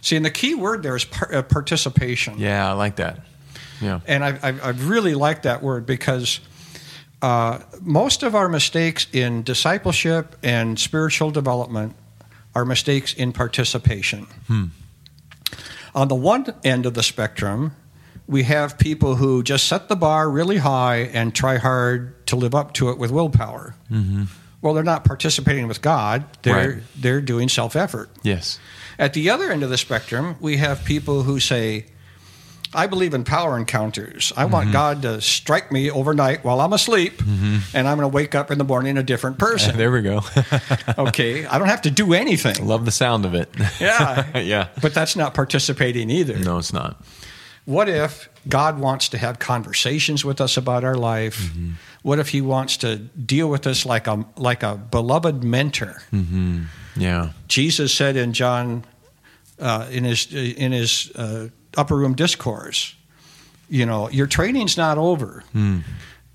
See, 0.00 0.16
and 0.16 0.24
the 0.24 0.30
key 0.30 0.54
word 0.54 0.82
there 0.82 0.96
is 0.96 1.04
par- 1.04 1.34
uh, 1.34 1.42
participation. 1.42 2.38
Yeah, 2.38 2.68
I 2.68 2.72
like 2.72 2.96
that. 2.96 3.20
Yeah. 3.84 4.00
And 4.06 4.24
I, 4.24 4.38
I, 4.42 4.48
I 4.62 4.68
really 4.70 5.14
like 5.14 5.42
that 5.42 5.62
word 5.62 5.86
because 5.86 6.40
uh, 7.22 7.60
most 7.80 8.22
of 8.22 8.34
our 8.34 8.48
mistakes 8.48 9.06
in 9.12 9.42
discipleship 9.42 10.36
and 10.42 10.78
spiritual 10.78 11.30
development 11.30 11.94
are 12.54 12.64
mistakes 12.64 13.14
in 13.14 13.32
participation. 13.32 14.26
On 15.94 16.08
the 16.08 16.14
one 16.14 16.46
end 16.64 16.86
of 16.86 16.94
the 16.94 17.02
spectrum, 17.02 17.72
we 18.26 18.42
have 18.44 18.78
people 18.78 19.16
who 19.16 19.42
just 19.42 19.66
set 19.68 19.88
the 19.88 19.96
bar 19.96 20.28
really 20.30 20.56
high 20.58 20.96
and 21.12 21.34
try 21.34 21.56
hard 21.58 22.26
to 22.26 22.36
live 22.36 22.54
up 22.54 22.72
to 22.74 22.88
it 22.90 22.98
with 22.98 23.10
willpower. 23.10 23.74
Well, 24.60 24.72
they're 24.74 24.82
not 24.82 25.04
participating 25.04 25.68
with 25.68 25.82
God; 25.82 26.24
they're 26.42 26.70
Right. 26.74 26.82
they're 26.96 27.20
doing 27.20 27.48
self 27.50 27.76
effort. 27.76 28.08
Yes. 28.22 28.58
At 28.98 29.12
the 29.12 29.28
other 29.30 29.50
end 29.50 29.62
of 29.62 29.70
the 29.70 29.76
spectrum, 29.76 30.36
we 30.40 30.56
have 30.56 30.84
people 30.84 31.24
who 31.24 31.38
say, 31.38 31.86
I 32.74 32.86
believe 32.86 33.14
in 33.14 33.24
power 33.24 33.56
encounters. 33.58 34.32
I 34.36 34.44
want 34.46 34.72
God 34.72 35.02
to 35.02 35.20
strike 35.20 35.70
me 35.70 35.90
overnight 35.90 36.44
while 36.44 36.60
I'm 36.60 36.72
asleep, 36.72 37.20
and 37.22 37.88
I'm 37.88 37.98
going 37.98 38.10
to 38.10 38.14
wake 38.14 38.34
up 38.34 38.50
in 38.50 38.58
the 38.58 38.64
morning 38.64 38.98
a 38.98 39.02
different 39.02 39.38
person. 39.38 39.76
There 39.84 39.90
we 39.90 40.02
go. 40.02 40.22
okay, 40.98 41.44
I 41.46 41.58
don't 41.58 41.68
have 41.68 41.82
to 41.82 41.90
do 41.90 42.14
anything. 42.14 42.66
Love 42.66 42.84
the 42.84 42.90
sound 42.90 43.26
of 43.26 43.34
it. 43.34 43.52
Yeah. 43.80 44.38
yeah. 44.38 44.68
But 44.80 44.94
that's 44.94 45.16
not 45.16 45.34
participating 45.34 46.10
either. 46.10 46.38
No, 46.38 46.58
it's 46.58 46.72
not. 46.72 47.02
What 47.64 47.88
if 47.88 48.28
God 48.48 48.78
wants 48.78 49.08
to 49.10 49.18
have 49.18 49.38
conversations 49.38 50.24
with 50.24 50.40
us 50.40 50.56
about 50.56 50.84
our 50.84 50.94
life? 50.94 51.50
What 52.02 52.18
if 52.18 52.28
He 52.28 52.40
wants 52.40 52.76
to 52.78 52.96
deal 52.96 53.48
with 53.50 53.66
us 53.66 53.84
like 53.84 54.06
a 54.06 54.24
like 54.36 54.62
a 54.62 54.76
beloved 54.76 55.42
mentor? 55.44 56.02
Yeah. 56.96 57.30
Jesus 57.48 57.92
said 57.92 58.16
in 58.16 58.32
John, 58.32 58.84
uh, 59.58 59.86
in 59.90 60.04
his 60.04 60.32
in 60.32 60.72
his 60.72 61.10
uh, 61.16 61.48
upper 61.76 61.96
room 61.96 62.14
discourse, 62.14 62.94
you 63.68 63.86
know, 63.86 64.08
your 64.10 64.26
training's 64.26 64.76
not 64.76 64.98
over, 64.98 65.42
hmm. 65.52 65.80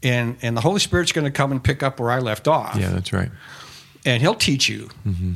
and 0.04 0.38
and 0.42 0.56
the 0.58 0.62
Holy 0.62 0.80
Spirit's 0.80 1.12
going 1.12 1.26
to 1.26 1.32
come 1.32 1.52
and 1.52 1.64
pick 1.64 1.84
up 1.84 2.00
where 2.00 2.12
I 2.12 2.20
left 2.20 2.48
off, 2.48 2.76
Yeah, 2.76 2.90
that's 2.90 3.14
right. 3.14 3.32
and 4.06 4.22
He'll 4.22 4.36
teach 4.36 4.68
you, 4.70 4.90
mm-hmm. 5.06 5.34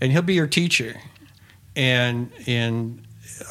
and 0.00 0.12
He'll 0.12 0.22
be 0.22 0.34
your 0.34 0.46
teacher, 0.46 0.96
and 1.76 2.30
and 2.46 3.02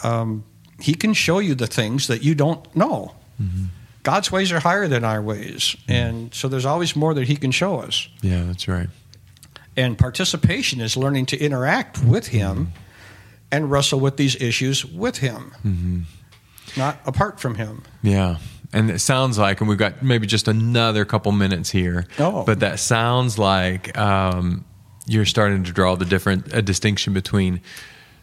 um, 0.04 0.44
He 0.80 0.94
can 0.94 1.14
show 1.14 1.40
you 1.40 1.56
the 1.56 1.68
things 1.68 2.08
that 2.08 2.24
you 2.24 2.36
don't 2.36 2.76
know. 2.76 3.16
Mm-hmm. 3.42 3.66
God's 4.04 4.32
ways 4.32 4.52
are 4.52 4.60
higher 4.60 4.88
than 4.88 5.04
our 5.04 5.22
ways, 5.22 5.76
mm. 5.88 5.94
and 5.94 6.34
so 6.34 6.48
there's 6.48 6.66
always 6.66 6.96
more 6.96 7.14
that 7.14 7.28
He 7.28 7.36
can 7.36 7.52
show 7.52 7.80
us. 7.80 8.08
Yeah, 8.22 8.44
that's 8.46 8.68
right. 8.68 8.90
and 9.76 9.98
participation 9.98 10.82
is 10.82 10.96
learning 10.98 11.26
to 11.28 11.38
interact 11.38 12.04
with 12.04 12.28
him 12.28 12.56
mm-hmm. 12.58 12.72
And 13.52 13.70
wrestle 13.72 14.00
with 14.00 14.18
these 14.18 14.36
issues 14.42 14.86
with 14.86 15.18
him 15.18 16.06
not 16.78 17.00
apart 17.06 17.40
from 17.40 17.56
him 17.56 17.84
Yeah. 18.02 18.38
And 18.72 18.92
it 18.92 19.00
sounds 19.00 19.40
like, 19.40 19.62
and 19.62 19.68
we've 19.68 19.80
got 19.80 20.04
maybe 20.04 20.28
just 20.28 20.48
another 20.48 21.04
couple 21.04 21.32
minutes 21.32 21.72
here, 21.72 22.06
Oh. 22.20 22.44
but 22.44 22.60
that 22.60 22.80
sounds 22.80 23.40
like 23.40 23.98
um, 23.98 24.64
you're 25.08 25.26
starting 25.26 25.64
to 25.64 25.72
draw 25.72 25.96
the 25.96 26.06
different 26.06 26.54
a 26.54 26.62
distinction 26.62 27.12
between 27.14 27.62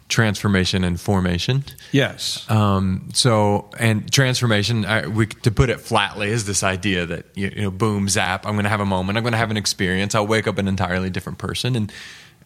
transformation 0.07 0.85
and 0.85 0.97
formation. 1.01 1.65
yes 1.91 2.49
Um, 2.49 3.09
so, 3.13 3.69
and 3.77 4.09
transformation, 4.09 4.85
I, 4.85 5.05
we, 5.07 5.25
to 5.25 5.51
put 5.51 5.69
it 5.69 5.81
flatly, 5.81 6.29
is 6.29 6.45
this 6.45 6.63
idea 6.63 7.05
that 7.05 7.25
you, 7.35 7.51
you 7.53 7.61
know, 7.63 7.71
boom, 7.71 8.07
zap. 8.07 8.45
I'm 8.45 8.53
going 8.53 8.63
to 8.63 8.69
have 8.69 8.79
a 8.79 8.85
moment. 8.85 9.17
I'm 9.17 9.23
going 9.25 9.33
to 9.33 9.37
have 9.37 9.51
an 9.51 9.57
experience. 9.57 10.15
I'll 10.15 10.25
wake 10.27 10.47
up 10.47 10.57
an 10.59 10.69
entirely 10.69 11.09
different 11.09 11.39
person. 11.39 11.75
And 11.75 11.91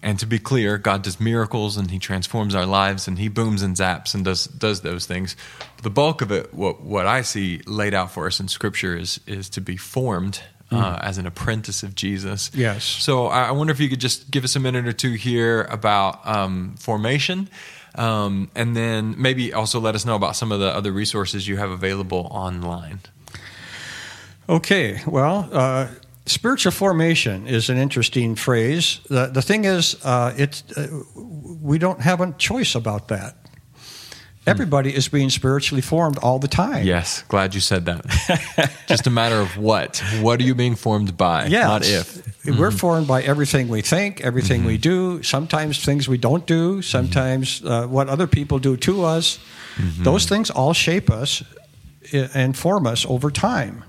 and 0.03 0.17
to 0.19 0.25
be 0.25 0.39
clear, 0.39 0.77
God 0.77 1.03
does 1.03 1.19
miracles 1.19 1.77
and 1.77 1.91
He 1.91 1.99
transforms 1.99 2.55
our 2.55 2.65
lives 2.65 3.07
and 3.07 3.19
He 3.19 3.27
booms 3.27 3.61
and 3.61 3.75
zaps 3.75 4.15
and 4.15 4.25
does 4.25 4.45
does 4.45 4.81
those 4.81 5.05
things. 5.05 5.35
The 5.83 5.89
bulk 5.89 6.21
of 6.21 6.31
it, 6.31 6.53
what 6.53 6.81
what 6.81 7.05
I 7.05 7.21
see 7.21 7.61
laid 7.67 7.93
out 7.93 8.11
for 8.11 8.27
us 8.27 8.39
in 8.39 8.47
Scripture, 8.47 8.97
is 8.97 9.19
is 9.27 9.49
to 9.51 9.61
be 9.61 9.77
formed. 9.77 10.41
Uh, 10.73 10.97
as 11.01 11.17
an 11.17 11.27
apprentice 11.27 11.83
of 11.83 11.95
Jesus. 11.95 12.49
Yes. 12.53 12.85
So 12.85 13.27
I 13.27 13.47
I 13.47 13.51
wonder 13.51 13.71
if 13.71 13.81
you 13.81 13.89
could 13.89 13.99
just 13.99 14.31
give 14.31 14.45
us 14.45 14.55
a 14.55 14.59
minute 14.61 14.87
or 14.87 14.93
two 14.93 15.11
here 15.11 15.63
about 15.63 16.25
um, 16.25 16.75
formation, 16.79 17.49
um, 17.95 18.49
and 18.55 18.73
then 18.73 19.15
maybe 19.17 19.51
also 19.51 19.81
let 19.81 19.95
us 19.95 20.05
know 20.05 20.15
about 20.15 20.37
some 20.37 20.49
of 20.53 20.61
the 20.61 20.73
other 20.73 20.93
resources 20.93 21.45
you 21.45 21.57
have 21.57 21.71
available 21.71 22.25
online. 22.31 23.01
okay 24.47 25.01
well 25.05 25.49
uh, 25.51 25.87
spiritual 26.25 26.71
formation 26.71 27.47
is 27.47 27.69
an 27.69 27.77
interesting 27.77 28.35
phrase 28.35 28.99
the, 29.09 29.27
the 29.27 29.41
thing 29.41 29.65
is 29.65 29.95
uh, 30.05 30.33
it's 30.37 30.63
uh, 30.77 30.87
we 31.61 31.77
don't 31.77 32.01
have 32.01 32.21
a 32.21 32.31
choice 32.37 32.75
about 32.75 33.07
that 33.07 33.35
hmm. 33.73 34.49
everybody 34.49 34.95
is 34.95 35.09
being 35.09 35.29
spiritually 35.29 35.81
formed 35.81 36.17
all 36.19 36.39
the 36.39 36.47
time 36.47 36.85
Yes, 36.85 37.23
glad 37.27 37.53
you 37.53 37.61
said 37.61 37.85
that. 37.85 38.71
just 38.87 39.07
a 39.07 39.09
matter 39.09 39.39
of 39.39 39.57
what. 39.57 40.03
What 40.21 40.39
are 40.39 40.43
you 40.43 40.55
being 40.55 40.75
formed 40.75 41.15
by? 41.15 41.45
Yeah, 41.45 41.67
not 41.67 41.85
if. 41.85 42.17
We're 42.45 42.69
mm-hmm. 42.69 42.77
formed 42.77 43.07
by 43.07 43.21
everything 43.21 43.67
we 43.67 43.81
think, 43.81 44.21
everything 44.21 44.65
we 44.65 44.77
mm-hmm. 44.77 45.17
do. 45.17 45.23
Sometimes 45.23 45.83
things 45.85 46.07
we 46.07 46.17
don't 46.17 46.47
do. 46.47 46.71
Mm-hmm. 46.71 46.81
Sometimes 46.81 47.63
uh, 47.63 47.85
what 47.87 48.09
other 48.09 48.27
people 48.27 48.59
do 48.59 48.77
to 48.77 49.03
us. 49.03 49.39
Those 50.03 50.25
things 50.25 50.49
all 50.49 50.73
shape 50.73 51.09
us 51.09 51.43
uh, 52.13 52.27
and 52.33 52.57
form 52.57 52.87
us 52.87 53.05
over 53.05 53.31
time 53.31 53.83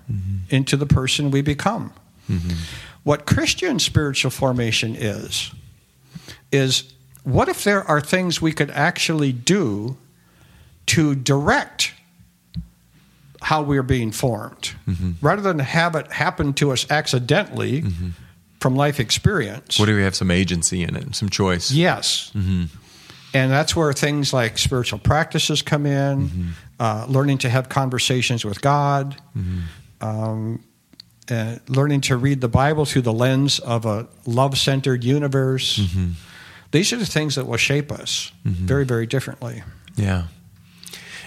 into 0.48 0.76
the 0.76 0.86
person 0.86 1.30
we 1.30 1.42
become. 1.42 1.92
Mm-hmm. 2.32 2.56
What 3.04 3.26
Christian 3.26 3.78
spiritual 3.78 4.30
formation 4.30 4.94
is 4.96 5.50
is 6.50 6.92
what 7.24 7.48
if 7.48 7.64
there 7.64 7.82
are 7.84 8.00
things 8.00 8.40
we 8.42 8.52
could 8.52 8.70
actually 8.70 9.32
do 9.32 9.96
to 10.86 11.14
direct 11.14 11.92
how 13.40 13.62
we're 13.62 13.82
being 13.82 14.12
formed 14.12 14.72
mm-hmm. 14.86 15.12
rather 15.20 15.42
than 15.42 15.58
have 15.58 15.96
it 15.96 16.10
happen 16.12 16.52
to 16.54 16.72
us 16.72 16.88
accidentally 16.90 17.82
mm-hmm. 17.82 18.10
from 18.60 18.76
life 18.76 19.00
experience. 19.00 19.78
What 19.78 19.86
do 19.86 19.96
we 19.96 20.02
have 20.02 20.14
some 20.14 20.30
agency 20.30 20.82
in 20.82 20.96
it, 20.96 21.14
some 21.14 21.28
choice? 21.28 21.70
yes. 21.70 22.30
And 23.34 23.50
that's 23.50 23.74
where 23.74 23.92
things 23.92 24.32
like 24.32 24.58
spiritual 24.58 24.98
practices 24.98 25.62
come 25.62 25.86
in, 25.86 26.52
uh, 26.78 27.06
learning 27.08 27.38
to 27.38 27.48
have 27.48 27.68
conversations 27.68 28.44
with 28.44 28.60
God, 28.60 29.16
um, 30.00 30.62
uh, 31.30 31.56
learning 31.68 32.00
to 32.02 32.16
read 32.16 32.40
the 32.40 32.48
Bible 32.48 32.84
through 32.84 33.02
the 33.02 33.12
lens 33.12 33.58
of 33.60 33.84
a 33.86 34.06
love 34.26 34.56
centered 34.58 35.04
universe. 35.04 35.80
these 36.72 36.92
are 36.92 36.96
the 36.98 37.06
things 37.06 37.34
that 37.36 37.46
will 37.46 37.56
shape 37.58 37.92
us 37.92 38.32
very, 38.44 38.84
very 38.84 39.06
differently. 39.06 39.62
Yeah. 39.96 40.24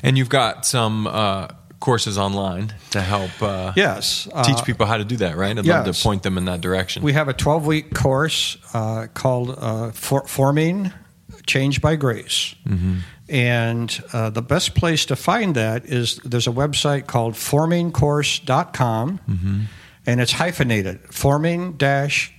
And 0.03 0.17
you've 0.17 0.29
got 0.29 0.65
some 0.65 1.07
uh, 1.07 1.47
courses 1.79 2.17
online 2.17 2.73
to 2.91 3.01
help 3.01 3.31
uh, 3.41 3.71
Yes. 3.75 4.27
uh, 4.33 4.43
teach 4.43 4.63
people 4.65 4.85
how 4.85 4.97
to 4.97 5.05
do 5.05 5.17
that, 5.17 5.35
right? 5.37 5.57
I'd 5.57 5.65
love 5.65 5.85
to 5.85 6.03
point 6.03 6.23
them 6.23 6.37
in 6.37 6.45
that 6.45 6.61
direction. 6.61 7.01
We 7.03 7.13
have 7.13 7.27
a 7.29 7.33
12 7.33 7.65
week 7.65 7.93
course 7.93 8.57
uh, 8.73 9.07
called 9.13 9.55
uh, 9.57 9.91
For- 9.91 10.27
Forming 10.27 10.91
Change 11.47 11.79
by 11.81 11.95
Grace. 11.95 12.55
And 13.27 14.03
uh, 14.13 14.29
the 14.29 14.41
best 14.43 14.75
place 14.75 15.05
to 15.07 15.15
find 15.15 15.55
that 15.55 15.85
is 15.85 16.17
there's 16.23 16.45
a 16.47 16.51
website 16.51 17.07
called 17.07 17.33
formingcourse.com, 17.33 19.19
and 20.05 20.21
it's 20.21 20.31
hyphenated 20.33 20.99
forming 21.13 21.77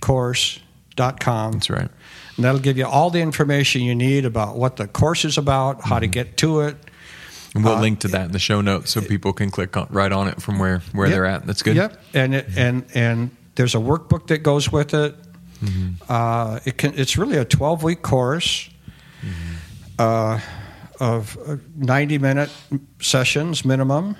course.com. 0.01 1.51
That's 1.53 1.69
right. 1.69 1.89
And 2.35 2.45
that'll 2.45 2.59
give 2.61 2.77
you 2.77 2.85
all 2.85 3.09
the 3.09 3.19
information 3.21 3.81
you 3.81 3.95
need 3.95 4.25
about 4.25 4.57
what 4.57 4.75
the 4.77 4.87
course 4.87 5.25
is 5.25 5.37
about, 5.37 5.81
how 5.81 5.99
to 5.99 6.07
get 6.07 6.37
to 6.37 6.61
it. 6.61 6.75
And 7.55 7.63
we'll 7.63 7.75
Uh, 7.75 7.81
link 7.81 7.99
to 8.01 8.07
that 8.09 8.25
in 8.27 8.31
the 8.31 8.39
show 8.39 8.61
notes 8.61 8.91
so 8.91 9.01
people 9.01 9.33
can 9.33 9.49
click 9.49 9.75
on, 9.75 9.87
right 9.89 10.11
on 10.11 10.27
it 10.27 10.41
from 10.41 10.59
where, 10.59 10.81
where 10.91 11.07
Yep. 11.07 11.13
they're 11.15 11.25
at. 11.25 11.45
That's 11.47 11.63
good. 11.63 11.75
Yep, 11.75 11.99
and 12.13 12.35
it, 12.35 12.47
and 12.55 12.83
and 12.93 13.31
there's 13.55 13.73
a 13.73 13.79
workbook 13.79 14.27
that 14.27 14.43
goes 14.43 14.71
with 14.71 14.93
it. 14.93 15.15
Uh, 16.07 16.59
it 16.65 16.77
can. 16.77 16.93
It's 16.95 17.17
really 17.17 17.37
a 17.37 17.45
12 17.45 17.81
week 17.81 18.03
course 18.03 18.69
uh, 19.97 20.39
of 20.99 21.37
uh, 21.47 21.55
90 21.75 22.19
minute 22.19 22.51
sessions 23.01 23.65
minimum, 23.65 24.15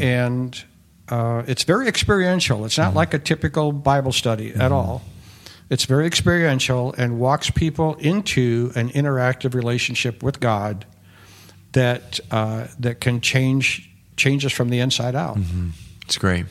and 0.00 0.64
uh, 1.12 1.44
it's 1.46 1.64
very 1.64 1.88
experiential. 1.88 2.64
It's 2.64 2.78
not 2.78 2.94
like 2.94 3.12
a 3.12 3.18
typical 3.18 3.70
Bible 3.70 4.12
study 4.12 4.54
at 4.54 4.72
all. 4.72 5.02
It's 5.68 5.84
very 5.84 6.06
experiential 6.06 6.94
and 6.96 7.18
walks 7.20 7.50
people 7.50 7.96
into 7.96 8.72
an 8.76 8.88
interactive 8.90 9.52
relationship 9.52 10.22
with 10.22 10.40
God 10.40 10.86
that 11.72 12.18
uh, 12.30 12.68
that 12.80 13.02
can 13.02 13.20
change 13.20 13.90
change 14.16 14.46
us 14.46 14.52
from 14.52 14.70
the 14.70 14.80
inside 14.80 15.14
out. 15.14 15.36
It's 16.06 16.16
great. 16.16 16.46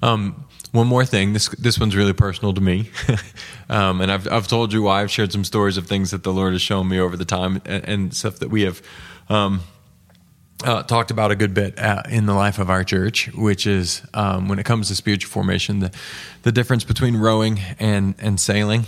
Um, 0.00 0.44
one 0.70 0.86
more 0.86 1.04
thing. 1.04 1.32
This 1.32 1.48
this 1.48 1.80
one's 1.80 1.96
really 1.96 2.12
personal 2.12 2.54
to 2.54 2.60
me, 2.60 2.90
um, 3.68 4.00
and 4.00 4.12
I've 4.12 4.30
I've 4.30 4.46
told 4.46 4.72
you 4.72 4.82
why. 4.82 5.02
I've 5.02 5.10
shared 5.10 5.32
some 5.32 5.42
stories 5.42 5.76
of 5.76 5.88
things 5.88 6.12
that 6.12 6.22
the 6.22 6.32
Lord 6.32 6.52
has 6.52 6.62
shown 6.62 6.88
me 6.88 7.00
over 7.00 7.16
the 7.16 7.24
time, 7.24 7.60
and, 7.64 7.84
and 7.84 8.14
stuff 8.14 8.38
that 8.38 8.50
we 8.50 8.62
have 8.62 8.80
um, 9.28 9.60
uh, 10.64 10.82
talked 10.82 11.10
about 11.10 11.30
a 11.30 11.36
good 11.36 11.54
bit 11.54 11.78
uh, 11.78 12.02
in 12.10 12.26
the 12.26 12.34
life 12.34 12.58
of 12.58 12.68
our 12.68 12.82
church, 12.82 13.32
which 13.34 13.66
is 13.66 14.02
um, 14.14 14.48
when 14.48 14.58
it 14.58 14.64
comes 14.64 14.88
to 14.88 14.94
spiritual 14.94 15.30
formation, 15.30 15.78
the 15.78 15.92
the 16.42 16.52
difference 16.52 16.84
between 16.84 17.16
rowing 17.16 17.60
and 17.78 18.14
and 18.18 18.40
sailing. 18.40 18.84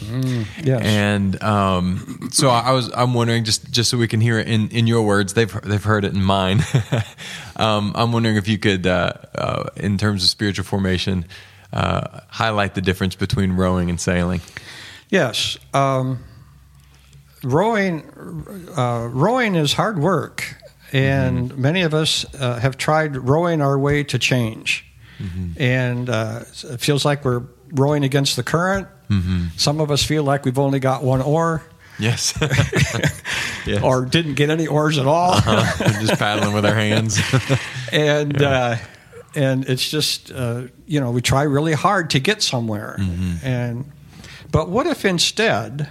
yes. 0.63 0.83
And 0.83 1.43
um, 1.43 2.29
so 2.33 2.49
I 2.49 2.73
was 2.73 2.91
I'm 2.95 3.15
wondering 3.15 3.45
just 3.45 3.71
just 3.71 3.91
so 3.91 3.99
we 3.99 4.09
can 4.09 4.21
hear 4.21 4.39
it 4.39 4.49
in, 4.49 4.69
in 4.71 4.87
your 4.87 5.03
words. 5.03 5.35
They've 5.35 5.61
they've 5.63 5.83
heard 5.83 6.05
it 6.05 6.13
in 6.13 6.23
mine. 6.23 6.61
um, 7.57 7.93
I'm 7.95 8.13
wondering 8.13 8.37
if 8.37 8.49
you 8.49 8.59
could, 8.59 8.87
uh, 8.87 9.13
uh, 9.35 9.71
in 9.77 9.99
terms 9.99 10.25
of 10.25 10.31
spiritual 10.31 10.65
formation, 10.65 11.25
uh, 11.73 12.21
highlight 12.29 12.75
the 12.75 12.83
difference 12.83 13.15
between 13.15 13.53
rowing 13.53 13.91
and 13.91 14.01
sailing. 14.01 14.41
Yes, 15.09 15.59
um, 15.75 16.25
rowing 17.43 18.03
uh, 18.77 19.09
rowing 19.11 19.55
is 19.55 19.73
hard 19.73 19.99
work, 19.99 20.57
and 20.93 21.57
many 21.57 21.83
of 21.83 21.95
us 21.95 22.25
uh, 22.35 22.59
have 22.61 22.77
tried 22.77 23.17
rowing 23.17 23.61
our 23.63 23.79
way 23.79 24.05
to 24.05 24.19
change, 24.19 24.85
and 25.59 26.09
uh, 26.09 26.41
it 26.65 26.81
feels 26.81 27.05
like 27.05 27.25
we're 27.25 27.43
rowing 27.73 28.05
against 28.05 28.37
the 28.37 28.43
current. 28.43 28.89
Some 29.57 29.81
of 29.81 29.91
us 29.91 30.05
feel 30.05 30.23
like 30.23 30.45
we've 30.45 30.59
only 30.59 30.79
got 30.81 31.03
one 31.03 31.21
oar, 31.23 31.63
Yes. 31.99 32.33
yes. 33.67 33.83
or 33.83 34.05
didn't 34.07 34.35
get 34.35 34.51
any 34.51 34.67
oars 34.67 34.99
at 34.99 35.07
all, 35.07 35.33
Uh-huh. 35.33 36.01
Just 36.01 36.19
paddling 36.19 36.55
with 36.55 36.65
our 36.65 36.75
hands. 36.75 37.21
and 37.93 38.41
uh, 38.41 38.77
and 39.35 39.65
it's 39.69 39.89
just 39.91 40.31
uh, 40.33 40.63
you 40.87 41.01
know 41.01 41.11
we 41.11 41.21
try 41.21 41.43
really 41.43 41.73
hard 41.75 42.11
to 42.11 42.21
get 42.21 42.43
somewhere, 42.43 42.97
and 43.43 43.85
but 44.51 44.69
what 44.69 44.87
if 44.87 45.05
instead 45.05 45.89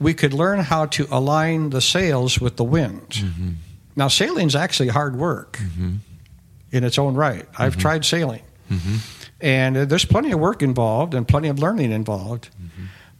we 0.00 0.14
could 0.14 0.32
learn 0.32 0.60
how 0.60 0.86
to 0.86 1.06
align 1.10 1.70
the 1.70 1.80
sails 1.80 2.40
with 2.40 2.56
the 2.56 2.64
wind? 2.64 3.24
Now 3.96 4.08
sailing's 4.08 4.54
actually 4.54 4.88
hard 4.88 5.16
work 5.16 5.58
in 6.70 6.84
its 6.84 6.98
own 6.98 7.14
right. 7.14 7.46
I've 7.58 7.76
tried 7.76 8.04
sailing, 8.04 8.42
and 9.40 9.76
uh, 9.76 9.84
there's 9.84 10.04
plenty 10.04 10.32
of 10.32 10.40
work 10.40 10.62
involved 10.62 11.14
and 11.14 11.26
plenty 11.26 11.48
of 11.48 11.58
learning 11.58 11.92
involved. 11.92 12.50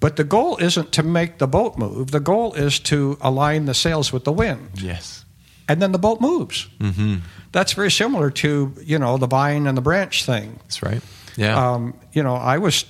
But 0.00 0.14
the 0.14 0.24
goal 0.24 0.56
isn't 0.58 0.92
to 0.92 1.02
make 1.02 1.38
the 1.38 1.48
boat 1.48 1.76
move. 1.76 2.12
The 2.12 2.20
goal 2.20 2.54
is 2.54 2.78
to 2.80 3.18
align 3.20 3.64
the 3.66 3.74
sails 3.74 4.12
with 4.12 4.22
the 4.22 4.30
wind 4.32 4.80
yes. 4.80 5.24
and 5.68 5.82
then 5.82 5.90
the 5.90 5.98
boat 5.98 6.20
moves. 6.20 6.68
hmm 6.80 7.16
That's 7.50 7.72
very 7.72 7.90
similar 7.90 8.30
to 8.30 8.72
you 8.84 8.98
know 8.98 9.18
the 9.18 9.26
vine 9.26 9.66
and 9.66 9.76
the 9.76 9.82
branch 9.82 10.24
thing. 10.24 10.60
That's 10.62 10.82
right. 10.82 11.02
Yeah. 11.36 11.72
Um, 11.72 11.94
you 12.12 12.22
know, 12.22 12.34
I 12.36 12.58
was 12.58 12.84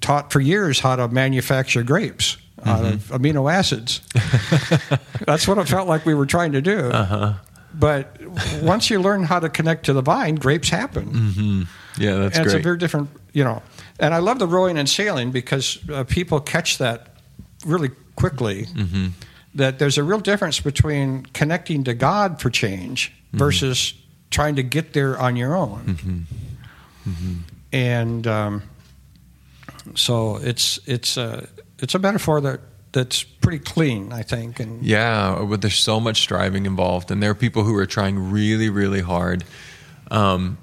taught 0.00 0.32
for 0.32 0.40
years 0.40 0.78
how 0.80 0.94
to 0.96 1.08
manufacture 1.08 1.82
grapes 1.82 2.36
out 2.66 2.84
of 2.84 3.08
amino 3.10 3.52
acids. 3.52 4.00
That's 5.26 5.46
what 5.48 5.58
it 5.58 5.68
felt 5.68 5.88
like 5.88 6.04
we 6.06 6.14
were 6.14 6.26
trying 6.26 6.52
to 6.52 6.60
do. 6.62 6.78
uh-huh. 6.90 7.34
But 7.76 8.20
once 8.62 8.88
you 8.88 9.00
learn 9.00 9.24
how 9.24 9.40
to 9.40 9.48
connect 9.48 9.86
to 9.86 9.92
the 9.92 10.00
vine, 10.02 10.36
grapes 10.36 10.68
happen. 10.68 11.06
hmm 11.06 11.62
Yeah, 11.98 12.14
that's 12.14 12.36
and 12.38 12.46
it's 12.46 12.54
a 12.54 12.58
very 12.60 12.78
different, 12.78 13.08
you 13.32 13.42
know. 13.42 13.62
And 13.98 14.14
I 14.14 14.18
love 14.18 14.38
the 14.38 14.46
rowing 14.46 14.78
and 14.78 14.88
sailing 14.88 15.32
because 15.32 15.78
uh, 15.90 16.04
people 16.04 16.38
catch 16.40 16.78
that 16.78 17.16
really 17.66 17.90
quickly. 18.14 18.64
hmm 18.66 19.08
That 19.56 19.78
there's 19.80 19.98
a 19.98 20.04
real 20.04 20.20
difference 20.20 20.60
between 20.60 21.26
connecting 21.32 21.82
to 21.84 21.94
God 21.94 22.40
for 22.40 22.48
change 22.50 23.12
versus 23.32 23.94
trying 24.30 24.54
to 24.56 24.62
get 24.62 24.92
there 24.92 25.18
on 25.18 25.34
your 25.36 25.56
own. 25.56 26.26
And 27.72 28.26
um, 28.26 28.62
so 29.94 30.36
it's 30.36 30.78
it's 30.86 31.16
a 31.16 31.48
it's 31.84 31.94
a 31.94 31.98
metaphor 31.98 32.40
that 32.40 32.60
that's 32.92 33.22
pretty 33.22 33.58
clean, 33.58 34.12
I 34.12 34.22
think. 34.22 34.58
And 34.58 34.82
Yeah, 34.82 35.44
but 35.48 35.60
there's 35.60 35.78
so 35.78 36.00
much 36.00 36.20
striving 36.20 36.64
involved, 36.64 37.10
and 37.10 37.22
there 37.22 37.30
are 37.30 37.34
people 37.34 37.62
who 37.62 37.76
are 37.76 37.86
trying 37.86 38.30
really, 38.30 38.70
really 38.70 39.02
hard, 39.02 39.44
um, 40.10 40.56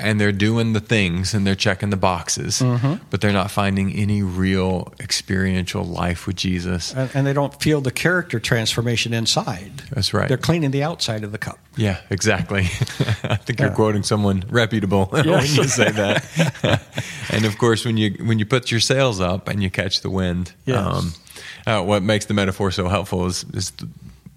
and 0.00 0.20
they're 0.20 0.32
doing 0.32 0.72
the 0.72 0.80
things 0.80 1.34
and 1.34 1.46
they're 1.46 1.54
checking 1.54 1.90
the 1.90 1.96
boxes, 1.96 2.60
Mm-hmm. 2.60 2.94
but 3.10 3.20
they're 3.20 3.32
not 3.32 3.50
finding 3.50 3.92
any 3.94 4.22
real 4.22 4.92
experiential 4.98 5.84
life 5.84 6.26
with 6.26 6.36
Jesus. 6.36 6.92
and, 6.94 7.10
and 7.14 7.26
they 7.26 7.32
don't 7.32 7.60
feel 7.62 7.80
the 7.80 7.90
character 7.90 8.40
transformation 8.40 9.12
inside. 9.14 9.82
That's 9.92 10.12
right. 10.14 10.28
They're 10.28 10.36
cleaning 10.38 10.70
the 10.70 10.82
outside 10.82 11.24
of 11.24 11.32
the 11.32 11.38
cup. 11.38 11.58
Yeah, 11.76 11.98
exactly. 12.10 12.60
I 13.24 13.36
think 13.36 13.60
you're 13.60 13.70
quoting 13.70 14.02
someone 14.02 14.44
reputable 14.48 15.06
when 15.10 15.24
you 15.26 15.64
say 15.64 15.90
that. 15.90 16.82
and 17.30 17.44
of 17.44 17.58
course, 17.58 17.84
when 17.84 17.96
you 17.96 18.10
when 18.24 18.38
you 18.38 18.46
put 18.46 18.70
your 18.70 18.80
sails 18.80 19.20
up 19.20 19.48
and 19.48 19.62
you 19.62 19.70
catch 19.70 20.00
the 20.00 20.10
wind, 20.10 20.52
Yes. 20.66 21.18
uh, 21.66 21.82
what 21.82 22.02
makes 22.02 22.26
the 22.26 22.34
metaphor 22.34 22.70
so 22.70 22.88
helpful 22.88 23.26
is, 23.26 23.44
is 23.54 23.70
the, 23.72 23.88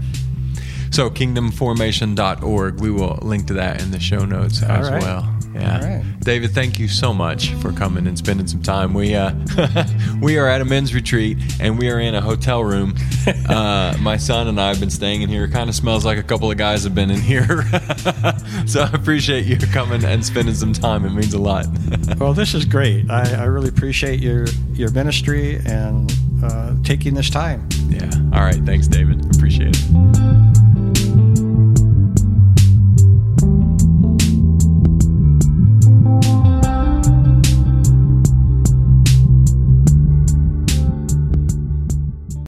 So 0.96 1.10
kingdomformation.org. 1.10 2.80
We 2.80 2.90
will 2.90 3.20
link 3.22 3.48
to 3.48 3.56
that 3.56 3.82
in 3.82 3.92
the 3.92 4.00
show 4.00 4.24
notes 4.24 4.64
as 4.64 4.90
right. 4.90 5.02
well. 5.02 5.30
Yeah. 5.54 5.76
All 5.76 5.82
right. 5.86 6.20
David, 6.22 6.52
thank 6.52 6.80
you 6.80 6.88
so 6.88 7.14
much 7.14 7.50
for 7.56 7.74
coming 7.74 8.08
and 8.08 8.18
spending 8.18 8.48
some 8.48 8.62
time. 8.62 8.94
We 8.94 9.14
uh, 9.14 9.34
we 10.22 10.38
are 10.38 10.48
at 10.48 10.62
a 10.62 10.66
men's 10.66 10.94
retreat 10.94 11.38
and 11.60 11.78
we 11.78 11.90
are 11.90 12.00
in 12.00 12.16
a 12.16 12.22
hotel 12.22 12.64
room. 12.64 12.96
Uh, 13.50 13.96
my 14.02 14.18
son 14.18 14.48
and 14.48 14.60
I 14.60 14.68
have 14.68 14.80
been 14.80 14.90
staying 14.90 15.22
in 15.22 15.30
here. 15.30 15.46
It 15.46 15.52
kind 15.52 15.68
of 15.70 15.76
smells 15.76 16.06
like 16.06 16.18
a 16.18 16.24
couple 16.24 16.50
of 16.50 16.58
guys 16.58 16.84
have 16.84 16.94
been 16.94 17.10
in 17.10 17.20
here. 17.20 17.64
so 18.68 18.82
I 18.82 18.90
appreciate 18.94 19.46
you 19.46 19.58
coming 19.58 20.04
and 20.04 20.24
spending 20.24 20.54
some 20.54 20.74
time. 20.74 21.06
It 21.06 21.12
means 21.12 21.34
a 21.34 21.40
lot. 21.40 21.66
Well, 22.20 22.34
this 22.34 22.54
is 22.54 22.66
great. 22.66 23.10
I, 23.10 23.42
I 23.42 23.44
really 23.46 23.70
appreciate 23.70 24.20
your 24.20 24.46
your 24.74 24.92
ministry 24.92 25.60
and 25.66 26.14
uh, 26.44 26.76
taking 26.84 27.14
this 27.16 27.30
time. 27.30 27.68
yeah. 27.90 28.12
All 28.34 28.42
right. 28.42 28.64
Thanks, 28.64 28.88
David. 28.88 29.26
Appreciate 29.36 29.76
it. 29.76 30.45